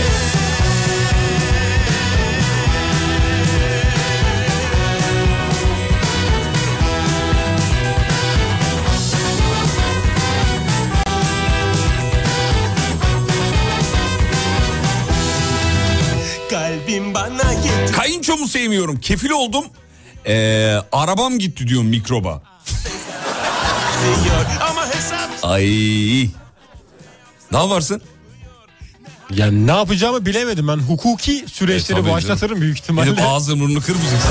Kayınçomu 18.28 18.48
sevmiyorum. 18.48 19.00
Kefil 19.00 19.30
oldum. 19.30 19.64
Ee, 20.26 20.76
arabam 20.92 21.38
gitti 21.38 21.68
diyor 21.68 21.82
mikroba. 21.82 22.42
Ay. 25.42 25.66
Ne 27.52 27.58
yaparsın? 27.58 28.02
Yani 29.34 29.66
ne 29.66 29.70
yapacağımı 29.72 30.26
bilemedim 30.26 30.68
ben. 30.68 30.76
Hukuki 30.76 31.44
süreçleri 31.52 32.00
E, 32.00 32.10
başlatırım 32.10 32.60
büyük 32.60 32.76
Gidip 32.76 32.84
ihtimalle. 32.84 33.24
ağzını 33.24 33.60
burnunu 33.60 33.80
kırmayacaksın. 33.80 34.30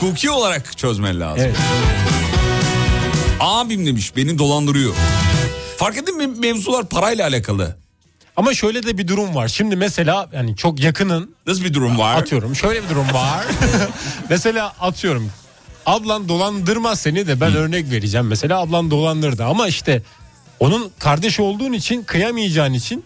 Hukuki 0.00 0.30
olarak 0.30 0.78
çözmen 0.78 1.20
lazım. 1.20 1.42
Evet. 1.44 1.56
Abim 3.40 3.86
demiş 3.86 4.16
beni 4.16 4.38
dolandırıyor. 4.38 4.94
Fark 5.76 5.96
ettin 5.96 6.16
mi 6.16 6.26
mevzular 6.26 6.88
parayla 6.88 7.26
alakalı. 7.28 7.76
Ama 8.38 8.54
şöyle 8.54 8.82
de 8.82 8.98
bir 8.98 9.08
durum 9.08 9.34
var. 9.34 9.48
Şimdi 9.48 9.76
mesela 9.76 10.28
yani 10.32 10.56
çok 10.56 10.80
yakının 10.80 11.34
Nasıl 11.46 11.64
bir 11.64 11.74
durum 11.74 11.98
var? 11.98 12.16
atıyorum. 12.16 12.56
Şöyle 12.56 12.84
bir 12.84 12.88
durum 12.88 13.06
var. 13.12 13.46
mesela 14.30 14.72
atıyorum. 14.80 15.30
Ablan 15.86 16.28
dolandırmaz 16.28 17.00
seni 17.00 17.26
de 17.26 17.40
ben 17.40 17.54
örnek 17.54 17.90
vereceğim. 17.90 18.26
Mesela 18.26 18.60
ablan 18.60 18.90
dolandırdı 18.90 19.44
ama 19.44 19.68
işte 19.68 20.02
onun 20.60 20.90
kardeş 20.98 21.40
olduğun 21.40 21.72
için 21.72 22.02
kıyamayacağın 22.04 22.72
için 22.72 23.04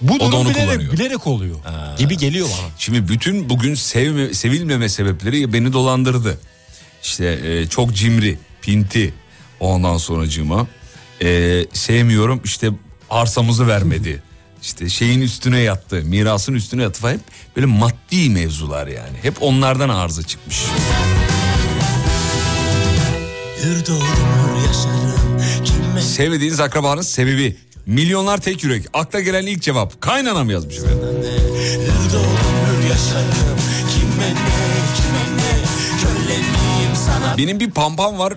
bu 0.00 0.20
da 0.20 0.24
onu 0.24 0.48
bilerek, 0.50 0.68
kullanıyor. 0.68 0.92
bilerek 0.92 1.26
oluyor 1.26 1.56
gibi 1.98 2.16
geliyor 2.16 2.48
bana. 2.48 2.70
Şimdi 2.78 3.08
bütün 3.08 3.48
bugün 3.50 3.74
sevme, 3.74 4.34
sevilmeme 4.34 4.88
sebepleri 4.88 5.52
beni 5.52 5.72
dolandırdı. 5.72 6.38
İşte 7.02 7.38
e, 7.44 7.66
çok 7.66 7.94
cimri, 7.94 8.38
pinti 8.62 9.14
ondan 9.60 9.96
sonracığıma. 9.96 10.66
E, 11.22 11.60
sevmiyorum 11.72 12.40
işte 12.44 12.70
arsamızı 13.10 13.68
vermedi. 13.68 14.22
İşte 14.64 14.88
şeyin 14.88 15.20
üstüne 15.20 15.60
yattı, 15.60 16.02
mirasın 16.04 16.54
üstüne 16.54 16.82
yattı 16.82 17.00
falan. 17.00 17.12
Hep 17.12 17.20
böyle 17.56 17.66
maddi 17.66 18.30
mevzular 18.30 18.86
yani. 18.86 19.16
Hep 19.22 19.42
onlardan 19.42 19.88
arıza 19.88 20.22
çıkmış. 20.22 20.62
Sevmediğiniz 26.00 26.60
akrabanın 26.60 27.02
sebebi 27.02 27.56
Milyonlar 27.86 28.38
tek 28.38 28.64
yürek. 28.64 28.86
Akla 28.92 29.20
gelen 29.20 29.46
ilk 29.46 29.62
cevap. 29.62 30.00
Kaynanam 30.00 30.50
yazmış 30.50 30.78
efendim. 30.78 30.98
Benim 37.38 37.60
bir 37.60 37.70
pampam 37.70 38.18
var. 38.18 38.34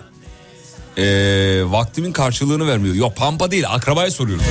Ee, 0.98 1.62
vaktimin 1.64 2.12
karşılığını 2.12 2.66
vermiyor. 2.66 2.94
Yok 2.94 3.16
pampa 3.16 3.50
değil 3.50 3.64
akrabaya 3.68 4.10
soruyoruz. 4.10 4.44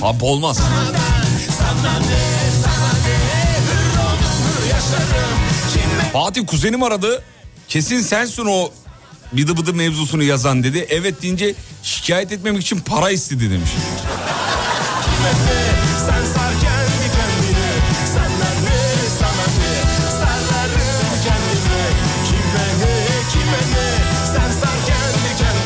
Pampa 0.00 0.26
olmaz. 0.26 0.60
Fatih 6.12 6.46
kuzenim 6.46 6.82
aradı. 6.82 7.22
Kesin 7.68 8.00
sensin 8.00 8.46
o 8.46 8.70
bıdı 9.32 9.56
bıdı 9.56 9.74
mevzusunu 9.74 10.22
yazan 10.22 10.64
dedi. 10.64 10.86
Evet 10.90 11.22
deyince 11.22 11.54
şikayet 11.82 12.32
etmemek 12.32 12.62
için 12.62 12.80
para 12.80 13.10
istedi 13.10 13.50
demiş. 13.50 13.70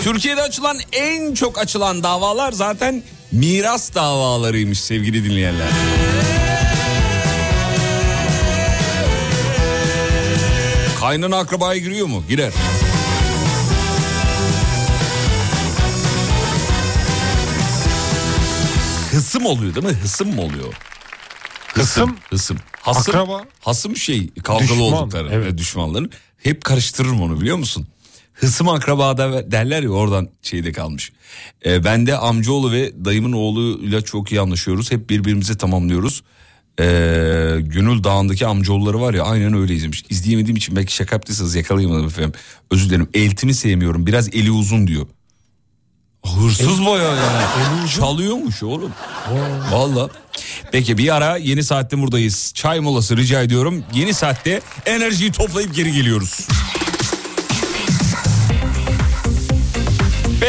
Türkiye'de 0.02 0.42
açılan 0.42 0.78
en 0.92 1.34
çok 1.34 1.58
açılan 1.58 2.02
davalar 2.02 2.52
zaten 2.52 3.02
miras 3.32 3.94
davalarıymış 3.94 4.80
sevgili 4.80 5.24
dinleyenler. 5.24 5.68
Kaynana 11.00 11.36
akrabaya 11.38 11.80
giriyor 11.80 12.06
mu? 12.06 12.24
Girer. 12.28 12.52
Hısım 19.12 19.46
oluyor 19.46 19.74
değil 19.74 19.86
mi? 19.86 19.92
Hısım 19.92 20.34
mı 20.34 20.42
oluyor? 20.42 20.74
Hısım, 21.74 22.16
Hısım. 22.30 22.58
Hasım, 22.80 23.14
Akraba. 23.16 23.44
hasım 23.60 23.96
şey 23.96 24.30
kavgalı 24.34 24.68
Düşman, 24.68 24.80
oldukları 24.80 25.28
evet. 25.32 25.58
düşmanların. 25.58 26.10
Hep 26.38 26.64
karıştırırım 26.64 27.22
onu 27.22 27.40
biliyor 27.40 27.56
musun? 27.56 27.86
Hısım 28.34 28.68
akrabada 28.68 29.50
derler 29.50 29.82
ya 29.82 29.88
oradan 29.90 30.28
şeyde 30.42 30.72
kalmış. 30.72 31.12
E, 31.66 31.84
ben 31.84 32.06
de 32.06 32.16
amcaoğlu 32.16 32.72
ve 32.72 32.92
dayımın 33.04 33.32
oğluyla 33.32 34.00
çok 34.00 34.32
iyi 34.32 34.40
anlaşıyoruz. 34.40 34.92
Hep 34.92 35.10
birbirimizi 35.10 35.56
tamamlıyoruz. 35.58 36.22
E, 36.80 36.84
Gönül 37.60 38.04
Dağı'ndaki 38.04 38.46
amcaoğulları 38.46 39.00
var 39.00 39.14
ya 39.14 39.22
aynen 39.22 39.54
öyle 39.54 39.74
izlemiş. 39.74 40.04
İzleyemediğim 40.10 40.56
için 40.56 40.76
belki 40.76 40.94
şaka 40.94 41.16
yaptıysanız 41.16 41.54
yakalayamadım 41.54 42.06
efendim. 42.06 42.32
Özür 42.70 42.88
dilerim. 42.88 43.08
Eltimi 43.14 43.54
sevmiyorum. 43.54 44.06
Biraz 44.06 44.28
eli 44.34 44.50
uzun 44.50 44.86
diyor. 44.86 45.06
Hırsız 46.26 46.86
bayağı 46.86 47.16
yani. 47.16 47.88
Çalıyormuş 47.96 48.62
oğlum. 48.62 48.90
Valla. 49.72 50.10
Peki 50.72 50.98
bir 50.98 51.16
ara 51.16 51.36
yeni 51.36 51.64
saatte 51.64 51.98
buradayız. 51.98 52.52
Çay 52.54 52.80
molası 52.80 53.16
rica 53.16 53.42
ediyorum. 53.42 53.84
Yeni 53.94 54.14
saatte 54.14 54.60
enerjiyi 54.86 55.32
toplayıp 55.32 55.74
geri 55.74 55.92
geliyoruz. 55.92 56.48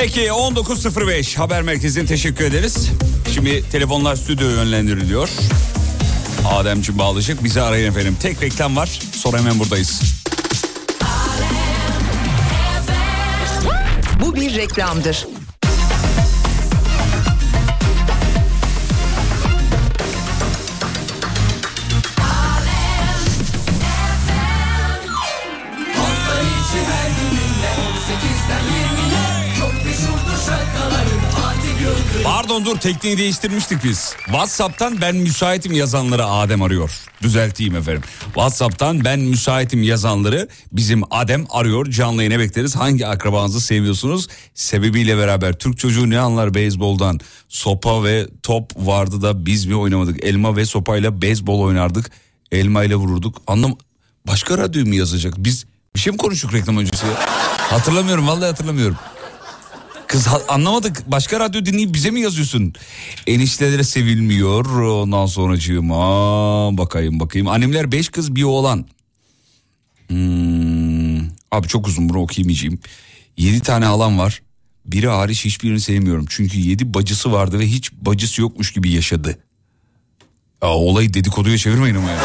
Peki 0.02 0.22
19.05 0.22 1.38
haber 1.38 1.62
merkezine 1.62 2.06
teşekkür 2.06 2.46
ederiz. 2.46 2.90
Şimdi 3.34 3.70
telefonlar 3.70 4.16
stüdyoya 4.16 4.56
yönlendiriliyor. 4.56 5.30
Ademciğim 6.54 7.00
bağlayacak. 7.00 7.44
Bizi 7.44 7.62
arayın 7.62 7.92
efendim. 7.92 8.18
Tek 8.22 8.42
reklam 8.42 8.76
var. 8.76 9.00
Sonra 9.12 9.40
hemen 9.40 9.60
buradayız. 9.60 10.02
Bu 14.22 14.36
bir 14.36 14.56
reklamdır. 14.56 15.28
Pardon 32.24 32.66
dur 32.66 32.78
tekniği 32.78 33.18
değiştirmiştik 33.18 33.84
biz. 33.84 34.16
WhatsApp'tan 34.26 35.02
ben 35.02 35.16
müsaitim 35.16 35.74
yazanları 35.74 36.26
Adem 36.26 36.62
arıyor. 36.62 36.92
Düzelteyim 37.22 37.76
efendim. 37.76 38.04
WhatsApp'tan 38.26 39.06
ben 39.06 39.20
müsaitim 39.20 39.84
yazanları 39.84 40.48
bizim 40.72 41.02
Adem 41.12 41.46
arıyor. 41.50 41.86
Canlı 41.86 42.24
yayına 42.24 42.40
bekleriz. 42.40 42.76
Hangi 42.76 43.08
akrabanızı 43.08 43.62
seviyorsunuz? 43.62 44.28
Sebebiyle 44.54 45.18
beraber 45.18 45.54
Türk 45.54 45.80
çocuğu 45.80 46.10
ne 46.10 46.20
anlar 46.20 46.54
beyzboldan? 46.54 47.20
Sopa 47.50 48.04
ve 48.04 48.28
top 48.44 48.72
vardı 48.78 49.22
da 49.22 49.46
biz 49.46 49.66
mi 49.66 49.76
oynamadık? 49.76 50.24
Elma 50.24 50.56
ve 50.56 50.66
sopayla 50.66 51.22
beyzbol 51.22 51.60
oynardık. 51.60 52.12
Elma 52.52 52.84
ile 52.84 52.96
vururduk. 52.96 53.42
Anlam 53.48 53.78
Başka 54.28 54.58
radyo 54.58 54.86
mu 54.86 54.96
yazacak? 54.96 55.34
Biz 55.38 55.66
bir 55.96 56.00
şey 56.00 56.14
mi 56.14 56.18
konuştuk 56.18 56.54
reklam 56.54 56.78
öncesi? 56.78 57.06
Hatırlamıyorum 57.58 58.28
vallahi 58.28 58.46
hatırlamıyorum. 58.46 58.98
Kız 60.14 60.28
anlamadık. 60.48 61.12
Başka 61.12 61.40
radyo 61.40 61.66
dinleyip 61.66 61.94
bize 61.94 62.12
mi 62.12 62.22
yazıyorsun? 62.22 62.74
Eniştelere 63.28 63.84
sevilmiyor. 63.84 64.66
Ondan 64.66 65.26
sonracığıma 65.26 65.98
bakayım 66.78 67.20
bakayım. 67.20 67.48
Annemler 67.48 67.92
beş 67.92 68.10
kız 68.10 68.36
bir 68.36 68.44
oğlan. 68.44 68.86
Hmm, 70.08 71.20
abi 71.52 71.68
çok 71.68 71.88
uzun 71.88 72.10
bunu 72.10 72.22
okuyamayacağım. 72.22 72.80
Yedi 73.38 73.60
tane 73.60 73.86
halam 73.86 74.20
var. 74.20 74.42
Biri 74.86 75.08
hariç 75.08 75.46
hiçbirini 75.46 75.80
sevmiyorum. 75.80 76.26
Çünkü 76.30 76.60
yedi 76.60 76.94
bacısı 76.94 77.32
vardı 77.32 77.60
ve 77.60 77.68
hiç 77.68 77.94
bacısı 77.94 78.42
yokmuş 78.42 78.72
gibi 78.74 78.92
yaşadı. 78.92 79.38
Ya 80.64 80.70
olayı 80.70 81.14
dedikoduya 81.14 81.58
çevirmeyin 81.58 81.96
ama 81.96 82.10
ya. 82.10 82.20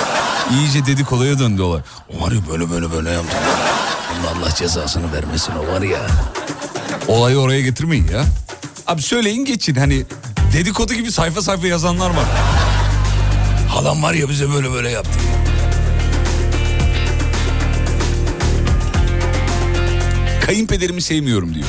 İyice 0.53 0.87
dedikoduya 0.87 1.39
döndü 1.39 1.63
olay. 1.63 1.83
O 2.17 2.21
var 2.21 2.33
ya 2.33 2.41
böyle 2.51 2.71
böyle 2.71 2.93
böyle 2.93 3.11
yaptı. 3.11 3.37
Onun 4.13 4.43
Allah 4.43 4.55
cezasını 4.55 5.13
vermesin 5.13 5.53
o 5.53 5.73
var 5.73 5.83
ya. 5.83 6.07
Olayı 7.09 7.39
oraya 7.39 7.61
getirmeyin 7.61 8.07
ya. 8.13 8.25
Abi 8.87 9.03
söyleyin 9.03 9.45
geçin 9.45 9.75
hani 9.75 10.05
dedikodu 10.53 10.95
gibi 10.95 11.13
sayfa 11.13 11.43
sayfa 11.43 11.67
yazanlar 11.67 12.11
var. 12.11 12.25
Halam 13.69 14.03
var 14.03 14.15
ya 14.15 14.29
bize 14.29 14.51
böyle 14.51 14.73
böyle 14.73 14.91
yaptı. 14.91 15.19
Kayınpederimi 20.47 21.03
sevmiyorum 21.03 21.55
diyor. 21.55 21.67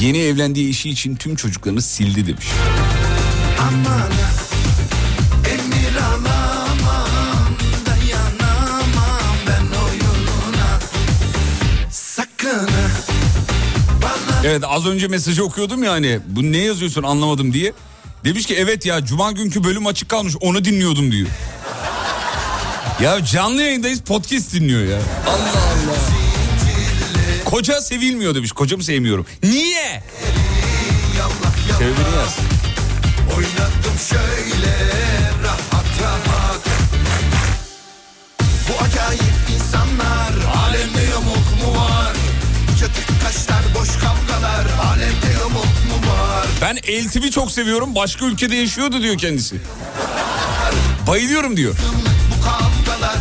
Yeni 0.00 0.18
evlendiği 0.18 0.70
eşi 0.70 0.90
için 0.90 1.16
tüm 1.16 1.36
çocuklarını 1.36 1.82
sildi 1.82 2.26
demiş. 2.26 2.46
Evet 14.48 14.64
az 14.66 14.86
önce 14.86 15.08
mesajı 15.08 15.44
okuyordum 15.44 15.84
ya 15.84 15.92
hani 15.92 16.18
bu 16.26 16.52
ne 16.52 16.58
yazıyorsun 16.58 17.02
anlamadım 17.02 17.52
diye. 17.52 17.72
Demiş 18.24 18.46
ki 18.46 18.54
evet 18.58 18.86
ya 18.86 19.04
cuma 19.04 19.32
günkü 19.32 19.64
bölüm 19.64 19.86
açık 19.86 20.08
kalmış 20.08 20.34
onu 20.40 20.64
dinliyordum 20.64 21.12
diyor. 21.12 21.28
Ya 23.02 23.24
canlı 23.24 23.62
yayındayız 23.62 24.00
podcast 24.00 24.54
dinliyor 24.54 24.84
ya. 24.84 24.98
Allah 25.26 25.34
Allah. 25.36 25.98
Koca 27.44 27.80
sevilmiyor 27.80 28.34
demiş. 28.34 28.52
Kocamı 28.52 28.84
sevmiyorum. 28.84 29.26
Niye? 29.42 30.02
Sebebini 31.78 32.16
yaz. 32.16 32.36
Oynadım 33.36 33.98
şöyle 34.08 35.27
Ben 46.60 46.78
eltimi 46.82 47.30
çok 47.30 47.50
seviyorum. 47.50 47.94
Başka 47.94 48.26
ülkede 48.26 48.56
yaşıyordu 48.56 49.02
diyor 49.02 49.18
kendisi. 49.18 49.56
Bayılıyorum 51.06 51.56
diyor. 51.56 51.74
Bu 52.30 52.44
kavgalar 52.44 53.18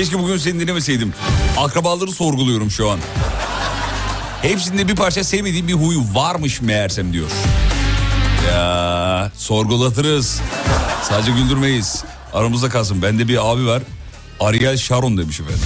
Keşke 0.00 0.18
bugün 0.18 0.36
seni 0.36 0.60
dinlemeseydim. 0.60 1.14
Akrabaları 1.58 2.12
sorguluyorum 2.12 2.70
şu 2.70 2.90
an. 2.90 2.98
Hepsinde 4.42 4.88
bir 4.88 4.96
parça 4.96 5.24
sevmediğim 5.24 5.68
bir 5.68 5.72
huyu 5.72 6.00
varmış 6.14 6.60
meğersem 6.60 7.12
diyor. 7.12 7.28
Ya 8.48 9.32
sorgulatırız. 9.36 10.40
Sadece 11.02 11.32
güldürmeyiz. 11.32 12.04
Aramızda 12.32 12.68
kalsın. 12.68 13.02
Bende 13.02 13.28
bir 13.28 13.52
abi 13.52 13.66
var. 13.66 13.82
Ariel 14.40 14.76
Sharon 14.76 15.18
demiş 15.18 15.40
efendim. 15.40 15.60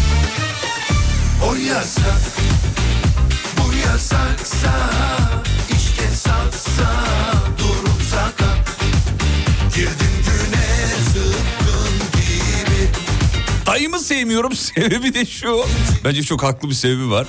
Sevmiyorum. 14.04 14.52
Sebebi 14.56 15.14
de 15.14 15.26
şu. 15.26 15.64
Bence 16.04 16.22
çok 16.22 16.42
haklı 16.42 16.68
bir 16.68 16.74
sebebi 16.74 17.10
var. 17.10 17.26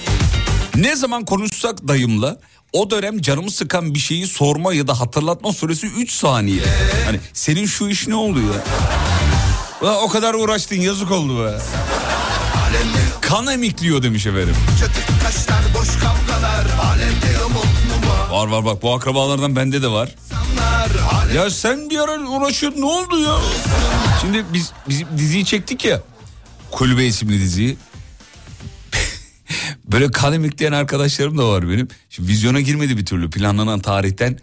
Ne 0.75 0.95
zaman 0.95 1.25
konuşsak 1.25 1.87
dayımla 1.87 2.37
o 2.73 2.89
dönem 2.89 3.21
canımı 3.21 3.51
sıkan 3.51 3.93
bir 3.93 3.99
şeyi 3.99 4.27
sorma 4.27 4.73
ya 4.73 4.87
da 4.87 4.99
hatırlatma 4.99 5.53
süresi 5.53 5.87
3 5.87 6.11
saniye. 6.11 6.63
Hani 7.05 7.19
senin 7.33 7.65
şu 7.65 7.87
iş 7.87 8.07
ne 8.07 8.15
oldu 8.15 8.39
ya? 8.39 8.63
Ulan 9.81 9.95
o 10.03 10.07
kadar 10.09 10.33
uğraştın 10.33 10.75
yazık 10.75 11.11
oldu 11.11 11.45
be. 11.45 11.57
Kan 13.21 13.47
emikliyor 13.47 14.03
demiş 14.03 14.25
efendim. 14.25 14.55
Var 18.31 18.47
var 18.47 18.65
bak 18.65 18.81
bu 18.81 18.93
akrabalardan 18.93 19.55
bende 19.55 19.81
de 19.81 19.87
var. 19.87 20.15
Ya 21.35 21.49
sen 21.49 21.89
bir 21.89 21.99
ara 21.99 22.19
uğraşıyordun 22.29 22.81
ne 22.81 22.85
oldu 22.85 23.19
ya? 23.19 23.35
Şimdi 24.21 24.45
biz, 24.53 24.71
biz 24.89 25.03
diziyi 25.17 25.45
çektik 25.45 25.85
ya. 25.85 26.01
Kulübe 26.75 27.05
isimli 27.05 27.39
diziyi. 27.39 27.77
Böyle 29.91 30.11
kan 30.11 30.33
emikleyen 30.33 30.71
arkadaşlarım 30.71 31.37
da 31.37 31.49
var 31.49 31.69
benim. 31.69 31.87
Şimdi 32.09 32.29
vizyona 32.29 32.61
girmedi 32.61 32.97
bir 32.97 33.05
türlü 33.05 33.29
planlanan 33.29 33.79
tarihten 33.79 34.39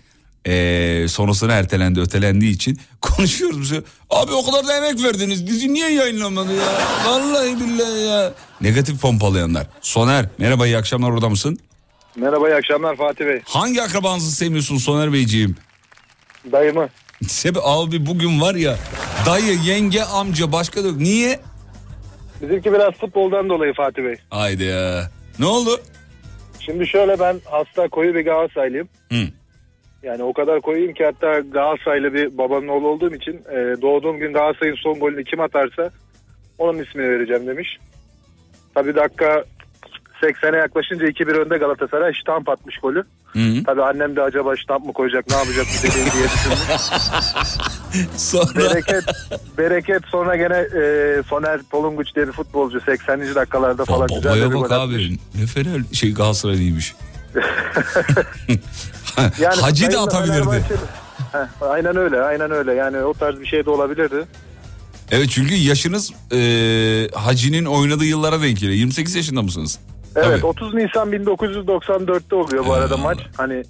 eee 0.46 1.08
sonrasına 1.08 1.52
ertelendi 1.52 2.00
ötelendiği 2.00 2.52
için 2.54 2.80
konuşuyoruz 3.00 3.60
bize. 3.60 3.82
Abi 4.10 4.32
o 4.32 4.46
kadar 4.46 4.66
da 4.68 4.76
emek 4.76 5.02
verdiniz 5.04 5.46
dizi 5.46 5.72
niye 5.74 5.90
yayınlanmadı 5.92 6.54
ya? 6.56 6.72
Vallahi 7.06 7.60
billahi 7.60 8.00
ya. 8.00 8.34
Negatif 8.60 9.00
pompalayanlar. 9.00 9.66
Soner 9.80 10.26
merhaba 10.38 10.66
iyi 10.66 10.76
akşamlar 10.76 11.10
orada 11.10 11.28
mısın? 11.28 11.58
Merhaba 12.16 12.48
iyi 12.48 12.54
akşamlar 12.54 12.96
Fatih 12.96 13.24
Bey. 13.26 13.40
Hangi 13.44 13.82
akrabanızı 13.82 14.30
sevmiyorsun 14.30 14.78
Soner 14.78 15.12
Beyciğim? 15.12 15.56
Dayımı. 16.52 16.88
Sebe 17.28 17.58
abi 17.62 18.06
bugün 18.06 18.40
var 18.40 18.54
ya 18.54 18.78
dayı, 19.26 19.58
yenge, 19.64 20.02
amca 20.02 20.52
başka 20.52 20.84
da 20.84 20.88
yok. 20.88 20.96
Niye? 20.96 21.40
Bizimki 22.42 22.72
biraz 22.72 22.94
futboldan 22.94 23.48
dolayı 23.48 23.74
Fatih 23.74 24.04
Bey. 24.04 24.16
Haydi 24.30 24.64
ya. 24.64 25.10
Ne 25.38 25.46
oldu? 25.46 25.80
Şimdi 26.60 26.86
şöyle 26.86 27.20
ben 27.20 27.40
hasta 27.44 27.88
koyu 27.88 28.14
bir 28.14 28.24
Galatasaraylıyım. 28.24 28.88
Hı. 29.12 29.18
Yani 30.02 30.22
o 30.22 30.32
kadar 30.32 30.60
koyuyum 30.60 30.94
ki 30.94 31.04
hatta 31.04 31.40
Galatasaraylı 31.40 32.14
bir 32.14 32.38
babanın 32.38 32.68
oğlu 32.68 32.88
olduğum 32.88 33.14
için 33.14 33.32
e, 33.32 33.82
doğduğum 33.82 34.18
gün 34.18 34.32
Galatasaray'ın 34.32 34.76
son 34.76 35.00
golünü 35.00 35.24
kim 35.24 35.40
atarsa 35.40 35.90
onun 36.58 36.78
ismini 36.78 37.08
vereceğim 37.10 37.46
demiş. 37.46 37.78
Tabii 38.74 38.94
dakika 38.94 39.44
80'e 40.22 40.58
yaklaşınca 40.58 41.06
2-1 41.06 41.32
önde 41.32 41.58
Galatasaray 41.58 42.12
ştamp 42.14 42.48
atmış 42.48 42.78
golü. 42.78 43.04
Tabii 43.66 43.82
annem 43.82 44.16
de 44.16 44.22
acaba 44.22 44.56
ştamp 44.56 44.86
mı 44.86 44.92
koyacak 44.92 45.24
ne 45.30 45.36
yapacak 45.36 45.66
bu 45.78 45.82
dediği 45.88 46.12
diye 46.12 46.24
düşündü. 46.24 46.54
Sonra 48.16 48.54
bereket, 48.56 49.04
bereket 49.58 50.02
sonra 50.10 50.36
gene 50.36 50.56
e, 50.56 51.22
Soner 51.28 51.60
Tolunguç 51.70 52.14
diye 52.14 52.26
bir 52.26 52.32
futbolcu 52.32 52.80
80. 52.80 53.34
dakikalarda 53.34 53.84
falan 53.84 54.08
Ba- 54.08 54.14
güzel 54.14 54.50
bir 54.50 54.54
bak 54.60 54.68
gol 54.68 54.76
atmış. 54.76 54.96
abi. 55.06 55.18
Ne 55.40 55.46
fena 55.46 55.84
şey 55.92 56.14
Galatasaraylıymış. 56.14 56.94
Yani 59.40 59.60
Hacı 59.60 59.92
da 59.92 60.00
atabilirdi. 60.00 60.64
Heh, 61.32 61.68
aynen 61.70 61.96
öyle 61.96 62.20
aynen 62.20 62.50
öyle 62.50 62.72
yani 62.74 62.98
o 62.98 63.14
tarz 63.14 63.40
bir 63.40 63.46
şey 63.46 63.66
de 63.66 63.70
olabilirdi. 63.70 64.24
Evet 65.10 65.30
çünkü 65.30 65.54
yaşınız 65.54 66.12
e, 66.32 66.38
Hacı'nin 67.14 67.64
oynadığı 67.64 68.04
yıllara 68.04 68.42
denk 68.42 68.58
geliyor. 68.58 68.74
28 68.78 69.14
yaşında 69.14 69.42
mısınız? 69.42 69.78
Evet 70.16 70.26
Tabii. 70.40 70.46
30 70.46 70.74
Nisan 70.74 71.12
1994'te 71.12 72.34
oluyor 72.34 72.66
bu 72.66 72.72
arada 72.72 72.94
Aa. 72.94 72.98
maç. 72.98 73.18
Hani 73.36 73.62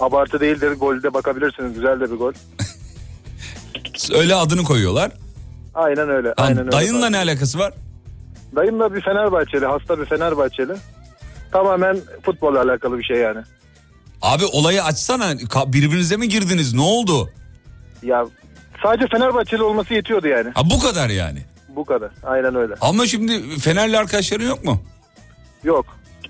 abartı 0.00 0.40
değildir 0.40 0.72
golde 0.72 1.14
bakabilirsiniz 1.14 1.74
güzel 1.74 2.00
de 2.00 2.10
bir 2.10 2.16
gol. 2.16 2.32
Öyle 4.14 4.34
adını 4.34 4.62
koyuyorlar. 4.64 5.10
Aynen 5.74 6.08
öyle. 6.08 6.28
Lan 6.28 6.34
aynen 6.36 6.58
öyle. 6.58 6.72
dayınla 6.72 7.10
ne 7.10 7.16
alakası 7.16 7.58
var? 7.58 7.72
Dayım 8.56 8.80
da 8.80 8.94
bir 8.94 9.00
Fenerbahçeli 9.00 9.66
hasta 9.66 10.00
bir 10.00 10.04
Fenerbahçeli. 10.04 10.72
Tamamen 11.52 11.96
futbolla 12.22 12.62
alakalı 12.62 12.98
bir 12.98 13.04
şey 13.04 13.16
yani. 13.16 13.40
Abi 14.22 14.44
olayı 14.44 14.84
açsana. 14.84 15.32
Birbirinize 15.66 16.16
mi 16.16 16.28
girdiniz? 16.28 16.74
Ne 16.74 16.80
oldu? 16.80 17.30
Ya 18.02 18.26
sadece 18.82 19.06
Fenerbahçeli 19.06 19.62
olması 19.62 19.94
yetiyordu 19.94 20.28
yani. 20.28 20.50
Ha 20.54 20.62
bu 20.70 20.78
kadar 20.80 21.08
yani. 21.10 21.38
Bu 21.68 21.84
kadar. 21.84 22.10
Aynen 22.22 22.54
öyle. 22.54 22.74
Ama 22.80 23.06
şimdi 23.06 23.58
Fenerli 23.58 23.98
arkadaşların 23.98 24.46
yok 24.46 24.64
mu? 24.64 24.80
Yok. 25.64 25.86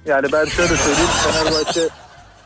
Yani 0.07 0.27
ben 0.33 0.45
şöyle 0.45 0.77
söyleyeyim 0.77 1.11
Fenerbahçe 1.33 1.89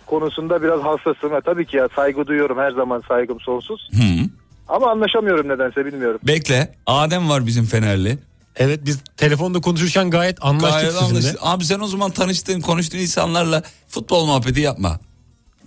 konusunda 0.06 0.62
biraz 0.62 0.80
hassasım. 0.80 1.32
Ya, 1.32 1.40
tabii 1.40 1.66
ki 1.66 1.76
ya 1.76 1.88
saygı 1.96 2.26
duyuyorum 2.26 2.58
her 2.58 2.70
zaman 2.70 3.02
saygım 3.08 3.40
sonsuz. 3.40 3.88
Hı. 3.92 4.24
Ama 4.68 4.90
anlaşamıyorum 4.90 5.48
nedense 5.48 5.86
bilmiyorum. 5.86 6.20
Bekle. 6.22 6.74
Adem 6.86 7.28
var 7.28 7.46
bizim 7.46 7.64
Fenerli. 7.64 8.18
Evet 8.56 8.80
biz 8.84 9.00
telefonda 9.16 9.60
konuşurken 9.60 10.10
gayet 10.10 10.44
anlaştık 10.44 10.70
Gayet 10.80 10.92
sizinle. 10.92 11.08
anlaştık. 11.18 11.38
Abi 11.42 11.64
sen 11.64 11.80
o 11.80 11.86
zaman 11.86 12.10
tanıştığın, 12.10 12.60
konuştuğun 12.60 12.98
insanlarla 12.98 13.62
futbol 13.88 14.26
muhabbeti 14.26 14.60
yapma. 14.60 14.98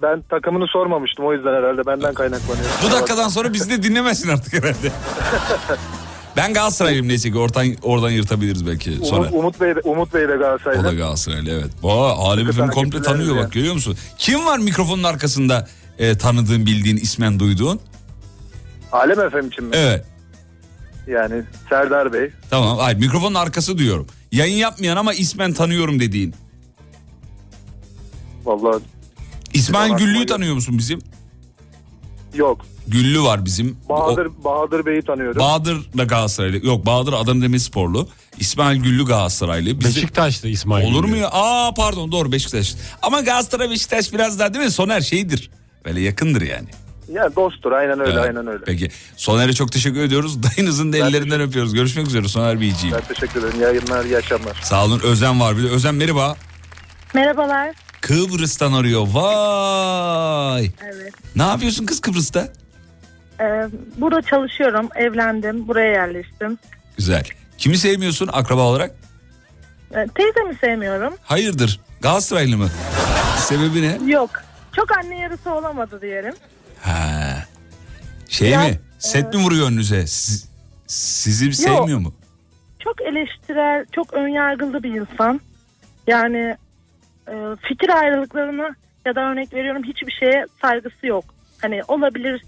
Ben 0.01 0.21
takımını 0.21 0.67
sormamıştım 0.67 1.25
o 1.25 1.33
yüzden 1.33 1.53
herhalde 1.53 1.85
benden 1.85 2.13
kaynaklanıyor. 2.13 2.65
Bu 2.87 2.91
dakikadan 2.91 3.29
sonra 3.29 3.53
bizi 3.53 3.69
de 3.69 3.83
dinlemezsin 3.83 4.29
artık 4.29 4.53
herhalde. 4.53 4.91
ben 6.37 6.53
Galatasaraylıyım 6.53 7.07
neyse 7.07 7.31
ki 7.31 7.37
oradan, 7.37 7.67
oradan 7.81 8.09
yırtabiliriz 8.09 8.67
belki 8.67 8.91
sonra. 8.91 9.21
Umut, 9.21 9.33
Umut 9.33 9.61
Bey 9.61 9.75
de, 9.75 9.79
Umut 9.79 10.13
Bey 10.13 10.21
de 10.21 10.27
O 10.27 10.29
da 10.29 10.35
Galatasaraylı. 10.35 10.97
Galatasaraylı 10.97 11.51
evet. 11.51 11.71
Bu 11.81 11.91
Alem 11.91 12.51
FM 12.51 12.67
komple 12.69 13.01
tanıyor 13.01 13.35
ya. 13.35 13.43
bak 13.43 13.51
görüyor 13.51 13.73
musun? 13.73 13.97
Kim 14.17 14.45
var 14.45 14.59
mikrofonun 14.59 15.03
arkasında 15.03 15.67
e, 15.99 16.17
tanıdığın, 16.17 16.65
bildiğin, 16.65 16.97
ismen 16.97 17.39
duyduğun? 17.39 17.79
Alem 18.91 19.29
FM 19.29 19.47
için 19.47 19.63
mi? 19.63 19.75
Evet. 19.75 20.05
Yani 21.07 21.43
Serdar 21.69 22.13
Bey. 22.13 22.31
Tamam. 22.49 22.77
Hayır 22.77 22.97
mikrofonun 22.97 23.35
arkası 23.35 23.77
diyorum. 23.77 24.07
Yayın 24.31 24.57
yapmayan 24.57 24.97
ama 24.97 25.13
ismen 25.13 25.53
tanıyorum 25.53 25.99
dediğin. 25.99 26.35
Vallahi 28.45 28.83
İsmail 29.53 29.93
Güllü'yü 29.93 30.25
tanıyor 30.25 30.55
musun 30.55 30.77
bizim? 30.77 30.99
Yok. 32.35 32.61
Güllü 32.87 33.21
var 33.21 33.45
bizim. 33.45 33.77
Bahadır 33.89 34.25
O- 34.25 34.43
Bahadır 34.43 34.85
Bey'i 34.85 35.01
tanıyorum. 35.01 35.39
Bahadır 35.39 35.77
da 35.97 36.03
Galatasaraylı. 36.03 36.65
Yok 36.65 36.85
Bahadır 36.85 37.13
Adana 37.13 37.41
Demirsporlu. 37.41 38.07
İsmail 38.39 38.81
Güllü 38.83 39.05
Galatasaraylı. 39.05 39.79
Biz 39.79 39.95
de- 39.95 39.99
Beşiktaş'ta 39.99 40.47
İsmail. 40.47 40.85
Olur 40.91 41.03
mu 41.03 41.07
Güllü. 41.09 41.17
ya? 41.17 41.29
Aa 41.31 41.73
pardon 41.73 42.11
doğru 42.11 42.31
Beşiktaş. 42.31 42.75
Ama 43.01 43.21
Galatasaray 43.21 43.69
Beşiktaş 43.69 44.13
biraz 44.13 44.39
daha 44.39 44.53
değil 44.53 44.65
mi? 44.65 44.71
Soner 44.71 45.01
şeydir. 45.01 45.49
Böyle 45.85 46.01
yakındır 46.01 46.41
yani. 46.41 46.67
ya 47.13 47.35
dosttur 47.35 47.71
aynen 47.71 47.99
öyle 47.99 48.11
Evet. 48.11 48.23
aynen 48.23 48.47
öyle. 48.47 48.63
Peki. 48.65 48.89
Soner'e 49.17 49.53
çok 49.53 49.71
teşekkür 49.71 49.99
ediyoruz. 50.03 50.43
Dayınızın 50.57 50.93
da 50.93 50.97
Ben 50.97 51.01
ellerinden 51.05 51.41
öpüyoruz. 51.41 51.73
Görüşmek 51.73 52.07
üzere 52.07 52.27
Soner 52.27 52.61
Beyciğim. 52.61 52.95
Ben 52.95 53.13
teşekkür 53.13 53.39
ederim. 53.39 53.59
İyi 53.59 53.61
yayınlar, 53.63 54.05
iyi 54.05 54.17
akşamlar. 54.17 54.59
Sağ 54.63 54.85
olun. 54.85 54.99
Özen 55.03 55.39
var 55.39 55.57
bir 55.57 55.63
de. 55.63 55.67
Özen 55.67 55.95
merhaba. 55.95 56.35
Merhabalar. 57.13 57.71
Kıbrıs'tan 58.01 58.73
arıyor. 58.73 59.07
Vay. 59.11 60.71
Evet. 60.85 61.13
Ne 61.35 61.43
yapıyorsun 61.43 61.85
kız 61.85 62.01
Kıbrıs'ta? 62.01 62.47
Ee, 63.39 63.43
burada 63.97 64.21
çalışıyorum. 64.21 64.89
Evlendim. 64.95 65.67
Buraya 65.67 65.91
yerleştim. 65.91 66.57
Güzel. 66.97 67.23
Kimi 67.57 67.77
sevmiyorsun 67.77 68.29
akraba 68.33 68.61
olarak? 68.61 68.91
Ee, 69.95 70.07
teyzemi 70.15 70.55
sevmiyorum. 70.61 71.13
Hayırdır? 71.23 71.79
Galatasaraylı 72.01 72.57
mı? 72.57 72.69
Sebebi 73.37 73.81
ne? 73.81 74.11
Yok. 74.11 74.29
Çok 74.75 74.97
anne 74.97 75.19
yarısı 75.19 75.53
olamadı 75.53 76.01
diyelim. 76.01 76.33
Ha. 76.81 77.45
Şey 78.29 78.49
Ya, 78.49 78.63
mi? 78.63 78.79
Set 78.99 79.33
mi 79.33 79.43
vuruyor 79.43 79.67
önünüze? 79.67 80.07
Siz- 80.07 80.47
sizi 80.87 81.53
sevmiyor 81.53 81.99
mu? 81.99 82.13
Çok 82.79 83.01
eleştirel, 83.01 83.85
çok 83.91 84.13
önyargılı 84.13 84.83
bir 84.83 84.89
insan. 85.01 85.41
Yani 86.07 86.37
e, 86.37 86.57
fikir 87.67 87.89
ayrılıklarını 87.89 88.75
ya 89.05 89.15
da 89.15 89.21
örnek 89.21 89.53
veriyorum 89.53 89.83
hiçbir 89.83 90.11
şeye 90.19 90.45
saygısı 90.61 91.07
yok. 91.07 91.25
Hani 91.61 91.81
olabilir 91.87 92.41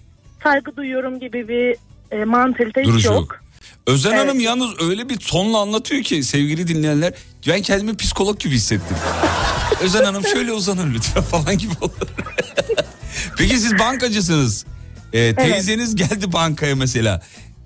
saygı 0.43 0.75
duyuyorum 0.75 1.19
gibi 1.19 1.47
bir 1.47 1.75
e, 2.11 2.25
mantalite 2.25 2.83
Duruşu 2.83 3.13
yok. 3.13 3.39
Özen 3.87 4.11
Evet. 4.11 4.19
Hanım 4.19 4.39
yalnız 4.39 4.81
öyle 4.81 5.09
bir 5.09 5.17
tonla 5.17 5.59
anlatıyor 5.59 6.03
ki 6.03 6.23
sevgili 6.23 6.67
dinleyenler. 6.67 7.13
Ben 7.47 7.61
kendimi 7.61 7.97
psikolog 7.97 8.39
gibi 8.39 8.55
hissettim. 8.55 8.97
Özen 9.81 10.03
Hanım 10.03 10.23
şöyle 10.27 10.51
uzanın 10.51 10.93
lütfen 10.93 11.23
falan 11.23 11.57
gibi 11.57 11.73
olur. 11.81 11.93
Peki 13.37 13.57
siz 13.57 13.79
bankacısınız. 13.79 14.65
Ee, 15.13 15.35
teyzeniz 15.35 15.95
geldi 15.95 16.33
bankaya 16.33 16.75
mesela. 16.75 17.21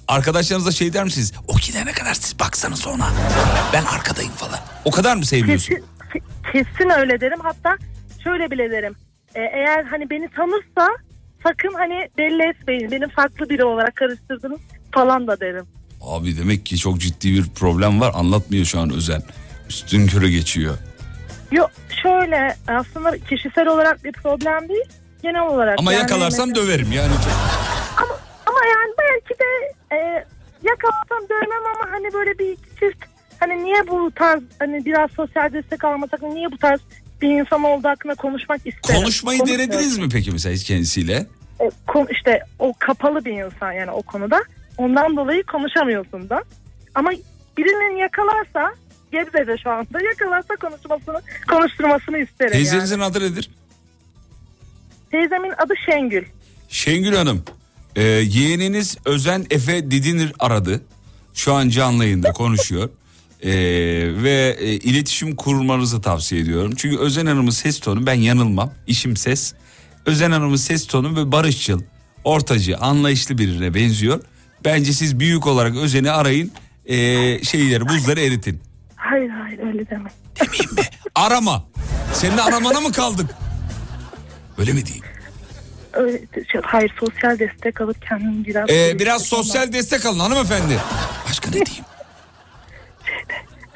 Arkadaşlarınıza 0.07 0.71
şey 0.71 0.93
der 0.93 1.03
misiniz? 1.03 1.33
O 1.47 1.57
gidene 1.57 1.91
kadar 1.91 2.13
siz 2.13 2.39
baksana 2.39 2.75
sonra. 2.75 3.03
Ben 3.73 3.85
arkadayım 3.85 4.31
falan. 4.31 4.59
O 4.85 4.91
kadar 4.91 5.15
mı 5.15 5.25
sevmiyorsun? 5.25 5.75
Kesin, 5.75 5.85
kesin 6.53 6.89
öyle 6.99 7.21
derim. 7.21 7.39
Hatta 7.43 7.77
şöyle 8.23 8.51
bile 8.51 8.71
derim. 8.71 8.95
Ee, 9.35 9.41
eğer 9.41 9.83
hani 9.83 10.09
beni 10.09 10.29
tanırsa 10.29 10.89
sakın 11.43 11.73
hani 11.73 12.09
belli 12.17 12.49
etmeyin. 12.49 12.91
Benim 12.91 13.09
farklı 13.09 13.49
biri 13.49 13.63
olarak 13.63 13.95
karıştırdınız 13.95 14.59
falan 14.91 15.27
da 15.27 15.39
derim. 15.39 15.65
Abi 16.01 16.37
demek 16.37 16.65
ki 16.65 16.77
çok 16.77 16.97
ciddi 16.99 17.33
bir 17.33 17.45
problem 17.49 18.01
var. 18.01 18.11
Anlatmıyor 18.15 18.65
şu 18.65 18.79
an 18.79 18.89
Özen. 18.93 19.21
Üstün 19.69 20.07
körü 20.07 20.29
geçiyor. 20.29 20.77
Yok 21.51 21.71
şöyle 22.03 22.55
aslında 22.67 23.17
kişisel 23.17 23.67
olarak 23.67 24.03
bir 24.03 24.11
problem 24.11 24.69
değil. 24.69 24.85
Genel 25.23 25.41
olarak. 25.41 25.79
Ama 25.79 25.93
Yani 25.93 26.01
yakalarsam 26.01 26.49
mesela- 26.49 26.67
döverim 26.67 26.91
yani. 26.91 27.11
Ama, 27.97 28.13
ama 28.45 28.59
yani 28.67 28.93
belki 28.99 29.39
de 29.39 29.73
e, 29.95 30.25
yakalarsam 30.63 31.29
dövmem 31.29 31.65
ama 31.75 31.91
hani 31.91 32.13
böyle 32.13 32.39
bir 32.39 32.55
çift 32.55 33.05
hani 33.39 33.63
niye 33.63 33.87
bu 33.87 34.11
tarz 34.15 34.41
hani 34.59 34.85
biraz 34.85 35.11
sosyal 35.11 35.53
destek 35.53 35.83
almasak 35.83 36.21
niye 36.23 36.51
bu 36.51 36.57
tarz 36.57 36.79
bir 37.21 37.29
insan 37.29 37.63
olduğu 37.63 37.87
hakkında 37.87 38.15
konuşmak 38.15 38.57
isterim. 38.67 39.01
Konuşmayı 39.01 39.39
denediniz 39.45 39.97
mi 39.97 40.09
peki 40.09 40.31
mesela 40.31 40.55
hiç 40.55 40.63
kendisiyle? 40.63 41.25
E, 41.61 41.71
kon- 41.87 42.07
işte 42.11 42.39
o 42.59 42.73
kapalı 42.79 43.25
bir 43.25 43.31
insan 43.45 43.71
yani 43.71 43.91
o 43.91 44.01
konuda. 44.01 44.43
Ondan 44.77 45.17
dolayı 45.17 45.43
konuşamıyorsun 45.43 46.29
da. 46.29 46.43
Ama 46.95 47.11
birinin 47.57 47.97
yakalarsa 47.97 48.73
Gebze'de 49.11 49.57
şu 49.63 49.69
anda 49.69 50.03
yakalarsa 50.03 50.55
konuşmasını 50.55 51.21
konuşturmasını 51.49 52.17
isterim 52.17 52.51
Teyzenizin 52.51 52.99
yani. 52.99 53.05
adı 53.11 53.19
nedir? 53.31 53.49
Teyzemin 55.11 55.53
adı 55.57 55.73
Şengül. 55.85 56.25
Şengül 56.69 57.15
Hanım. 57.15 57.43
e, 57.95 58.01
yeğeniniz 58.03 58.97
Özen 59.05 59.45
Efe 59.49 59.91
Didinir 59.91 60.33
aradı. 60.39 60.81
Şu 61.33 61.53
an 61.53 61.69
canlı 61.69 62.03
yayında 62.05 62.31
konuşuyor. 62.31 62.89
E, 63.43 63.51
ve 64.23 64.55
e, 64.59 64.65
iletişim 64.65 65.35
kurmanızı 65.35 66.01
tavsiye 66.01 66.41
ediyorum. 66.41 66.73
Çünkü 66.77 66.97
Özen 66.97 67.25
Hanım'ın 67.25 67.51
ses 67.51 67.79
tonu 67.79 68.05
ben 68.05 68.13
yanılmam. 68.13 68.73
İşim 68.87 69.17
ses. 69.17 69.53
Özen 70.05 70.31
Hanım'ın 70.31 70.55
ses 70.55 70.87
tonu 70.87 71.15
ve 71.15 71.31
barışçıl, 71.31 71.81
ortacı, 72.23 72.77
anlayışlı 72.77 73.37
birine 73.37 73.73
benziyor. 73.73 74.21
Bence 74.65 74.93
siz 74.93 75.19
büyük 75.19 75.47
olarak 75.47 75.75
Özen'i 75.75 76.11
arayın. 76.11 76.51
E, 76.85 76.95
şeyleri 77.43 77.87
buzları 77.87 78.21
eritin. 78.21 78.61
Hayır 78.95 79.29
hayır 79.29 79.59
öyle 79.59 79.89
deme. 79.89 80.09
Demeyeyim 80.39 80.75
mi? 80.75 80.81
Arama. 81.15 81.65
Senin 82.13 82.37
aramana 82.37 82.81
mı 82.81 82.91
kaldık? 82.91 83.29
Öyle 84.57 84.73
mi 84.73 84.85
diyeyim? 84.85 85.05
Öyle, 85.93 86.17
şey, 86.51 86.61
hayır 86.63 86.93
sosyal 86.99 87.39
destek 87.39 87.81
alıp 87.81 88.01
kendimi 88.01 88.45
biraz... 88.45 88.69
Ee, 88.69 88.99
biraz 88.99 89.21
sosyal 89.21 89.73
destek 89.73 90.05
alın 90.05 90.19
hanımefendi. 90.19 90.77
Başka 91.29 91.49
ne 91.49 91.65
diyeyim? 91.65 91.83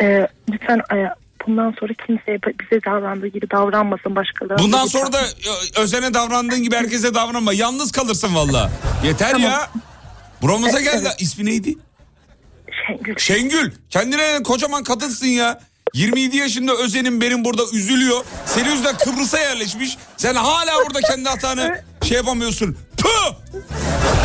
Ee, 0.01 0.27
lütfen 0.51 0.77
e, 0.77 1.09
bundan 1.47 1.75
sonra 1.79 1.93
kimseye 2.07 2.39
bize 2.43 2.83
davrandığı 2.85 3.27
gibi 3.27 3.49
davranmasın 3.51 4.15
başkaları. 4.15 4.57
Bundan 4.59 4.85
sonra 4.85 5.13
da 5.13 5.21
ö- 5.21 5.81
özene 5.81 6.13
davrandığın 6.13 6.63
gibi 6.63 6.75
herkese 6.75 7.13
davranma. 7.13 7.53
Yalnız 7.53 7.91
kalırsın 7.91 8.35
valla. 8.35 8.71
Yeter 9.05 9.35
ya. 9.35 9.69
Buramıza 10.41 10.81
geldi. 10.81 11.09
İsmi 11.19 11.45
neydi? 11.45 11.75
Şengül. 12.87 13.15
Şengül. 13.17 13.71
Kendine 13.89 14.43
kocaman 14.43 14.83
kadınsın 14.83 15.27
ya. 15.27 15.59
27 15.93 16.37
yaşında 16.37 16.73
Özen'in 16.75 17.21
benim 17.21 17.45
burada 17.45 17.63
üzülüyor. 17.73 18.25
Senin 18.45 18.69
yüzünden 18.69 18.97
Kıbrıs'a 18.97 19.39
yerleşmiş. 19.39 19.97
Sen 20.17 20.35
hala 20.35 20.77
orada 20.77 21.01
kendi 21.01 21.29
hatanı 21.29 21.81
şey 22.03 22.17
yapamıyorsun. 22.17 22.77
Püh! 22.97 23.33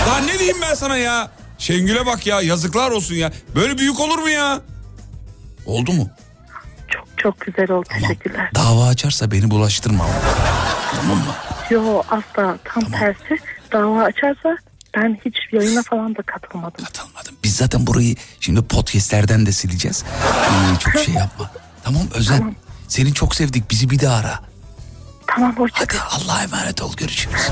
Daha 0.06 0.18
ne 0.18 0.38
diyeyim 0.38 0.56
ben 0.62 0.74
sana 0.74 0.96
ya? 0.96 1.30
Şengül'e 1.58 2.06
bak 2.06 2.26
ya 2.26 2.40
yazıklar 2.42 2.90
olsun 2.90 3.14
ya. 3.14 3.32
Böyle 3.54 3.78
büyük 3.78 4.00
olur 4.00 4.18
mu 4.18 4.28
ya? 4.28 4.60
Oldu 5.66 5.92
mu? 5.92 6.08
Çok 6.88 7.04
çok 7.16 7.40
güzel 7.40 7.70
oldu 7.70 7.88
teşekkürler. 8.00 8.50
Dava 8.54 8.86
açarsa 8.86 9.30
beni 9.30 9.50
bulaştırma. 9.50 10.06
Tamam 11.00 11.18
mı? 11.18 11.34
Yo 11.70 12.02
asla 12.10 12.58
tam 12.64 12.84
tersi 12.90 13.38
dava 13.72 14.02
açarsa 14.02 14.56
ben 14.96 15.18
hiç 15.24 15.36
yayına 15.52 15.82
falan 15.82 16.16
da 16.16 16.22
katılmadım. 16.22 16.84
Biz 17.44 17.56
zaten 17.56 17.86
burayı 17.86 18.14
şimdi 18.40 18.62
podcastlerden 18.62 19.46
de 19.46 19.52
sileceğiz. 19.52 20.04
Ee, 20.06 20.78
çok 20.78 21.02
şey 21.02 21.14
yapma. 21.14 21.50
Tamam 21.84 22.02
Özen. 22.14 22.56
Seni 22.88 23.14
çok 23.14 23.34
sevdik. 23.34 23.70
Bizi 23.70 23.90
bir 23.90 24.00
daha 24.00 24.16
ara. 24.16 24.40
Tamam 25.26 25.56
hoşça 25.56 25.80
Hadi 25.80 25.96
Allah'a 26.10 26.42
emanet 26.42 26.82
ol. 26.82 26.92
Görüşürüz. 26.96 27.40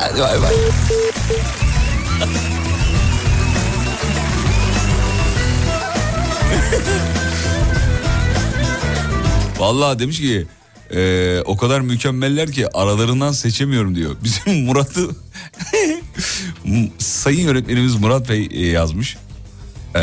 Hadi 0.00 0.20
bay 0.20 0.42
bay. 0.42 0.54
Vallahi 9.58 9.98
demiş 9.98 10.20
ki 10.20 10.46
e, 10.94 11.40
o 11.44 11.56
kadar 11.56 11.80
mükemmeller 11.80 12.52
ki 12.52 12.76
aralarından 12.76 13.32
seçemiyorum 13.32 13.94
diyor. 13.94 14.16
Bizim 14.24 14.64
Murat'ı 14.64 15.10
sayın 16.98 17.40
yönetmenimiz 17.40 17.94
Murat 17.96 18.28
Bey 18.28 18.48
e, 18.52 18.66
yazmış. 18.66 19.16
E, 19.96 20.00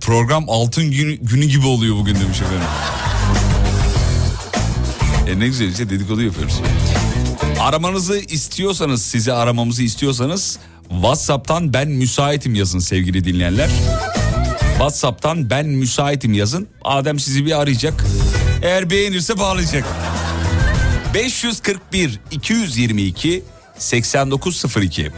program 0.00 0.44
altın 0.48 0.90
günü, 0.90 1.16
günü 1.16 1.44
gibi 1.44 1.66
oluyor 1.66 1.96
bugün 1.96 2.14
demiş 2.14 2.40
efendim. 2.40 2.68
E 5.28 5.38
ne 5.38 5.46
güzel 5.46 5.68
işte 5.68 5.90
dedikodu 5.90 6.22
yapıyoruz. 6.22 6.60
Aramanızı 7.60 8.18
istiyorsanız 8.18 9.02
sizi 9.02 9.32
aramamızı 9.32 9.82
istiyorsanız 9.82 10.58
WhatsApp'tan 10.88 11.72
ben 11.72 11.88
müsaitim 11.88 12.54
yazın 12.54 12.78
sevgili 12.78 13.24
dinleyenler. 13.24 13.70
WhatsApp'tan 14.78 15.50
ben 15.50 15.66
müsaitim 15.66 16.32
yazın. 16.32 16.68
Adem 16.84 17.18
sizi 17.18 17.46
bir 17.46 17.60
arayacak. 17.60 18.04
Eğer 18.62 18.90
beğenirse 18.90 19.38
bağlayacak. 19.38 19.84
541 21.14 22.20
222 22.30 23.42
8902. 23.78 25.10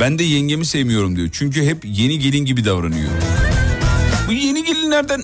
Ben 0.00 0.18
de 0.18 0.22
yengemi 0.22 0.66
sevmiyorum 0.66 1.16
diyor. 1.16 1.28
Çünkü 1.32 1.64
hep 1.66 1.84
yeni 1.84 2.18
gelin 2.18 2.44
gibi 2.44 2.64
davranıyor. 2.64 3.10
Bu 4.28 4.32
yeni 4.32 4.64
gelinlerden 4.64 5.22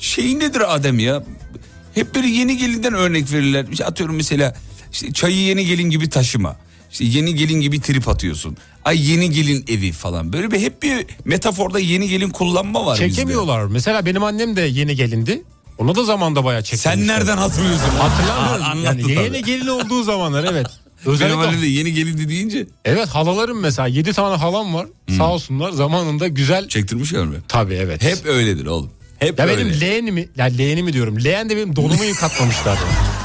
şey 0.00 0.38
nedir 0.38 0.74
Adem 0.74 0.98
ya? 0.98 1.24
Hep 1.94 2.14
böyle 2.14 2.28
yeni 2.28 2.56
gelinden 2.56 2.94
örnek 2.94 3.32
verirler. 3.32 3.66
İşte 3.72 3.84
atıyorum 3.84 4.16
mesela 4.16 4.54
işte 4.92 5.12
çayı 5.12 5.36
yeni 5.36 5.66
gelin 5.66 5.90
gibi 5.90 6.10
taşıma. 6.10 6.56
İşte 6.92 7.04
yeni 7.04 7.34
gelin 7.34 7.60
gibi 7.60 7.80
trip 7.80 8.08
atıyorsun. 8.08 8.56
Ay 8.88 9.10
yeni 9.10 9.30
gelin 9.30 9.64
evi 9.68 9.92
falan. 9.92 10.32
Böyle 10.32 10.50
bir 10.50 10.60
hep 10.60 10.82
bir 10.82 11.06
metaforda 11.24 11.78
yeni 11.78 12.08
gelin 12.08 12.30
kullanma 12.30 12.86
var 12.86 12.94
bizde. 12.94 13.10
Çekemiyorlar. 13.10 13.64
Mesela 13.64 14.06
benim 14.06 14.22
annem 14.22 14.56
de 14.56 14.60
yeni 14.60 14.96
gelindi. 14.96 15.42
Ona 15.78 15.94
da 15.94 16.04
zamanda 16.04 16.44
bayağı 16.44 16.62
çekilmişler. 16.62 16.92
Sen 16.92 17.06
nereden 17.06 17.36
hatırlıyorsun? 17.36 17.88
Hatırlamıyorum. 17.98 18.84
Yani 18.84 19.12
yeni 19.12 19.44
gelin 19.44 19.66
olduğu 19.66 20.02
zamanlar 20.02 20.44
evet. 20.44 20.66
Benim 21.04 21.14
Özellikle 21.14 21.38
annem 21.38 21.62
de 21.62 21.66
yeni 21.66 21.92
gelindi 21.94 22.28
deyince. 22.28 22.66
Evet 22.84 23.08
halalarım 23.08 23.60
mesela 23.60 23.88
7 23.88 24.12
tane 24.12 24.36
halam 24.36 24.74
var. 24.74 24.86
Sağ 25.16 25.32
olsunlar 25.32 25.70
zamanında 25.70 26.28
güzel. 26.28 26.68
Çektirmişler 26.68 27.24
mi? 27.24 27.36
Tabii 27.48 27.74
evet. 27.74 28.02
Hep 28.02 28.26
öyledir 28.26 28.66
oğlum. 28.66 28.90
Hep 29.18 29.38
ya 29.38 29.46
öyle. 29.46 29.58
benim 29.58 29.80
leğenimi, 29.80 30.28
ya 30.36 30.44
leğenimi 30.44 30.92
diyorum. 30.92 31.24
Leğen 31.24 31.50
de 31.50 31.56
benim 31.56 31.76
donumu 31.76 32.04
yıkatmamışlardı. 32.04 32.80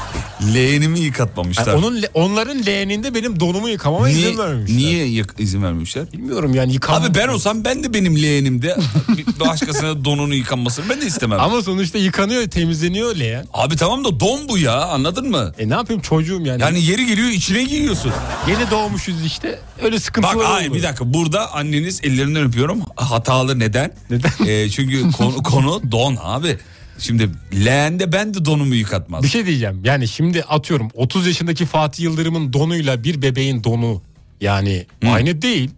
Leğenimi 0.54 1.00
yıkatmamışlar. 1.00 1.66
Yani 1.66 1.76
onun 1.86 2.02
onların 2.14 2.66
leğeninde 2.66 3.14
benim 3.14 3.40
donumu 3.40 3.68
yıkamama 3.68 4.08
niye, 4.08 4.18
izin 4.28 4.38
vermemişler. 4.38 4.76
Niye 4.76 5.06
yık- 5.06 5.34
izin 5.40 5.62
vermemişler? 5.62 6.12
Bilmiyorum 6.12 6.54
yani 6.54 6.72
yıkam. 6.72 7.02
Abi 7.02 7.14
ben 7.14 7.28
olsam 7.28 7.64
ben 7.64 7.84
de 7.84 7.94
benim 7.94 8.22
leğenimde 8.22 8.76
bir 9.08 9.40
başkasına 9.40 10.04
donunu 10.04 10.34
yıkanmasını 10.34 10.88
ben 10.88 11.00
de 11.00 11.06
istemem. 11.06 11.40
Ama 11.40 11.62
sonuçta 11.62 11.98
yıkanıyor, 11.98 12.46
temizleniyor 12.50 13.16
leğen. 13.16 13.46
Abi 13.52 13.76
tamam 13.76 14.04
da 14.04 14.20
don 14.20 14.48
bu 14.48 14.58
ya 14.58 14.84
anladın 14.84 15.30
mı? 15.30 15.52
E 15.58 15.68
ne 15.68 15.74
yapayım 15.74 16.02
çocuğum 16.02 16.40
yani. 16.44 16.62
Yani 16.62 16.84
yeri 16.84 17.06
geliyor 17.06 17.28
içine 17.28 17.64
giyiyorsun. 17.64 18.12
Yeni 18.48 18.70
doğmuşuz 18.70 19.24
işte. 19.24 19.58
Öyle 19.82 19.98
sıkıntılar 19.98 20.36
Bak 20.36 20.44
hayır 20.46 20.72
bir 20.74 20.82
dakika 20.82 21.14
burada 21.14 21.52
anneniz 21.54 22.00
ellerinden 22.04 22.42
öpüyorum. 22.42 22.80
Hatalı 22.96 23.58
neden? 23.58 23.92
Neden? 24.10 24.30
Ee, 24.46 24.70
çünkü 24.70 25.12
konu, 25.12 25.42
konu 25.42 25.82
don 25.92 26.16
abi. 26.22 26.58
Şimdi 26.98 27.30
leğende 27.64 28.12
ben 28.12 28.34
de 28.34 28.44
donumu 28.44 28.74
yıkatmaz. 28.74 29.22
Bir 29.22 29.28
şey 29.28 29.46
diyeceğim. 29.46 29.80
Yani 29.84 30.08
şimdi 30.08 30.42
atıyorum 30.42 30.90
30 30.94 31.26
yaşındaki 31.26 31.66
Fatih 31.66 32.04
Yıldırım'ın 32.04 32.52
donuyla 32.52 33.04
bir 33.04 33.22
bebeğin 33.22 33.64
donu 33.64 34.02
yani 34.40 34.86
aynı 35.06 35.42
değil. 35.42 35.70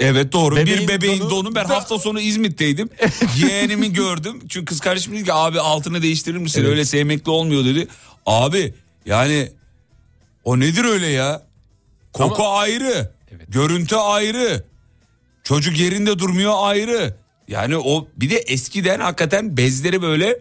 Evet 0.00 0.32
doğru. 0.32 0.56
Bebeğin 0.56 0.80
bir 0.80 0.88
bebeğin 0.88 1.20
donu 1.20 1.30
donu, 1.30 1.54
ben 1.54 1.68
da- 1.68 1.76
hafta 1.76 1.98
sonu 1.98 2.20
İzmit'teydim. 2.20 2.88
Yeğenimi 3.36 3.92
gördüm. 3.92 4.40
Çünkü 4.48 4.64
kız 4.64 4.80
kardeşim 4.80 5.14
dedi 5.14 5.24
ki 5.24 5.32
abi 5.32 5.60
altını 5.60 6.02
değiştirir 6.02 6.38
misin? 6.38 6.60
Evet. 6.60 6.70
Öyle 6.70 6.84
sevmekle 6.84 7.30
olmuyor 7.30 7.64
dedi. 7.64 7.88
Abi 8.26 8.74
yani 9.06 9.48
o 10.44 10.60
nedir 10.60 10.84
öyle 10.84 11.06
ya? 11.06 11.42
Koku 12.12 12.46
ayrı. 12.46 13.10
Görüntü 13.48 13.96
ayrı. 13.96 14.64
Çocuk 15.44 15.78
yerinde 15.78 16.18
durmuyor 16.18 16.54
ayrı. 16.56 17.14
Yani 17.48 17.76
o 17.76 18.08
bir 18.16 18.30
de 18.30 18.36
eskiden 18.36 19.00
hakikaten 19.00 19.56
bezleri 19.56 20.02
böyle 20.02 20.38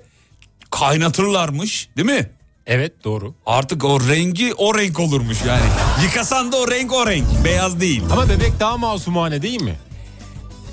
kaynatırlarmış 0.80 1.90
değil 1.98 2.06
mi? 2.06 2.30
Evet 2.68 3.04
doğru. 3.04 3.34
Artık 3.46 3.84
o 3.86 4.00
rengi 4.10 4.54
o 4.54 4.78
renk 4.78 5.00
olurmuş 5.00 5.38
yani. 5.48 5.64
Yıkasan 6.04 6.52
da 6.52 6.58
o 6.58 6.72
renk 6.72 6.94
o 6.94 7.08
renk. 7.08 7.26
Beyaz 7.44 7.80
değil. 7.80 8.04
Ama 8.12 8.30
bebek 8.30 8.60
daha 8.60 8.78
masumane 8.78 9.42
değil 9.42 9.62
mi? 9.62 9.76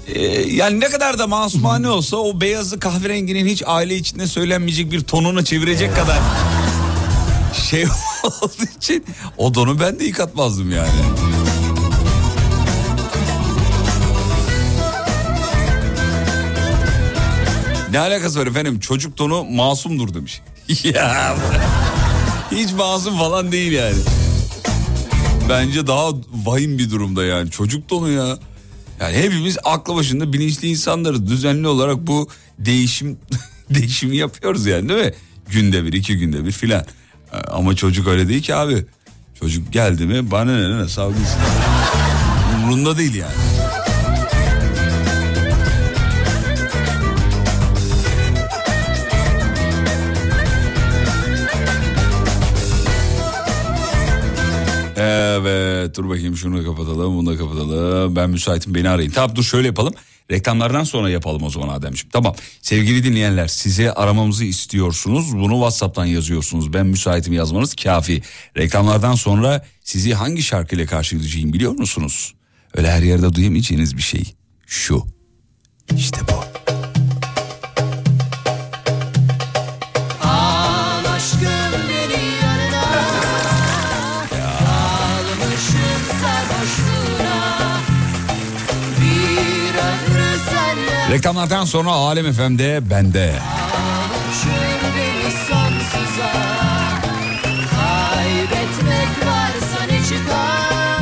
Ee, 0.07 0.23
yani 0.31 0.81
ne 0.81 0.89
kadar 0.89 1.19
da 1.19 1.27
masumane 1.27 1.89
olsa 1.91 2.17
o 2.17 2.41
beyazı 2.41 2.81
kahverenginin 2.81 3.47
hiç 3.47 3.63
aile 3.67 3.97
içinde 3.97 4.27
söylenmeyecek 4.27 4.91
bir 4.91 5.01
tonuna 5.01 5.45
çevirecek 5.45 5.97
kadar 5.97 6.19
şey 7.71 7.85
olduğu 8.25 8.77
için 8.77 9.05
o 9.37 9.55
donu 9.55 9.81
ben 9.81 10.01
de 10.01 10.05
yıkatmazdım 10.05 10.71
yani. 10.71 10.91
Ne 17.93 17.99
alakası 17.99 18.41
var 18.41 18.47
efendim 18.47 18.81
çocuk 18.81 19.17
tonu 19.17 19.45
masumdur 19.45 20.15
demiş. 20.15 20.41
ya 20.85 21.37
hiç 22.51 22.73
masum 22.73 23.19
falan 23.19 23.53
değil 23.53 23.73
yani. 23.73 23.99
Bence 25.49 25.87
daha 25.87 26.11
vahim 26.33 26.79
bir 26.79 26.91
durumda 26.91 27.25
yani 27.25 27.51
çocuk 27.51 27.89
tonu 27.89 28.11
ya. 28.11 28.39
Yani 29.01 29.17
hepimiz 29.17 29.59
aklı 29.65 29.95
başında 29.95 30.33
bilinçli 30.33 30.69
insanlarız. 30.69 31.27
Düzenli 31.27 31.69
olarak 31.69 32.07
bu 32.07 32.29
değişim 32.59 33.19
değişimi 33.71 34.17
yapıyoruz 34.17 34.67
yani 34.67 34.89
değil 34.89 35.05
mi? 35.05 35.13
Günde 35.51 35.85
bir, 35.85 35.93
iki 35.93 36.19
günde 36.19 36.45
bir 36.45 36.53
filan. 36.53 36.85
Ama 37.51 37.77
çocuk 37.77 38.09
öyle 38.09 38.29
değil 38.29 38.43
ki 38.43 38.55
abi. 38.55 38.85
Çocuk 39.41 39.73
geldi 39.73 40.07
mi 40.07 40.31
bana 40.31 40.57
ne 40.57 40.83
ne 40.83 40.89
savgısı. 40.89 41.37
Umurunda 42.57 42.99
değil 42.99 43.15
yani. 43.15 43.52
Evet 55.41 55.97
dur 55.97 56.09
bakayım 56.09 56.37
şunu 56.37 56.59
da 56.59 56.65
kapatalım 56.65 57.17
bunu 57.17 57.31
da 57.31 57.39
kapatalım. 57.39 58.17
Ben 58.17 58.31
müsaitim 58.31 58.75
beni 58.75 58.89
arayın. 58.89 59.11
Tamam 59.11 59.37
dur 59.37 59.43
şöyle 59.43 59.67
yapalım. 59.67 59.95
Reklamlardan 60.31 60.85
sonra 60.85 61.11
yapalım 61.11 61.43
o 61.43 61.51
zaman 61.51 61.69
Ademciğim. 61.69 62.11
Tamam 62.11 62.35
sevgili 62.63 63.05
dinleyenler 63.05 63.49
size 63.49 63.93
aramamızı 63.93 64.45
istiyorsunuz. 64.45 65.33
Bunu 65.33 65.53
Whatsapp'tan 65.53 66.05
yazıyorsunuz. 66.05 66.73
Ben 66.73 66.87
müsaitim 66.87 67.33
yazmanız 67.33 67.75
kafi. 67.75 68.23
Reklamlardan 68.57 69.15
sonra 69.15 69.65
sizi 69.85 70.15
hangi 70.15 70.43
şarkıyla 70.43 70.87
karşılayacağım 70.87 71.53
biliyor 71.53 71.73
musunuz? 71.73 72.35
Öyle 72.75 72.91
her 72.91 73.03
yerde 73.03 73.35
duyamayacağınız 73.35 73.97
bir 73.97 74.03
şey. 74.03 74.35
Şu. 74.67 75.05
İşte 75.97 76.21
bu. 76.29 76.62
Reklamlardan 91.13 91.65
sonra 91.65 91.91
Alem 91.91 92.33
FM'de 92.33 92.91
bende. 92.91 93.35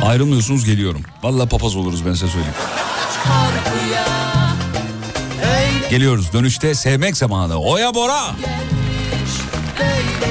Ayrılmıyorsunuz 0.03 0.65
geliyorum. 0.65 1.01
Vallahi 1.23 1.49
papaz 1.49 1.75
oluruz 1.75 2.05
ben 2.05 2.13
size 2.13 2.27
söyleyeyim. 2.27 2.55
Geliyoruz 5.89 6.33
dönüşte 6.33 6.75
sevmek 6.75 7.17
zamanı. 7.17 7.55
Oya 7.55 7.95
Bora. 7.95 8.21
gelmiş 8.41 10.30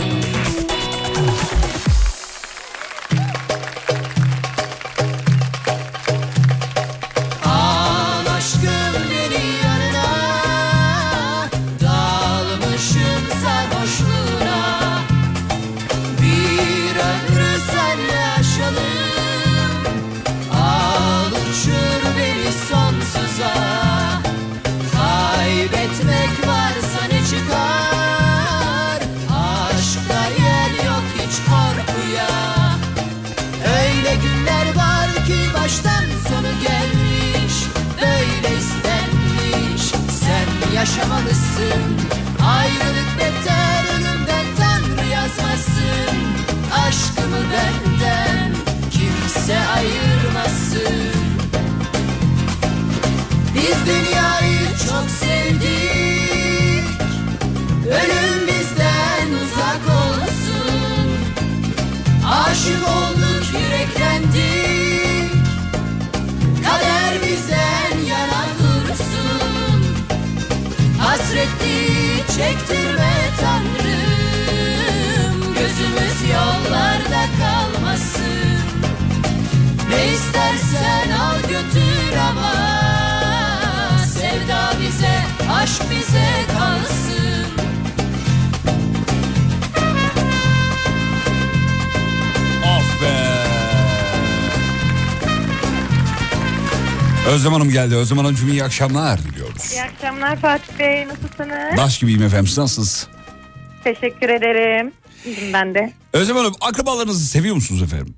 Geldi. 97.81 97.95
Özlem 97.95 98.17
Hanımcığım 98.17 98.49
iyi 98.49 98.63
akşamlar 98.63 99.19
diliyoruz. 99.23 99.71
İyi 99.73 99.81
akşamlar 99.83 100.35
Fatih 100.35 100.79
Bey. 100.79 101.07
Nasılsınız? 101.07 101.77
Baş 101.77 101.99
gibiyim 101.99 102.23
efendim 102.23 102.47
siz 102.47 102.57
nasılsınız? 102.57 103.07
Teşekkür 103.83 104.29
ederim. 104.29 104.91
İyiyim 105.25 105.53
ben 105.53 105.73
de. 105.75 105.93
Özlem 106.13 106.37
Hanım 106.37 106.53
akrabalarınızı 106.61 107.25
seviyor 107.25 107.55
musunuz 107.55 107.83
efendim? 107.83 108.15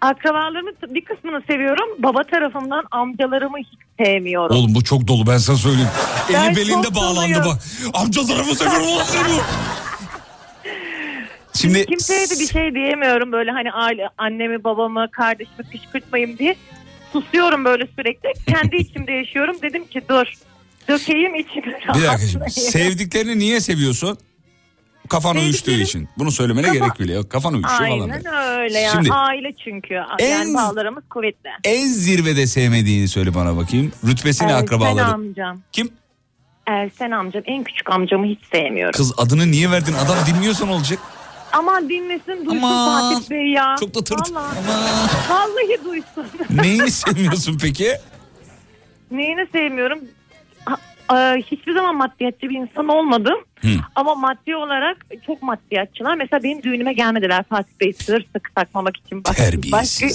Akrabalarımın 0.00 0.74
bir 0.88 1.04
kısmını 1.04 1.42
seviyorum. 1.50 1.88
Baba 1.98 2.22
tarafımdan 2.30 2.84
amcalarımı 2.90 3.58
hiç 3.58 3.68
sevmiyorum. 4.06 4.56
Oğlum 4.56 4.74
bu 4.74 4.84
çok 4.84 5.08
dolu 5.08 5.26
ben 5.26 5.38
sana 5.38 5.56
söyleyeyim. 5.56 5.90
Ben 6.32 6.44
Eli 6.50 6.56
belinde 6.56 6.82
çok 6.86 6.94
bağlandı 6.94 7.34
doluyum. 7.34 7.44
bak. 7.44 7.62
Amcalarımı 7.94 8.54
seviyorum 8.54 8.86
onu 8.88 9.04
seviyorum. 9.04 9.44
Şimdi 11.54 11.86
Kimseye 11.86 12.30
de 12.30 12.34
bir 12.40 12.46
şey 12.46 12.74
diyemiyorum 12.74 13.32
böyle 13.32 13.50
hani 13.50 13.72
aile, 13.72 14.08
annemi 14.18 14.64
babamı 14.64 15.10
kardeşimi 15.10 15.70
kışkırtmayayım 15.72 16.38
diye. 16.38 16.56
Susuyorum 17.24 17.64
böyle 17.64 17.86
sürekli. 17.98 18.32
Kendi 18.48 18.76
içimde 18.82 19.12
yaşıyorum. 19.12 19.56
Dedim 19.62 19.86
ki 19.86 20.02
dur 20.08 20.26
dökeyim 20.88 21.34
içimi. 21.34 21.66
bir 21.66 22.02
dakika 22.02 22.18
şimdi. 22.18 22.50
Sevdiklerini 22.50 23.38
niye 23.38 23.60
seviyorsun? 23.60 24.18
Kafan 25.08 25.36
uyuştuğu 25.36 25.70
Sevdiklerim- 25.70 25.82
için. 25.82 26.08
Bunu 26.18 26.30
söylemene 26.32 26.66
Kafa- 26.66 26.78
gerek 26.78 27.00
bile 27.00 27.12
yok. 27.14 27.30
Kafan 27.30 27.54
uyuşuyor 27.54 27.78
falan. 27.78 28.08
Aynen 28.10 28.24
öyle 28.60 28.78
yani. 28.78 28.92
Şimdi- 28.94 29.12
Aile 29.12 29.52
çünkü. 29.64 29.94
En- 30.18 30.28
Yani 30.30 30.54
bağlarımız 30.54 31.04
kuvvetli. 31.10 31.50
En 31.64 31.86
zirvede 31.88 32.46
sevmediğini 32.46 33.08
söyle 33.08 33.34
bana 33.34 33.56
bakayım. 33.56 33.92
Rütbesini 34.06 34.50
Ersen 34.50 34.62
akrabaları. 34.64 35.04
amcam. 35.06 35.60
Kim? 35.72 35.88
Ersen 36.66 37.10
amcam. 37.10 37.42
En 37.46 37.64
küçük 37.64 37.90
amcamı 37.90 38.26
hiç 38.26 38.38
sevmiyorum. 38.52 38.92
Kız 38.92 39.12
adını 39.16 39.50
niye 39.50 39.70
verdin? 39.70 39.92
Adam 39.94 40.16
dinliyorsan 40.26 40.68
olacak. 40.68 40.98
Aman 41.54 41.88
dinlesin 41.88 42.36
duysun 42.46 42.62
Aman, 42.62 43.14
Fatih 43.14 43.30
Bey 43.30 43.46
ya. 43.46 43.76
çok 43.80 43.94
da 43.94 44.04
tırt. 44.04 44.30
Vallahi, 44.32 44.58
Aman. 44.58 45.08
vallahi 45.30 45.84
duysun. 45.84 46.26
Neyini 46.62 46.90
sevmiyorsun 46.90 47.58
peki? 47.62 47.92
Neyini 49.10 49.46
sevmiyorum? 49.52 49.98
Ha, 50.64 50.76
Ee, 51.12 51.42
hiçbir 51.42 51.74
zaman 51.74 51.96
maddiyatçı 51.96 52.48
bir 52.48 52.58
insan 52.58 52.88
olmadım. 52.88 53.38
Hı. 53.60 53.68
Ama 53.94 54.14
maddi 54.14 54.56
olarak 54.56 54.96
çok 55.26 55.42
maddiyatçılar. 55.42 56.14
Mesela 56.14 56.42
benim 56.42 56.62
düğünüme 56.62 56.92
gelmediler 56.92 57.44
Fatih 57.48 57.72
Bey 57.80 57.92
sır 57.92 58.26
sıkı 58.36 58.54
takmamak 58.54 58.96
için. 58.96 59.24
Başka, 59.24 59.44
başka 59.72 60.06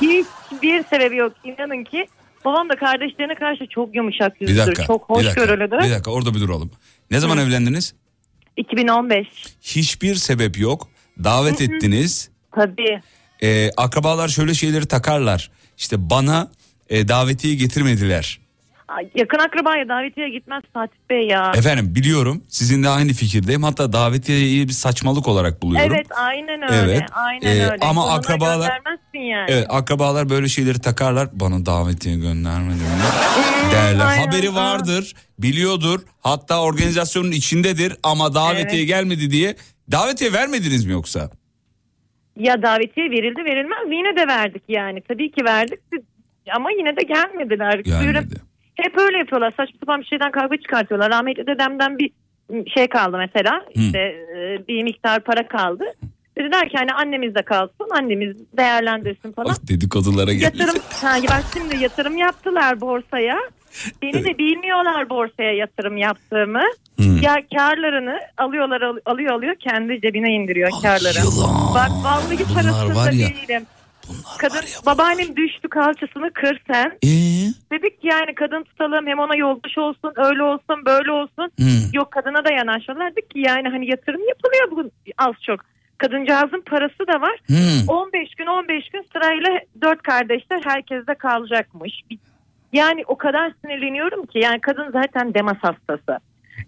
hiçbir 0.00 0.84
sebebi 0.90 1.16
yok. 1.16 1.32
İnanın 1.44 1.84
ki 1.84 2.06
babam 2.44 2.68
da 2.68 2.76
kardeşlerine 2.76 3.34
karşı 3.34 3.66
çok 3.66 3.94
yumuşak 3.94 4.40
dakika. 4.40 4.84
Çok 4.84 5.10
hoşgörülüdür. 5.10 5.78
Bir 5.78 5.90
dakika 5.90 6.10
orada 6.10 6.34
bir 6.34 6.40
duralım. 6.40 6.70
Ne 7.10 7.20
zaman 7.20 7.38
evlendiniz? 7.38 7.94
2015. 8.56 9.26
Hiçbir 9.62 10.14
sebep 10.14 10.58
yok. 10.58 10.88
Davet 11.24 11.60
ettiniz. 11.60 12.30
Tabii. 12.54 13.00
Ee, 13.42 13.70
akrabalar 13.76 14.28
şöyle 14.28 14.54
şeyleri 14.54 14.86
takarlar. 14.86 15.50
İşte 15.78 16.10
bana 16.10 16.50
e, 16.88 17.08
davetiye 17.08 17.54
getirmediler. 17.54 18.40
Yakın 19.14 19.38
akrabaya 19.38 19.88
davetiye 19.88 20.28
gitmez 20.28 20.62
Fatih 20.74 20.96
Bey 21.10 21.26
ya. 21.28 21.52
Efendim 21.56 21.94
biliyorum 21.94 22.42
sizinle 22.48 22.88
aynı 22.88 23.12
fikirdeyim. 23.12 23.62
Hatta 23.62 23.92
davetiyeyi 23.92 24.68
bir 24.68 24.72
saçmalık 24.72 25.28
olarak 25.28 25.62
buluyorum. 25.62 25.92
Evet 25.94 26.06
aynen 26.16 26.62
öyle. 26.72 26.92
Evet. 26.92 27.02
Aynen 27.12 27.46
Ee, 27.56 27.64
öyle. 27.64 27.76
ama 27.86 28.02
Sonuna 28.02 28.14
akrabalar- 28.18 28.70
yani. 29.14 29.46
Evet 29.50 29.66
akrabalar 29.68 30.30
böyle 30.30 30.48
şeyleri 30.48 30.78
takarlar. 30.78 31.28
Bana 31.32 31.66
davetiye 31.66 32.16
göndermedi 32.16 32.78
derler. 33.72 34.06
aynen. 34.06 34.26
Haberi 34.26 34.54
vardır, 34.54 35.14
biliyordur. 35.38 36.00
Hatta 36.20 36.62
organizasyonun 36.62 37.30
içindedir 37.32 37.96
ama 38.02 38.34
davetiye 38.34 38.80
Evet. 38.82 38.88
gelmedi 38.88 39.30
diye. 39.30 39.56
Davetiye 39.92 40.32
vermediniz 40.32 40.84
mi 40.86 40.92
yoksa? 40.92 41.30
Ya 42.38 42.62
davetiye 42.62 43.10
verildi 43.10 43.44
verilmez 43.44 43.78
yine 43.86 44.16
de 44.16 44.26
verdik 44.28 44.62
yani. 44.68 45.02
Tabii 45.08 45.30
ki 45.30 45.44
verdik 45.44 45.78
ama 46.54 46.70
yine 46.70 46.96
de 46.96 47.02
gelmediler. 47.02 47.78
Gelmedi. 47.78 48.34
Hep 48.74 48.98
öyle 48.98 49.18
yapıyorlar. 49.18 49.50
Saçma 49.56 49.78
sapan 49.80 50.00
bir 50.00 50.06
şeyden 50.06 50.30
kavga 50.30 50.56
çıkartıyorlar. 50.56 51.10
Rahmetli 51.10 51.46
dedemden 51.46 51.98
bir 51.98 52.10
şey 52.74 52.86
kaldı 52.86 53.16
mesela. 53.18 53.64
İşte 53.74 53.98
e, 53.98 54.68
bir 54.68 54.82
miktar 54.82 55.20
para 55.20 55.48
kaldı. 55.48 55.84
Dediler 56.38 56.68
ki 56.68 56.76
hani 56.78 56.92
annemiz 56.92 57.34
de 57.34 57.42
kalsın. 57.42 57.88
Annemiz 57.98 58.36
değerlendirsin 58.56 59.32
falan. 59.32 59.48
Bak 59.48 59.68
dedikodulara 59.68 60.32
geldi. 60.32 60.44
Yatırım, 60.44 60.82
ha, 61.02 61.16
bak 61.30 61.44
şimdi 61.54 61.82
yatırım 61.82 62.16
yaptılar 62.16 62.80
borsaya. 62.80 63.38
Beni 64.02 64.24
de 64.24 64.38
bilmiyorlar 64.38 65.10
borsaya 65.10 65.52
yatırım 65.52 65.96
yaptığımı. 65.96 66.62
Hmm. 66.96 67.16
Ya 67.22 67.36
karlarını 67.56 68.18
alıyorlar 68.36 68.80
al- 68.82 68.98
alıyor 69.04 69.32
alıyor 69.32 69.54
kendi 69.54 70.00
cebine 70.00 70.32
indiriyor 70.32 70.70
karları. 70.82 71.18
Bak 71.74 71.90
vallahi 72.04 72.38
Bunlar 72.38 72.54
parasında 72.54 72.94
var 72.94 73.12
ya, 73.12 73.28
değilim. 73.28 73.66
Kadın 74.38 74.60
babaannem 74.86 75.36
düştü 75.36 75.68
kalçasını 75.68 76.30
kır 76.30 76.62
sen. 76.70 76.98
Ee? 77.04 77.44
Dedik 77.72 78.00
ki 78.00 78.06
yani 78.06 78.34
kadın 78.34 78.62
tutalım 78.62 79.06
hem 79.06 79.18
ona 79.18 79.36
yoldaş 79.36 79.78
olsun 79.78 80.12
öyle 80.16 80.42
olsun 80.42 80.84
böyle 80.86 81.10
olsun. 81.10 81.50
Hmm. 81.58 81.92
Yok 81.92 82.10
kadına 82.10 82.44
da 82.44 82.52
yanaşmadılar. 82.52 83.12
Dedik 83.12 83.30
ki 83.30 83.38
yani 83.46 83.68
hani 83.68 83.90
yatırım 83.90 84.28
yapılıyor 84.28 84.70
bugün 84.70 84.92
az 85.18 85.34
çok. 85.46 85.60
Kadıncağızın 85.98 86.60
parası 86.60 87.06
da 87.06 87.20
var. 87.20 87.38
Hmm. 87.46 87.88
15 87.88 88.34
gün 88.34 88.46
15 88.46 88.88
gün 88.90 89.06
sırayla 89.12 89.60
dört 89.82 90.02
kardeşler 90.02 90.60
herkeste 90.64 91.14
kalacakmış. 91.14 92.02
Yani 92.72 93.02
o 93.06 93.16
kadar 93.16 93.52
sinirleniyorum 93.60 94.26
ki 94.26 94.38
yani 94.38 94.60
kadın 94.60 94.90
zaten 94.92 95.34
demas 95.34 95.58
hastası. 95.58 96.18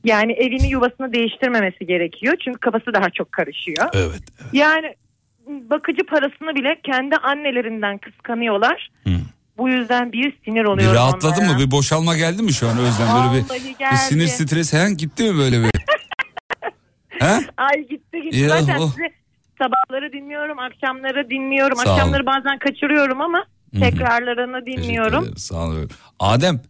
Yani 0.04 0.32
evini 0.32 0.70
yuvasını 0.70 1.12
değiştirmemesi 1.12 1.86
gerekiyor. 1.86 2.34
Çünkü 2.44 2.58
kafası 2.58 2.94
daha 2.94 3.10
çok 3.10 3.32
karışıyor. 3.32 3.88
Evet. 3.94 4.22
Yani 4.52 4.94
bakıcı 5.46 6.06
parasını 6.06 6.54
bile 6.54 6.80
kendi 6.84 7.16
annelerinden 7.16 7.98
kıskanıyorlar. 7.98 8.90
Bu 9.58 9.68
yüzden 9.68 10.12
bir 10.12 10.38
sinir 10.44 10.60
Bir 10.60 10.64
oluyorum 10.64 10.94
rahatladın 10.96 11.42
onlara. 11.42 11.52
mı? 11.52 11.58
Bir 11.58 11.70
boşalma 11.70 12.16
geldi 12.16 12.42
mi 12.42 12.52
şu 12.52 12.68
an 12.68 12.78
Özlem? 12.78 13.08
Böyle 13.14 13.44
bir, 13.44 13.48
bir 13.92 13.96
sinir 13.96 14.26
stres 14.26 14.72
he? 14.72 14.94
gitti 14.94 15.22
mi 15.22 15.38
böyle 15.38 15.62
bir? 15.62 15.70
he? 17.08 17.40
Ay 17.56 17.88
gitti 17.90 18.22
gitti. 18.22 18.38
Ya, 18.38 18.48
Zaten 18.48 18.78
oh. 18.78 18.90
sizi 18.90 19.08
sabahları 19.58 20.12
dinliyorum, 20.12 20.58
akşamları 20.58 21.30
dinliyorum. 21.30 21.76
Sağ 21.76 21.92
Akşamları 21.94 22.26
bazen 22.26 22.58
kaçırıyorum 22.58 23.20
ama 23.20 23.44
tekrarlarını 23.80 24.66
dinliyorum. 24.66 25.36
Sağ 25.36 25.56
olun. 25.56 25.90
Adem, 26.20 26.60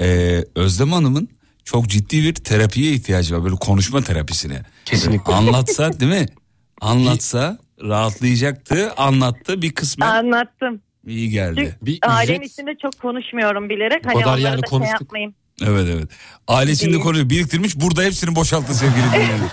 e, 0.00 0.38
Özlem 0.54 0.92
Hanım'ın 0.92 1.28
çok 1.64 1.88
ciddi 1.88 2.22
bir 2.22 2.34
terapiye 2.34 2.92
ihtiyacı 2.92 3.36
var. 3.36 3.44
Böyle 3.44 3.56
konuşma 3.56 4.02
terapisine. 4.02 4.62
Kesinlikle. 4.84 5.32
Anlatsa 5.32 6.00
değil 6.00 6.12
mi? 6.12 6.26
Anlatsa 6.80 7.58
rahatlayacaktı. 7.82 8.92
Anlattı 8.96 9.62
bir 9.62 9.72
kısmen 9.74 10.06
Anlattım. 10.06 10.80
iyi 11.06 11.30
geldi. 11.30 11.76
Bir 11.82 11.98
Ailem 12.02 12.34
ücret 12.36 12.52
içinde 12.52 12.70
çok 12.82 12.98
konuşmuyorum 13.00 13.68
bilerek. 13.68 14.04
Bu 14.04 14.08
Hani 14.08 14.22
kadar 14.22 14.38
yani 14.38 14.54
şey 14.60 14.70
konuştuk. 14.70 15.00
yapmayayım. 15.00 15.34
Evet 15.62 15.88
evet. 15.94 16.08
Ailesinde 16.48 16.96
İyi. 16.96 17.00
konuyu 17.00 17.30
biriktirmiş. 17.30 17.76
Burada 17.76 18.02
hepsini 18.02 18.34
boşalttı 18.36 18.74
sevgili 18.74 19.06
dinleyenler. 19.14 19.48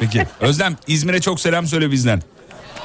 Peki. 0.00 0.26
Özlem 0.40 0.76
İzmir'e 0.86 1.20
çok 1.20 1.40
selam 1.40 1.66
söyle 1.66 1.90
bizden. 1.90 2.22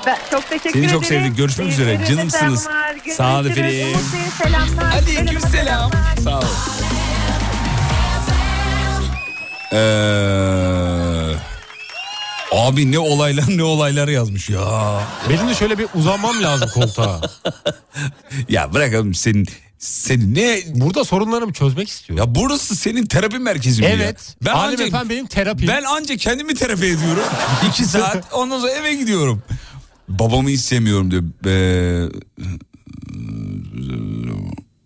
Ben 0.06 0.18
çok 0.32 0.50
teşekkür 0.50 0.70
Seni 0.70 0.80
ederim. 0.82 0.94
çok 0.94 1.06
sevdik. 1.06 1.38
Görüşmek 1.38 1.68
üzere. 1.68 2.00
Canımsınız. 2.10 2.68
Sağ 3.12 3.40
ol 3.40 3.46
efendim. 3.46 3.98
Selamlar. 4.44 4.92
Aleyküm 4.94 5.40
selam. 5.40 5.92
Sağ 6.24 6.40
ol. 6.40 6.44
Ee, 9.74 9.78
abi 12.52 12.92
ne 12.92 13.00
olaylar 13.00 13.46
ne 13.58 13.64
olaylar 13.64 14.08
yazmış 14.08 14.50
ya. 14.50 15.02
benim 15.30 15.48
de 15.48 15.56
şöyle 15.56 15.78
bir 15.78 15.88
uzanmam 15.96 16.44
lazım 16.44 16.70
koltuğa. 16.74 17.22
Ya 18.50 18.74
bırakalım 18.74 19.14
senin 19.14 19.46
senin 19.80 20.36
ne 20.36 20.60
Burada 20.68 21.04
sorunlarımı 21.04 21.54
çözmek 21.54 21.90
istiyorum. 21.90 22.26
ya 22.28 22.36
burası 22.36 22.76
senin 22.76 23.06
terapi 23.06 23.40
merkezi 23.40 23.82
mi 23.82 23.88
ya? 23.88 23.94
evet. 23.94 24.36
Ben 24.46 24.54
Halim 24.54 24.72
anca, 24.74 24.86
efendim 24.88 25.10
benim 25.10 25.26
terapim. 25.28 25.68
ben 25.68 25.84
anca 25.84 26.18
kendimi 26.18 26.54
terapi 26.56 26.86
ediyorum. 26.86 27.24
İki 27.70 27.86
saat 27.86 28.34
ondan 28.34 28.60
sonra 28.60 28.72
eve 28.72 28.94
gidiyorum. 28.96 29.44
Babamı 30.10 30.52
istemiyorum 30.52 31.12
diyor. 31.12 31.24
Ee, 31.46 32.10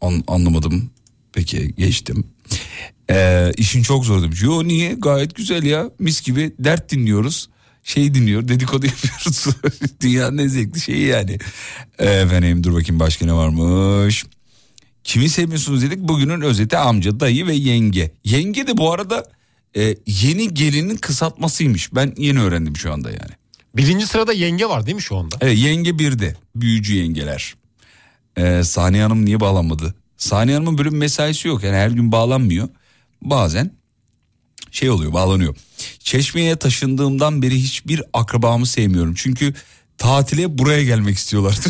an- 0.01 0.23
anlamadım. 0.27 0.89
Peki 1.33 1.75
geçtim. 1.77 2.23
Ee, 3.09 3.51
işin 3.57 3.83
çok 3.83 4.05
zor 4.05 4.21
demiş. 4.21 4.41
Yo 4.41 4.63
niye? 4.63 4.93
Gayet 4.93 5.35
güzel 5.35 5.63
ya. 5.63 5.89
Mis 5.99 6.21
gibi 6.21 6.55
dert 6.59 6.91
dinliyoruz. 6.91 7.49
Şey 7.83 8.13
dinliyor 8.13 8.47
dedikodu 8.47 8.85
yapıyoruz. 8.91 9.45
Dünyanın 10.01 10.37
en 10.37 10.47
zevkli 10.47 10.79
şeyi 10.79 11.05
yani. 11.05 11.37
Efendim 11.99 12.63
dur 12.63 12.73
bakayım 12.73 12.99
başka 12.99 13.25
ne 13.25 13.33
varmış. 13.33 14.25
Kimi 15.03 15.29
sevmiyorsunuz 15.29 15.81
dedik. 15.81 15.99
Bugünün 15.99 16.41
özeti 16.41 16.77
amca, 16.77 17.19
dayı 17.19 17.47
ve 17.47 17.53
yenge. 17.53 18.11
Yenge 18.23 18.67
de 18.67 18.77
bu 18.77 18.91
arada 18.93 19.25
e, 19.77 19.95
yeni 20.07 20.53
gelinin 20.53 20.97
kısaltmasıymış. 20.97 21.95
Ben 21.95 22.13
yeni 22.17 22.39
öğrendim 22.41 22.77
şu 22.77 22.93
anda 22.93 23.09
yani. 23.09 23.31
Birinci 23.75 24.07
sırada 24.07 24.33
yenge 24.33 24.65
var 24.65 24.85
değil 24.85 24.95
mi 24.95 25.01
şu 25.01 25.17
anda? 25.17 25.35
Evet 25.41 25.57
yenge 25.57 25.99
birde. 25.99 26.35
Büyücü 26.55 26.95
yengeler. 26.95 27.55
Ee, 28.37 28.63
Saniye 28.63 29.03
Hanım 29.03 29.25
niye 29.25 29.39
bağlanmadı? 29.39 29.95
Saniye 30.17 30.57
Hanım'ın 30.57 30.77
bir 30.77 30.85
mesaisi 30.85 31.47
yok. 31.47 31.63
Yani 31.63 31.75
her 31.75 31.89
gün 31.89 32.11
bağlanmıyor. 32.11 32.69
Bazen 33.21 33.71
şey 34.71 34.89
oluyor 34.89 35.13
bağlanıyor. 35.13 35.55
Çeşme'ye 35.99 36.55
taşındığımdan 36.55 37.41
beri 37.41 37.55
hiçbir 37.55 38.03
akrabamı 38.13 38.65
sevmiyorum. 38.65 39.13
Çünkü 39.17 39.53
tatile 39.97 40.57
buraya 40.57 40.83
gelmek 40.83 41.17
istiyorlar. 41.17 41.55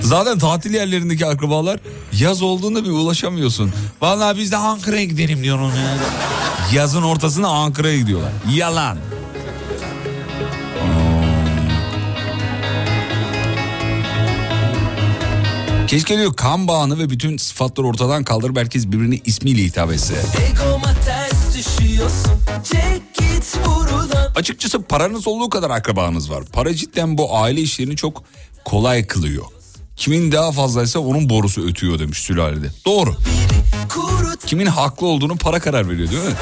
Zaten 0.00 0.38
tatil 0.38 0.74
yerlerindeki 0.74 1.26
akrabalar 1.26 1.80
yaz 2.18 2.42
olduğunda 2.42 2.84
bir 2.84 2.90
ulaşamıyorsun. 2.90 3.72
Vallahi 4.00 4.38
biz 4.38 4.52
de 4.52 4.56
Ankara'ya 4.56 5.04
gidelim 5.04 5.42
diyor 5.42 5.58
onu. 5.58 5.72
Yazın 6.72 7.02
ortasında 7.02 7.48
Ankara'ya 7.48 7.98
gidiyorlar. 7.98 8.32
Yalan. 8.54 8.98
Keşke 15.92 16.18
diyor 16.18 16.34
kan 16.34 16.68
bağını 16.68 16.98
ve 16.98 17.10
bütün 17.10 17.36
sıfatları 17.36 17.86
ortadan 17.86 18.24
kaldırıp 18.24 18.58
herkes 18.58 18.86
birbirine 18.86 19.18
ismiyle 19.24 19.62
hitap 19.62 19.92
etse. 19.92 20.14
Açıkçası 24.36 24.82
paranız 24.82 25.26
olduğu 25.28 25.50
kadar 25.50 25.70
akrabanız 25.70 26.30
var. 26.30 26.44
Para 26.52 26.74
cidden 26.74 27.18
bu 27.18 27.36
aile 27.36 27.60
işlerini 27.60 27.96
çok 27.96 28.22
kolay 28.64 29.06
kılıyor. 29.06 29.44
Kimin 29.96 30.32
daha 30.32 30.52
fazlaysa 30.52 30.98
onun 30.98 31.28
borusu 31.28 31.66
ötüyor 31.66 31.98
demiş 31.98 32.18
sülalede. 32.18 32.66
Doğru. 32.86 33.16
Kimin 34.46 34.66
haklı 34.66 35.06
olduğunu 35.06 35.36
para 35.36 35.60
karar 35.60 35.88
veriyor 35.88 36.10
değil 36.10 36.22
mi? 36.22 36.34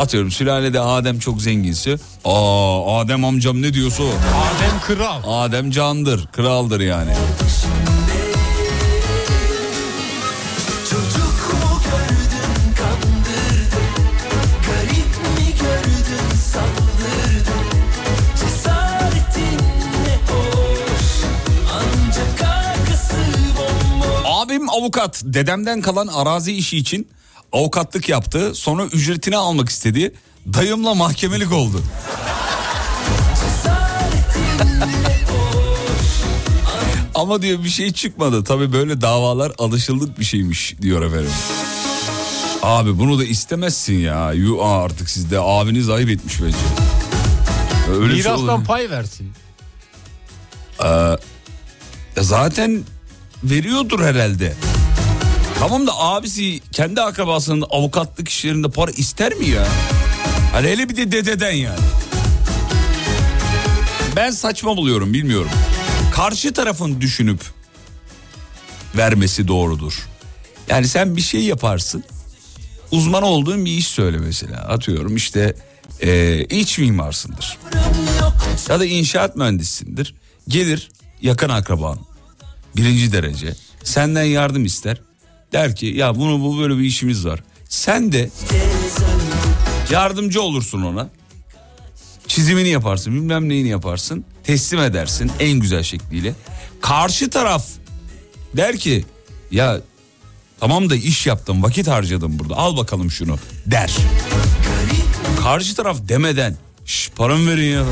Atıyorum 0.00 0.30
sülalede 0.30 0.80
Adem 0.80 1.18
çok 1.18 1.42
zenginse 1.42 1.96
aa 2.24 2.98
Adem 3.00 3.24
amcam 3.24 3.62
ne 3.62 3.74
diyorsa 3.74 4.02
o. 4.02 4.06
Adem 4.06 4.80
kral. 4.86 5.44
Adem 5.44 5.70
candır, 5.70 6.26
kraldır 6.26 6.80
yani. 6.80 7.12
Abim 24.24 24.70
avukat. 24.70 25.22
Dedemden 25.24 25.80
kalan 25.80 26.06
arazi 26.06 26.52
işi 26.52 26.76
için 26.78 27.08
avukatlık 27.52 28.08
yaptı. 28.08 28.54
Sonra 28.54 28.84
ücretini 28.84 29.36
almak 29.36 29.68
istedi. 29.68 30.12
Dayımla 30.54 30.94
mahkemelik 30.94 31.52
oldu. 31.52 31.82
Ama 37.14 37.42
diyor 37.42 37.64
bir 37.64 37.68
şey 37.68 37.92
çıkmadı. 37.92 38.44
Tabii 38.44 38.72
böyle 38.72 39.00
davalar 39.00 39.52
alışıldık 39.58 40.18
bir 40.18 40.24
şeymiş 40.24 40.76
diyor 40.82 41.02
efendim. 41.02 41.30
Abi 42.62 42.98
bunu 42.98 43.18
da 43.18 43.24
istemezsin 43.24 43.94
ya. 43.98 44.32
Yu 44.32 44.64
artık 44.64 45.10
sizde 45.10 45.40
abiniz 45.40 45.88
ayıp 45.90 46.10
etmiş 46.10 46.42
bence. 46.42 46.56
Öyle 48.00 48.22
şey. 48.22 48.32
Mirastan 48.32 48.64
pay 48.64 48.90
versin. 48.90 49.32
Ee, 50.84 51.16
zaten 52.18 52.82
veriyordur 53.44 54.00
herhalde. 54.04 54.54
Tamam 55.60 55.86
da 55.86 55.98
abisi 55.98 56.60
kendi 56.72 57.00
akrabasının 57.00 57.64
avukatlık 57.70 58.28
işlerinde 58.28 58.70
para 58.70 58.90
ister 58.90 59.34
mi 59.34 59.48
ya? 59.48 59.66
Hani 60.52 60.68
hele 60.68 60.88
bir 60.88 60.96
de 60.96 61.12
dededen 61.12 61.52
yani. 61.52 61.80
Ben 64.16 64.30
saçma 64.30 64.76
buluyorum 64.76 65.14
bilmiyorum. 65.14 65.50
Karşı 66.14 66.52
tarafın 66.52 67.00
düşünüp 67.00 67.40
vermesi 68.96 69.48
doğrudur. 69.48 70.08
Yani 70.68 70.88
sen 70.88 71.16
bir 71.16 71.20
şey 71.20 71.40
yaparsın. 71.44 72.04
Uzman 72.90 73.22
olduğun 73.22 73.64
bir 73.64 73.70
iş 73.70 73.88
söyle 73.88 74.18
mesela. 74.18 74.56
Atıyorum 74.56 75.16
işte 75.16 75.54
e, 76.00 76.40
iç 76.44 76.78
mimarsındır. 76.78 77.58
Ya 78.68 78.80
da 78.80 78.84
inşaat 78.84 79.36
mühendisisindir. 79.36 80.14
Gelir 80.48 80.88
yakın 81.22 81.48
akraban 81.48 81.98
birinci 82.76 83.12
derece 83.12 83.54
senden 83.84 84.22
yardım 84.24 84.64
ister. 84.64 85.00
Der 85.52 85.76
ki 85.76 85.86
ya 85.86 86.16
bunu 86.16 86.40
bu 86.44 86.58
böyle 86.58 86.78
bir 86.78 86.84
işimiz 86.84 87.26
var. 87.26 87.40
Sen 87.68 88.12
de 88.12 88.30
yardımcı 89.90 90.42
olursun 90.42 90.82
ona. 90.82 91.10
Çizimini 92.28 92.68
yaparsın 92.68 93.14
bilmem 93.14 93.48
neyini 93.48 93.68
yaparsın. 93.68 94.24
Teslim 94.44 94.80
edersin 94.80 95.32
en 95.40 95.52
güzel 95.60 95.82
şekliyle. 95.82 96.34
Karşı 96.80 97.30
taraf 97.30 97.64
der 98.56 98.76
ki 98.78 99.04
ya 99.50 99.80
tamam 100.60 100.90
da 100.90 100.96
iş 100.96 101.26
yaptım 101.26 101.62
vakit 101.62 101.88
harcadım 101.88 102.38
burada 102.38 102.56
al 102.56 102.76
bakalım 102.76 103.10
şunu 103.10 103.38
der. 103.66 103.96
Karşı 105.42 105.74
taraf 105.76 105.96
demeden 106.08 106.56
şş 106.86 107.10
paramı 107.16 107.50
verin 107.50 107.72
ya. 107.72 107.84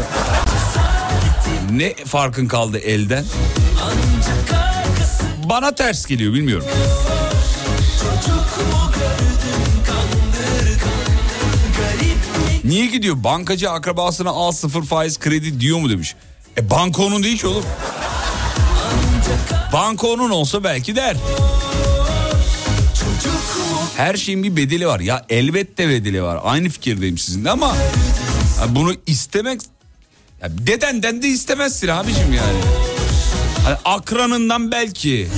Ne 1.72 1.94
farkın 1.94 2.46
kaldı 2.46 2.78
elden? 2.78 3.24
Bana 5.44 5.74
ters 5.74 6.06
geliyor 6.06 6.34
bilmiyorum. 6.34 6.66
Niye 12.64 12.86
gidiyor? 12.86 13.24
Bankacı 13.24 13.70
akrabasına 13.70 14.30
al 14.30 14.52
sıfır 14.52 14.82
faiz 14.82 15.18
kredi 15.18 15.60
diyor 15.60 15.78
mu 15.78 15.90
demiş. 15.90 16.14
E 16.58 16.70
banka 16.70 17.02
onun 17.02 17.22
değil 17.22 17.38
ki 17.38 17.46
oğlum. 17.46 17.64
Banka 19.72 20.06
onun 20.06 20.30
olsa 20.30 20.64
belki 20.64 20.96
der. 20.96 21.16
Her 23.96 24.16
şeyin 24.16 24.42
bir 24.42 24.56
bedeli 24.56 24.86
var. 24.86 25.00
Ya 25.00 25.26
elbette 25.28 25.88
bedeli 25.88 26.22
var. 26.22 26.40
Aynı 26.44 26.68
fikirdeyim 26.68 27.18
sizinle 27.18 27.50
ama 27.50 27.76
bunu 28.68 28.94
istemek 29.06 29.60
ya 30.42 30.48
dedenden 30.66 31.22
de 31.22 31.28
istemezsin 31.28 31.88
abicim 31.88 32.32
yani. 32.34 32.58
Hani 33.64 33.76
akranından 33.84 34.72
belki 34.72 35.28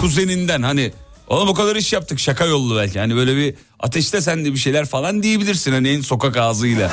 kuzeninden 0.00 0.62
hani 0.62 0.92
oğlum 1.26 1.48
o 1.48 1.54
kadar 1.54 1.76
iş 1.76 1.92
yaptık 1.92 2.20
şaka 2.20 2.44
yollu 2.44 2.76
belki. 2.76 2.98
Hani 2.98 3.16
böyle 3.16 3.36
bir 3.36 3.54
ateşte 3.80 4.20
sen 4.20 4.44
de 4.44 4.52
bir 4.52 4.58
şeyler 4.58 4.86
falan 4.86 5.22
diyebilirsin 5.22 5.72
hani 5.72 5.88
en 5.88 6.00
sokak 6.00 6.36
ağzıyla. 6.36 6.92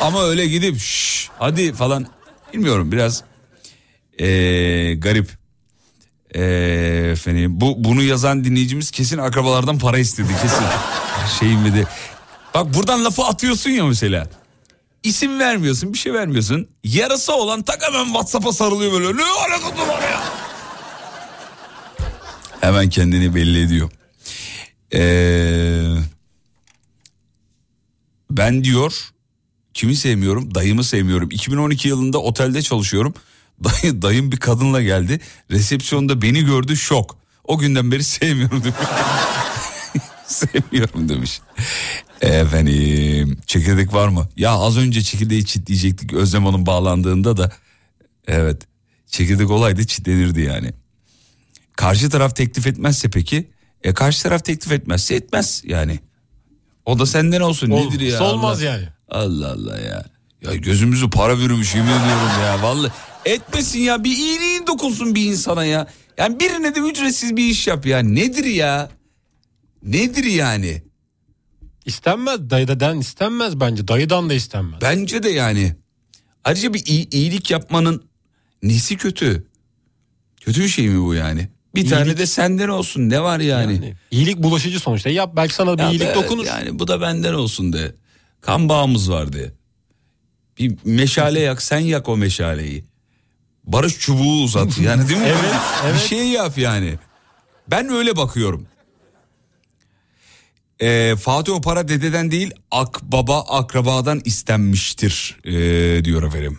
Ama 0.00 0.24
öyle 0.24 0.46
gidip 0.46 0.78
şş, 0.80 1.28
hadi 1.38 1.72
falan 1.72 2.06
bilmiyorum 2.52 2.92
biraz 2.92 3.22
ee, 4.18 4.94
garip. 4.98 5.30
Ee, 6.34 7.08
efendim 7.12 7.60
bu 7.60 7.74
bunu 7.84 8.02
yazan 8.02 8.44
dinleyicimiz 8.44 8.90
kesin 8.90 9.18
akrabalardan 9.18 9.78
para 9.78 9.98
istedi 9.98 10.28
kesin. 10.42 10.64
Şeyim 11.40 11.64
bir 11.64 11.74
de. 11.74 11.84
Bak 12.54 12.74
buradan 12.74 13.04
lafı 13.04 13.22
atıyorsun 13.22 13.70
ya 13.70 13.86
mesela. 13.86 14.28
İsim 15.02 15.38
vermiyorsun 15.38 15.92
bir 15.92 15.98
şey 15.98 16.12
vermiyorsun. 16.12 16.68
Yarısı 16.84 17.34
olan 17.34 17.62
tak 17.62 17.82
hemen 17.82 18.04
Whatsapp'a 18.04 18.52
sarılıyor 18.52 18.92
böyle. 18.92 19.16
Ne 19.16 19.24
alakası 19.24 19.88
var 19.88 20.02
ya? 20.02 20.45
Hemen 22.60 22.88
kendini 22.88 23.34
belli 23.34 23.62
ediyor. 23.62 23.90
Ee, 24.94 25.96
ben 28.30 28.64
diyor 28.64 29.10
kimi 29.74 29.96
sevmiyorum 29.96 30.54
dayımı 30.54 30.84
sevmiyorum. 30.84 31.30
2012 31.30 31.88
yılında 31.88 32.18
otelde 32.18 32.62
çalışıyorum. 32.62 33.14
Dayı, 33.64 34.02
dayım 34.02 34.32
bir 34.32 34.36
kadınla 34.36 34.82
geldi. 34.82 35.20
Resepsiyonda 35.50 36.22
beni 36.22 36.44
gördü 36.44 36.76
şok. 36.76 37.18
O 37.44 37.58
günden 37.58 37.92
beri 37.92 38.04
sevmiyorum 38.04 38.62
demiş. 38.64 38.76
sevmiyorum 40.26 41.08
demiş. 41.08 41.40
Efendim 42.20 43.38
çekirdek 43.46 43.94
var 43.94 44.08
mı? 44.08 44.28
Ya 44.36 44.50
az 44.50 44.78
önce 44.78 45.02
çekirdeği 45.02 45.46
çitleyecektik 45.46 46.12
Özlem 46.12 46.44
Hanım 46.44 46.66
bağlandığında 46.66 47.36
da. 47.36 47.52
Evet 48.26 48.62
çekirdek 49.06 49.50
olaydı 49.50 49.86
çitlenirdi 49.86 50.40
yani. 50.40 50.72
Karşı 51.76 52.10
taraf 52.10 52.36
teklif 52.36 52.66
etmezse 52.66 53.10
peki? 53.10 53.50
E 53.82 53.94
karşı 53.94 54.22
taraf 54.22 54.44
teklif 54.44 54.72
etmezse 54.72 55.14
etmez 55.14 55.62
yani. 55.66 56.00
O 56.84 56.98
da 56.98 57.06
senden 57.06 57.40
olsun 57.40 57.70
Ol- 57.70 57.84
nedir 57.86 58.00
ya? 58.00 58.18
solmaz 58.18 58.58
Allah- 58.58 58.64
yani. 58.64 58.88
Allah 59.08 59.52
Allah 59.52 59.80
ya. 59.80 60.04
Ya 60.42 60.54
gözümüzü 60.54 61.10
para 61.10 61.38
bürümüş 61.38 61.74
yemin 61.74 61.88
ediyorum 61.90 62.42
ya 62.44 62.62
vallahi. 62.62 62.92
Etmesin 63.24 63.78
ya 63.80 64.04
bir 64.04 64.16
iyiliğin 64.16 64.66
dokunsun 64.66 65.14
bir 65.14 65.24
insana 65.26 65.64
ya. 65.64 65.86
Yani 66.18 66.40
birine 66.40 66.74
de 66.74 66.80
ücretsiz 66.80 67.36
bir 67.36 67.44
iş 67.44 67.66
yap 67.66 67.86
ya. 67.86 67.98
Nedir 67.98 68.44
ya? 68.44 68.90
Nedir 69.82 70.24
yani? 70.24 70.82
İstenmez 71.84 72.50
dayıdan 72.50 73.00
istenmez 73.00 73.60
bence 73.60 73.88
dayıdan 73.88 74.30
da 74.30 74.34
istenmez. 74.34 74.80
Bence 74.82 75.22
de 75.22 75.28
yani. 75.30 75.76
Ayrıca 76.44 76.74
bir 76.74 76.86
iyi- 76.86 77.10
iyilik 77.10 77.50
yapmanın 77.50 78.04
nesi 78.62 78.96
kötü? 78.96 79.46
Kötü 80.40 80.60
bir 80.62 80.68
şey 80.68 80.88
mi 80.88 81.04
bu 81.04 81.14
yani? 81.14 81.48
Bir 81.76 81.90
tane 81.90 82.02
İyilik- 82.10 82.18
de 82.18 82.26
senden 82.26 82.68
olsun 82.68 83.08
ne 83.10 83.22
var 83.22 83.40
yani? 83.40 83.74
Yani 83.74 83.94
iyilik 84.10 84.38
bulaşıcı 84.38 84.80
sonuçta 84.80 85.10
yap 85.10 85.32
belki 85.36 85.54
sana 85.54 85.78
bir 85.78 85.82
Ya 85.82 85.90
iyilik 85.90 86.08
be, 86.08 86.14
dokunur. 86.14 86.44
Yani 86.44 86.78
bu 86.78 86.88
da 86.88 87.00
benden 87.00 87.34
olsun 87.34 87.72
de. 87.72 87.94
Kan 88.40 88.68
bağımız 88.68 89.10
var 89.10 89.32
de. 89.32 89.52
Bir 90.58 90.74
meşale 90.84 91.40
yak 91.40 91.62
sen 91.62 91.78
yak 91.78 92.08
o 92.08 92.16
meşaleyi. 92.16 92.84
Barış 93.64 93.98
çubuğu 93.98 94.42
uzat 94.42 94.78
yani 94.78 95.08
değil 95.08 95.20
mi? 95.20 95.26
Evet, 95.30 95.42
Bir 95.84 95.88
evet. 95.90 96.00
şey 96.00 96.28
yap 96.28 96.58
yani. 96.58 96.94
Ben 97.70 97.88
öyle 97.88 98.16
bakıyorum. 98.16 98.66
Ee, 100.82 101.14
Fatih 101.20 101.52
o 101.52 101.60
para 101.60 101.88
dededen 101.88 102.30
değil 102.30 102.50
akbaba 102.70 103.40
akrabadan 103.40 104.20
istenmiştir 104.24 105.36
ee, 105.44 106.04
diyor 106.04 106.22
efendim. 106.22 106.58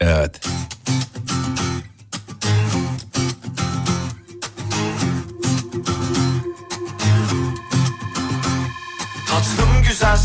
Evet. 0.00 0.40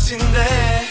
Tatlım 0.06 0.18
güzelsin 0.18 0.34
de 0.34 0.84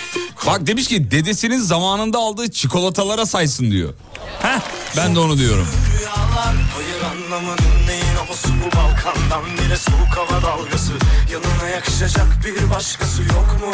Bak 0.45 0.67
demiş 0.67 0.87
ki 0.87 1.11
dedesinin 1.11 1.59
zamanında 1.59 2.17
aldığı 2.17 2.51
çikolatalara 2.51 3.25
saysın 3.25 3.71
diyor. 3.71 3.93
Heh, 4.41 4.59
ben 4.97 5.15
de 5.15 5.19
onu 5.19 5.37
diyorum. 5.37 5.67
Hayır 6.75 7.01
anlamadım 7.11 7.65
neyin 7.87 8.15
havası 8.15 8.47
bu 8.47 8.77
Balkandan 8.77 9.57
bile 9.57 9.77
soğuk 9.77 10.17
hava 10.17 10.41
dalgası 10.41 10.91
Yanına 11.31 11.69
yakışacak 11.69 12.27
bir 12.45 12.69
başkası 12.69 13.21
yok 13.21 13.57
mu? 13.61 13.73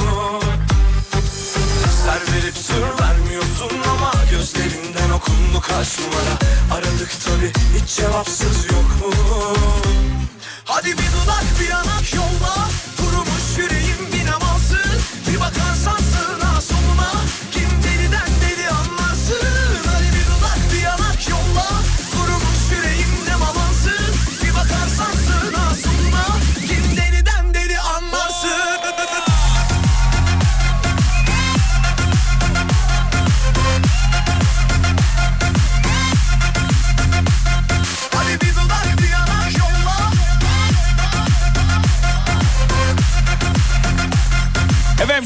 Ser 2.05 2.35
verip 2.35 2.57
sır 2.57 3.03
vermiyorsun 3.03 3.71
ama 3.91 4.13
Gözlerinden 4.31 5.09
okundu 5.09 5.61
kaç 5.61 5.99
numara 5.99 6.35
Aradık 6.73 7.11
tabi 7.25 7.51
hiç 7.77 7.95
cevapsız 7.95 8.65
yok 8.65 8.89
mu? 9.01 9.13
Hadi 10.65 10.91
bir 10.91 10.97
dudak 10.97 11.45
bir 11.59 11.69
yanak 11.69 12.13
yolla 12.13 12.69
Kurumuş 12.97 13.41
amansın 13.57 13.90
Bir 15.55 16.00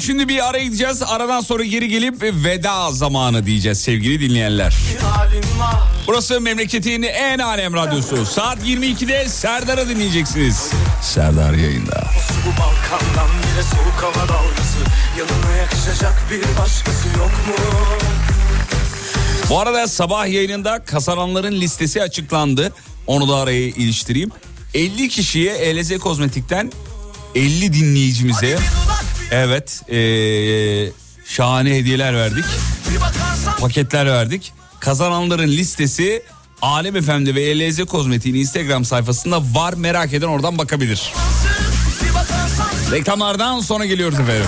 Şimdi 0.05 0.27
bir 0.27 0.49
ara 0.49 0.59
gideceğiz. 0.59 1.03
Aradan 1.03 1.41
sonra 1.41 1.63
geri 1.63 1.89
gelip 1.89 2.23
veda 2.23 2.91
zamanı 2.91 3.45
diyeceğiz 3.45 3.81
sevgili 3.81 4.29
dinleyenler. 4.29 4.75
Burası 6.07 6.41
memleketin 6.41 7.03
en 7.03 7.39
alem 7.39 7.73
radyosu. 7.73 8.25
Saat 8.25 8.57
22'de 8.63 9.29
Serdar'ı 9.29 9.89
dinleyeceksiniz. 9.89 10.71
Serdar 11.01 11.53
yayında. 11.53 12.03
Bu 12.45 12.49
Balkan'dan 12.49 13.27
bile 13.27 13.63
soğuk 13.63 14.03
hava 14.03 14.27
dalgası 14.27 14.77
Yanına 15.17 15.55
yakışacak 15.57 16.13
bir 16.31 16.61
başkası 16.61 17.07
yok 17.07 17.31
mu? 17.47 17.65
Bu 19.49 19.59
arada 19.59 19.87
sabah 19.87 20.27
yayınında 20.27 20.83
kazananların 20.85 21.61
listesi 21.61 22.01
açıklandı. 22.01 22.73
Onu 23.07 23.29
da 23.29 23.35
araya 23.35 23.67
iliştireyim. 23.67 24.31
50 24.73 25.09
kişiye 25.09 25.53
ELZ 25.53 25.97
Kozmetik'ten 25.97 26.71
50 27.35 27.73
dinleyicimize 27.73 28.57
evet 29.31 29.81
ee, 29.89 30.91
şahane 31.25 31.75
hediyeler 31.75 32.15
verdik. 32.15 32.45
Paketler 33.59 34.05
verdik. 34.05 34.53
Kazananların 34.79 35.47
listesi 35.47 36.23
Alem 36.61 36.95
Efendi 36.95 37.35
ve 37.35 37.41
ELZ 37.41 37.85
Kozmetik'in 37.85 38.39
Instagram 38.39 38.85
sayfasında 38.85 39.41
var. 39.41 39.73
Merak 39.73 40.13
eden 40.13 40.27
oradan 40.27 40.57
bakabilir. 40.57 41.13
Reklamlardan 42.91 43.59
sonra 43.59 43.85
geliyoruz 43.85 44.19
efendim. 44.19 44.47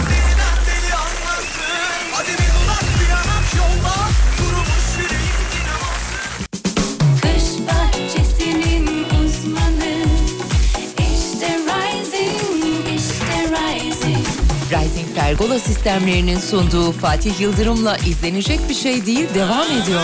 Pergola 15.27 15.59
sistemlerinin 15.59 16.39
sunduğu 16.39 16.91
Fatih 16.91 17.39
Yıldırım'la 17.39 17.97
izlenecek 17.97 18.59
bir 18.69 18.73
şey 18.73 19.05
değil 19.05 19.27
devam 19.33 19.71
ediyor. 19.71 20.01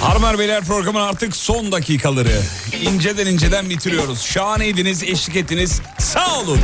Harmer 0.00 0.38
Beyler 0.38 0.64
programın 0.64 1.00
artık 1.00 1.36
son 1.36 1.72
dakikaları. 1.72 2.42
İnceden 2.82 3.26
inceden 3.26 3.70
bitiriyoruz. 3.70 4.22
Şahaneydiniz, 4.22 5.02
eşlik 5.02 5.36
ettiniz. 5.36 5.80
Sağ 5.98 6.40
olun. 6.40 6.58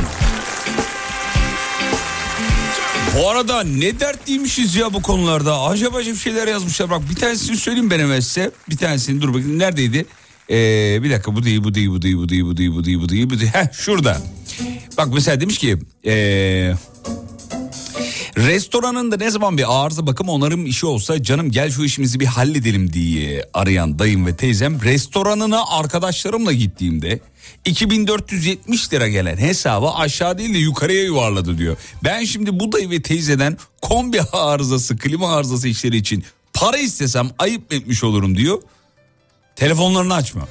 Bu 3.17 3.29
arada 3.29 3.63
ne 3.63 3.99
dertliymişiz 3.99 4.75
ya 4.75 4.93
bu 4.93 5.01
konularda. 5.01 5.61
Acaba 5.61 5.97
acaba 5.97 6.15
şeyler 6.15 6.47
yazmışlar. 6.47 6.89
Bak 6.89 7.01
bir 7.09 7.15
tanesini 7.15 7.57
söyleyeyim 7.57 7.89
ben 7.89 8.19
size. 8.19 8.51
Bir 8.69 8.77
tanesini 8.77 9.21
dur 9.21 9.29
bakayım 9.29 9.59
neredeydi? 9.59 10.05
Ee, 10.49 11.03
bir 11.03 11.11
dakika 11.11 11.35
bu 11.35 11.43
değil 11.43 11.63
bu 11.63 11.73
değil 11.73 11.89
bu 11.89 12.01
değil 12.01 12.15
bu 12.15 12.29
değil 12.29 12.43
bu 12.43 12.57
değil 12.57 12.71
bu 12.75 12.83
değil 12.85 12.99
bu 12.99 13.09
değil. 13.09 13.29
Bu 13.29 13.39
değil. 13.39 13.51
Heh 13.53 13.73
şurada. 13.73 14.21
Bak 15.01 15.13
mesela 15.13 15.41
demiş 15.41 15.57
ki... 15.57 15.77
Ee, 16.05 16.73
Restoranında 18.37 19.17
ne 19.17 19.31
zaman 19.31 19.57
bir 19.57 19.83
arıza 19.83 20.07
bakım 20.07 20.29
onarım 20.29 20.65
işi 20.65 20.85
olsa 20.85 21.23
canım 21.23 21.51
gel 21.51 21.71
şu 21.71 21.83
işimizi 21.83 22.19
bir 22.19 22.25
halledelim 22.25 22.93
diye 22.93 23.45
arayan 23.53 23.99
dayım 23.99 24.25
ve 24.25 24.35
teyzem 24.35 24.81
restoranına 24.81 25.65
arkadaşlarımla 25.67 26.51
gittiğimde 26.51 27.19
2470 27.65 28.93
lira 28.93 29.07
gelen 29.07 29.37
hesabı 29.37 29.89
aşağı 29.89 30.37
değil 30.37 30.53
de 30.53 30.57
yukarıya 30.57 31.03
yuvarladı 31.03 31.57
diyor. 31.57 31.77
Ben 32.03 32.23
şimdi 32.23 32.59
bu 32.59 32.71
dayı 32.71 32.89
ve 32.89 33.01
teyzeden 33.01 33.57
kombi 33.81 34.21
arızası 34.21 34.97
klima 34.97 35.35
arızası 35.35 35.67
işleri 35.67 35.97
için 35.97 36.23
para 36.53 36.77
istesem 36.77 37.29
ayıp 37.39 37.73
etmiş 37.73 38.03
olurum 38.03 38.37
diyor. 38.37 38.61
Telefonlarını 39.55 40.13
açma. 40.13 40.47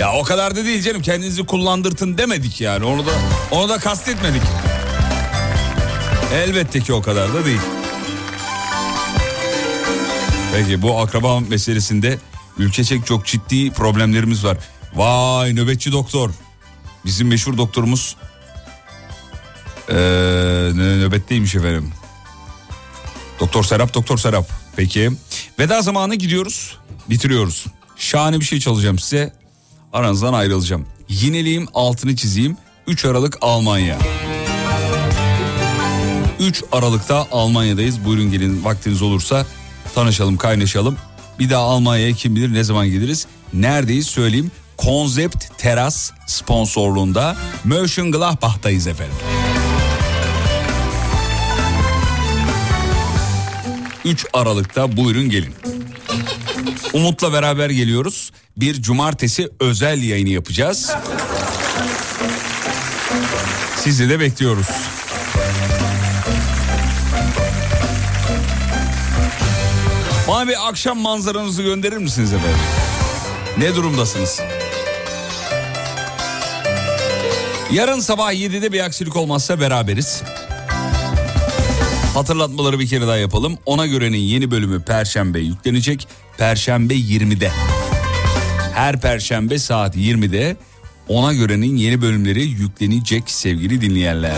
Ya 0.00 0.12
o 0.12 0.22
kadar 0.22 0.56
da 0.56 0.64
değil 0.64 0.82
canım 0.82 1.02
kendinizi 1.02 1.46
kullandırtın 1.46 2.18
demedik 2.18 2.60
yani 2.60 2.84
onu 2.84 3.06
da 3.06 3.10
onu 3.50 3.68
da 3.68 3.78
kastetmedik. 3.78 4.42
Elbette 6.34 6.80
ki 6.80 6.92
o 6.92 7.02
kadar 7.02 7.34
da 7.34 7.44
değil. 7.44 7.60
Peki 10.54 10.82
bu 10.82 10.98
akraba 10.98 11.40
meselesinde 11.40 12.18
ülkecek 12.58 13.06
çok 13.06 13.26
ciddi 13.26 13.70
problemlerimiz 13.70 14.44
var. 14.44 14.56
Vay 14.94 15.56
nöbetçi 15.56 15.92
doktor. 15.92 16.30
Bizim 17.04 17.28
meşhur 17.28 17.56
doktorumuz 17.56 18.16
ee, 19.88 19.94
nö- 19.94 21.00
nöbetteymiş 21.00 21.54
efendim. 21.54 21.92
Doktor 23.40 23.64
Serap, 23.64 23.94
Doktor 23.94 24.18
Serap. 24.18 24.48
Peki. 24.76 25.10
Veda 25.58 25.82
zamanı 25.82 26.14
gidiyoruz. 26.14 26.78
Bitiriyoruz. 27.10 27.66
Şahane 27.96 28.40
bir 28.40 28.44
şey 28.44 28.60
çalacağım 28.60 28.98
size. 28.98 29.39
Aranızdan 29.92 30.32
ayrılacağım. 30.32 30.86
Yineleyeyim, 31.08 31.68
altını 31.74 32.16
çizeyim. 32.16 32.56
3 32.86 33.04
Aralık 33.04 33.38
Almanya. 33.40 33.98
3 36.40 36.64
Aralık'ta 36.72 37.26
Almanya'dayız. 37.32 38.04
Buyurun 38.04 38.30
gelin 38.30 38.64
vaktiniz 38.64 39.02
olursa 39.02 39.46
tanışalım, 39.94 40.36
kaynaşalım. 40.36 40.96
Bir 41.38 41.50
daha 41.50 41.62
Almanya'ya 41.62 42.12
kim 42.12 42.36
bilir 42.36 42.54
ne 42.54 42.64
zaman 42.64 42.86
geliriz. 42.86 43.26
Neredeyiz 43.52 44.06
söyleyeyim. 44.06 44.50
Konzept 44.76 45.58
Teras 45.58 46.10
sponsorluğunda 46.26 47.36
Mönchengladbach'tayız 47.64 48.86
efendim. 48.86 49.16
3 54.04 54.26
Aralık'ta 54.32 54.96
buyurun 54.96 55.30
gelin. 55.30 55.54
Umut'la 56.92 57.32
beraber 57.32 57.70
geliyoruz. 57.70 58.32
Bir 58.56 58.82
cumartesi 58.82 59.48
özel 59.60 60.02
yayını 60.02 60.28
yapacağız. 60.28 60.92
Sizi 63.76 64.08
de 64.08 64.20
bekliyoruz. 64.20 64.66
Bana 70.28 70.48
bir 70.48 70.68
akşam 70.68 70.98
manzaranızı 70.98 71.62
gönderir 71.62 71.96
misiniz 71.96 72.32
efendim? 72.32 72.58
Ne 73.58 73.74
durumdasınız? 73.74 74.40
Yarın 77.72 78.00
sabah 78.00 78.32
7'de 78.32 78.72
bir 78.72 78.80
aksilik 78.80 79.16
olmazsa 79.16 79.60
beraberiz. 79.60 80.22
Hatırlatmaları 82.20 82.78
bir 82.78 82.86
kere 82.86 83.06
daha 83.06 83.16
yapalım. 83.16 83.58
Ona 83.66 83.86
görenin 83.86 84.18
yeni 84.18 84.50
bölümü 84.50 84.82
Perşembe 84.82 85.40
yüklenecek. 85.40 86.08
Perşembe 86.38 86.94
20'de. 86.94 87.50
Her 88.74 89.00
Perşembe 89.00 89.58
saat 89.58 89.96
20'de 89.96 90.56
ona 91.08 91.32
görenin 91.32 91.76
yeni 91.76 92.02
bölümleri 92.02 92.42
yüklenecek 92.42 93.30
sevgili 93.30 93.80
dinleyenler. 93.80 94.36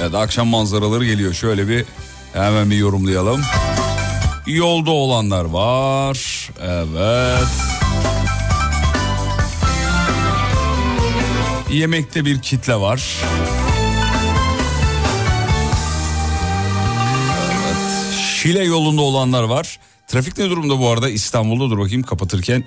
Evet 0.00 0.14
akşam 0.14 0.48
manzaraları 0.48 1.04
geliyor. 1.04 1.32
Şöyle 1.32 1.68
bir 1.68 1.84
hemen 2.32 2.70
bir 2.70 2.76
yorumlayalım. 2.76 3.40
Yolda 4.46 4.90
olanlar 4.90 5.44
var. 5.44 6.48
Evet. 6.60 7.48
Yemekte 11.72 12.24
bir 12.24 12.42
kitle 12.42 12.74
var. 12.74 13.02
Evet. 17.64 18.14
Şile 18.42 18.64
yolunda 18.64 19.02
olanlar 19.02 19.42
var. 19.42 19.78
Trafik 20.08 20.38
ne 20.38 20.50
durumda 20.50 20.78
bu 20.78 20.88
arada? 20.88 21.08
İstanbul'da 21.10 21.70
dur 21.70 21.78
bakayım 21.78 22.02
kapatırken 22.02 22.64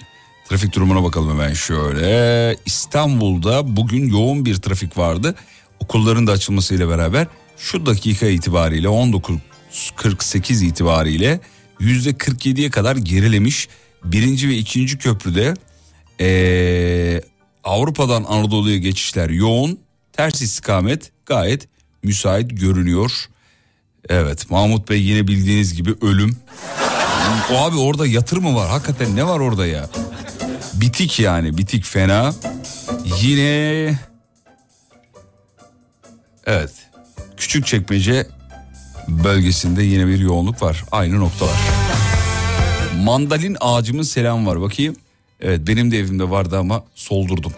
trafik 0.49 0.75
durumuna 0.75 1.03
bakalım 1.03 1.29
hemen 1.29 1.53
şöyle. 1.53 2.57
İstanbul'da 2.65 3.75
bugün 3.75 4.07
yoğun 4.07 4.45
bir 4.45 4.55
trafik 4.55 4.97
vardı. 4.97 5.35
Okulların 5.79 6.27
da 6.27 6.31
açılmasıyla 6.31 6.89
beraber 6.89 7.27
şu 7.57 7.85
dakika 7.85 8.25
itibariyle 8.25 8.87
19.48 8.87 10.65
itibariyle 10.65 11.39
%47'ye 11.84 12.69
kadar 12.69 12.95
gerilemiş. 12.95 13.68
Birinci 14.03 14.49
ve 14.49 14.55
ikinci 14.55 14.97
köprüde 14.97 15.53
ee, 16.19 17.22
Avrupa'dan 17.64 18.23
Anadolu'ya 18.23 18.77
geçişler 18.77 19.30
yoğun. 19.30 19.80
Ters 20.14 20.41
istikamet 20.41 21.11
gayet 21.26 21.68
müsait 22.03 22.60
görünüyor. 22.61 23.11
Evet 24.10 24.49
Mahmut 24.49 24.89
Bey 24.89 25.01
yine 25.01 25.27
bildiğiniz 25.27 25.73
gibi 25.73 25.95
ölüm. 26.01 26.38
O 27.51 27.57
abi 27.57 27.77
orada 27.77 28.07
yatır 28.07 28.38
mı 28.38 28.55
var? 28.55 28.69
Hakikaten 28.69 29.15
ne 29.15 29.27
var 29.27 29.39
orada 29.39 29.65
ya? 29.65 29.89
Bitik 30.73 31.19
yani 31.19 31.57
bitik 31.57 31.85
fena. 31.85 32.34
Yine 33.22 33.99
evet 36.45 36.72
küçük 37.38 37.65
çekmece 37.65 38.27
bölgesinde 39.07 39.84
yine 39.84 40.07
bir 40.07 40.19
yoğunluk 40.19 40.61
var. 40.61 40.84
Aynı 40.91 41.19
noktalar. 41.19 41.57
Mandalin 43.03 43.57
ağacımın 43.61 44.03
selam 44.03 44.45
var. 44.45 44.61
Bakayım. 44.61 44.95
Evet 45.41 45.67
benim 45.67 45.91
de 45.91 45.99
evimde 45.99 46.30
vardı 46.30 46.59
ama 46.59 46.84
soldurdum. 46.95 47.53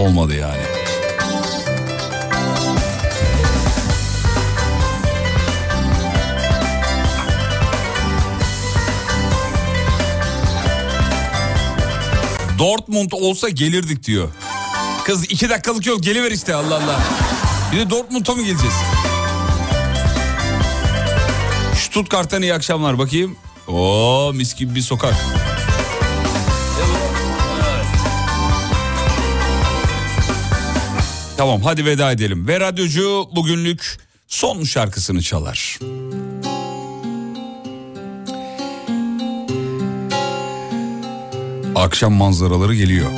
Olmadı 0.00 0.34
yani. 0.34 0.62
Dortmund 12.58 13.10
olsa 13.12 13.48
gelirdik 13.48 14.06
diyor. 14.06 14.28
Kız 15.04 15.24
iki 15.24 15.50
dakikalık 15.50 15.86
yol 15.86 16.02
geliver 16.02 16.30
işte 16.30 16.54
Allah 16.54 16.74
Allah. 16.74 17.00
Bir 17.72 17.78
de 17.78 17.90
Dortmund'a 17.90 18.34
mı 18.34 18.42
geleceğiz? 18.42 18.74
Stuttgart'tan 21.74 22.42
iyi 22.42 22.54
akşamlar 22.54 22.98
bakayım. 22.98 23.36
Oo 23.68 24.32
mis 24.34 24.54
gibi 24.54 24.74
bir 24.74 24.80
sokak. 24.80 25.14
Tamam 31.36 31.62
hadi 31.62 31.84
veda 31.84 32.12
edelim. 32.12 32.48
Ve 32.48 32.60
radyocu 32.60 33.28
bugünlük 33.36 33.98
son 34.26 34.64
şarkısını 34.64 35.22
çalar. 35.22 35.78
Akşam 41.74 42.12
manzaraları 42.12 42.74
geliyor. 42.74 43.10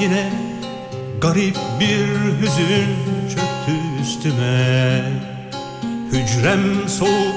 Yine 0.00 0.32
garip 1.20 1.56
bir 1.80 2.06
hüzün 2.40 2.88
çöktü 3.28 4.02
üstüme. 4.02 5.02
Hücrem 6.12 6.88
soğuk 6.88 7.34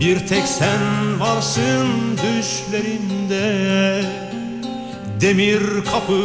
bir 0.00 0.26
tek 0.26 0.42
sen 0.42 1.20
varsın 1.20 1.88
düşlerimde 2.16 4.02
Demir 5.20 5.60
kapı 5.84 6.22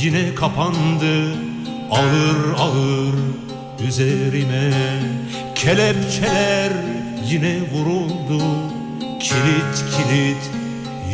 yine 0.00 0.34
kapandı 0.34 1.34
ağır 1.90 2.58
ağır 2.58 3.14
üzerime. 3.88 4.72
Kelepçeler 5.54 6.72
yine 7.24 7.56
vuruldu 7.72 8.42
kilit 9.20 9.84
kilit 9.96 10.50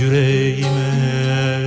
yüreğime 0.01 1.64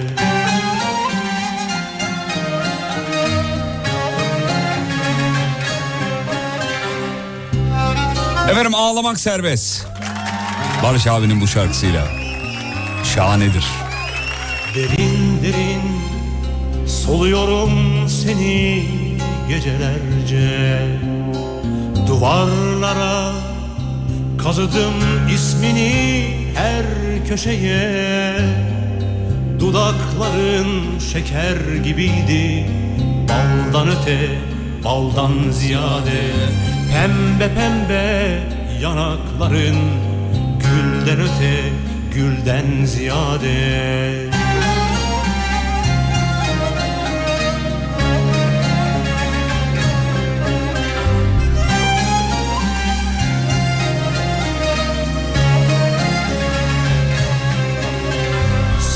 Efendim 8.51 8.75
ağlamak 8.75 9.19
serbest. 9.19 9.87
Barış 10.83 11.07
abinin 11.07 11.41
bu 11.41 11.47
şarkısıyla. 11.47 12.07
Şahanedir. 13.15 13.65
Derin 14.75 15.41
derin 15.43 15.81
soluyorum 16.87 17.71
seni 18.09 18.83
gecelerce 19.49 20.87
Duvarlara 22.07 23.31
kazıdım 24.43 24.93
ismini 25.35 26.25
her 26.55 26.85
köşeye 27.27 28.35
Dudakların 29.59 30.99
şeker 31.13 31.57
gibiydi 31.83 32.69
Baldan 33.29 33.87
öte, 33.87 34.29
baldan 34.83 35.51
ziyade 35.51 36.31
Pembe 36.91 37.53
pembe 37.55 38.39
yanakların 38.81 39.75
Gülden 40.59 41.19
öte, 41.19 41.69
gülden 42.13 42.85
ziyade. 42.85 44.27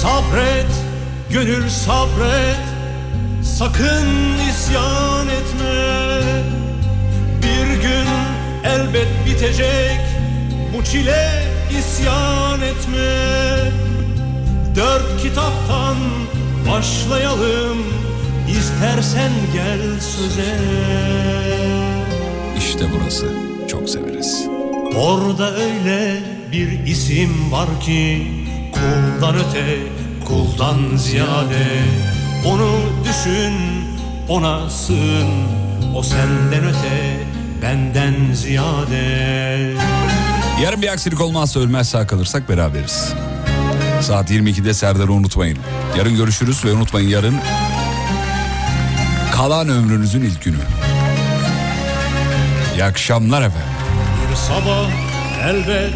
Sabret, 0.01 0.65
gönül 1.29 1.69
sabret 1.69 2.57
Sakın 3.43 4.07
isyan 4.49 5.27
etme 5.27 6.60
gün 7.81 8.07
elbet 8.63 9.07
bitecek. 9.25 9.99
Bu 10.77 10.83
çile 10.83 11.43
isyan 11.79 12.61
etme. 12.61 13.11
Dört 14.75 15.21
kitaptan 15.21 15.95
başlayalım. 16.69 17.77
İstersen 18.49 19.31
gel 19.53 19.99
söze. 19.99 20.55
İşte 22.57 22.85
burası. 22.95 23.25
Çok 23.67 23.89
severiz. 23.89 24.45
Orada 24.95 25.51
öyle 25.55 26.19
bir 26.51 26.85
isim 26.85 27.51
var 27.51 27.67
ki 27.81 28.27
Kuldan 28.71 29.35
öte, 29.35 29.77
kuldan 30.25 30.97
ziyade. 30.97 31.65
Onu 32.45 32.79
düşün, 33.03 33.53
ona 34.29 34.69
sığın. 34.69 35.29
O 35.95 36.03
senden 36.03 36.63
öte, 36.63 37.17
benden 37.61 38.33
ziyade 38.33 39.73
Yarın 40.63 40.81
bir 40.81 40.87
aksilik 40.87 41.21
olmazsa 41.21 41.59
ölmez 41.59 41.89
sağ 41.89 42.07
kalırsak 42.07 42.49
beraberiz. 42.49 43.13
Saat 44.01 44.31
22'de 44.31 44.73
Serdar'ı 44.73 45.13
unutmayın. 45.13 45.57
Yarın 45.97 46.15
görüşürüz 46.15 46.65
ve 46.65 46.73
unutmayın 46.73 47.09
yarın 47.09 47.35
kalan 49.31 49.69
ömrünüzün 49.69 50.21
ilk 50.21 50.43
günü. 50.43 50.57
İyi 52.75 52.83
akşamlar 52.83 53.41
efendim. 53.41 53.67
Bir 54.31 54.35
sabah 54.35 54.89
elbet 55.43 55.93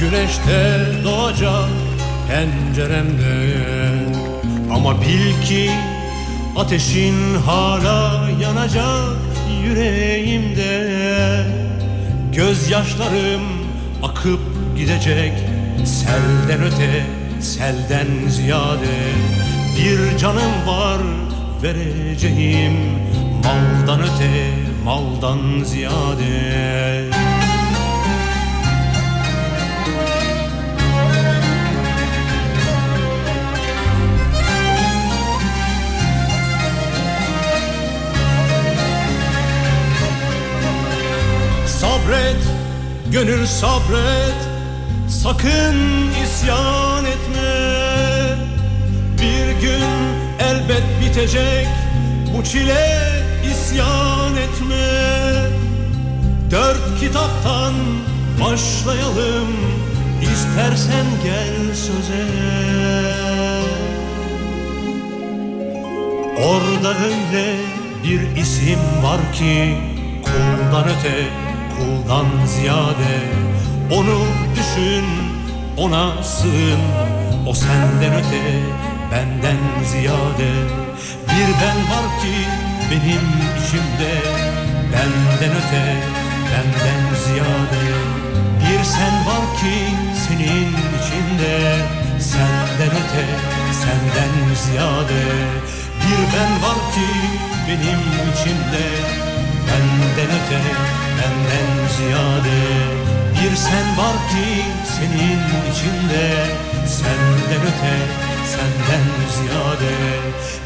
güneşte 0.00 0.86
doğacak 1.04 1.68
penceremde 2.28 3.56
Ama 4.74 5.00
bil 5.00 5.42
ki 5.46 5.70
ateşin 6.56 7.34
hala 7.46 8.28
yanacak 8.40 9.29
yüreğimde. 9.64 10.90
Gözyaşlarım 12.32 13.42
akıp 14.02 14.40
gidecek 14.76 15.32
selden 15.84 16.62
öte 16.62 17.06
selden 17.40 18.28
ziyade. 18.28 18.98
Bir 19.78 20.18
canım 20.18 20.66
var 20.66 21.00
vereceğim 21.62 22.72
maldan 23.44 24.00
öte 24.00 24.50
maldan 24.84 25.64
ziyade 25.64 27.19
Sabret, 42.10 42.42
gönül 43.12 43.46
sabret. 43.46 44.34
Sakın 45.08 45.76
isyan 46.24 47.04
etme. 47.04 47.52
Bir 49.18 49.60
gün 49.60 49.84
elbet 50.40 50.82
bitecek 51.00 51.66
Bu 52.36 52.44
çile 52.44 52.98
isyan 53.50 54.36
etme. 54.36 54.86
Dört 56.50 57.00
kitaptan 57.00 57.74
başlayalım 58.40 59.48
İstersen 60.22 61.06
gel 61.24 61.74
söze. 61.74 62.26
Orada 66.36 66.88
öyle 66.88 67.56
bir 68.04 68.40
isim 68.40 69.02
var 69.02 69.32
ki 69.32 69.76
Kuldan 70.24 70.84
öte, 70.88 71.49
kuldan 71.80 72.46
ziyade 72.46 73.14
Onu 73.90 74.18
düşün, 74.56 75.04
ona 75.76 76.22
sığın. 76.22 76.80
O 77.46 77.54
senden 77.54 78.14
öte, 78.14 78.44
benden 79.12 79.84
ziyade. 79.84 80.50
Bir 81.28 81.48
ben 81.62 81.78
var 81.90 82.06
ki 82.22 82.36
benim 82.90 83.26
içimde 83.58 84.12
Benden 84.92 85.56
öte, 85.56 85.84
benden 86.50 87.14
ziyade. 87.24 87.84
Bir 88.60 88.84
sen 88.84 89.14
var 89.26 89.44
ki 89.60 89.74
senin 90.28 90.68
içinde 90.98 91.76
Senden 92.20 92.92
öte, 93.00 93.26
senden 93.80 94.54
ziyade. 94.54 95.22
Bir 96.00 96.20
ben 96.32 96.52
var 96.62 96.80
ki 96.94 97.08
benim 97.68 98.00
içimde 98.32 98.86
Benden 99.66 100.30
öte, 100.36 100.60
benden 101.20 101.88
ziyade 101.96 102.60
Bir 103.34 103.56
sen 103.56 103.96
var 103.98 104.16
ki 104.30 104.62
senin 104.94 105.42
içinde 105.70 106.26
Senden 106.86 107.62
öte, 107.70 107.96
senden 108.52 109.06
ziyade 109.36 109.94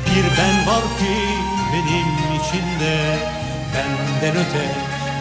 Bir 0.07 0.25
ben 0.39 0.67
var 0.67 0.83
ki 0.99 1.17
benim 1.73 2.39
içinde 2.39 3.19
Benden 3.75 4.37
öte, 4.37 4.65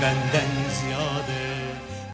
benden 0.01 0.51
ziyade 0.79 1.32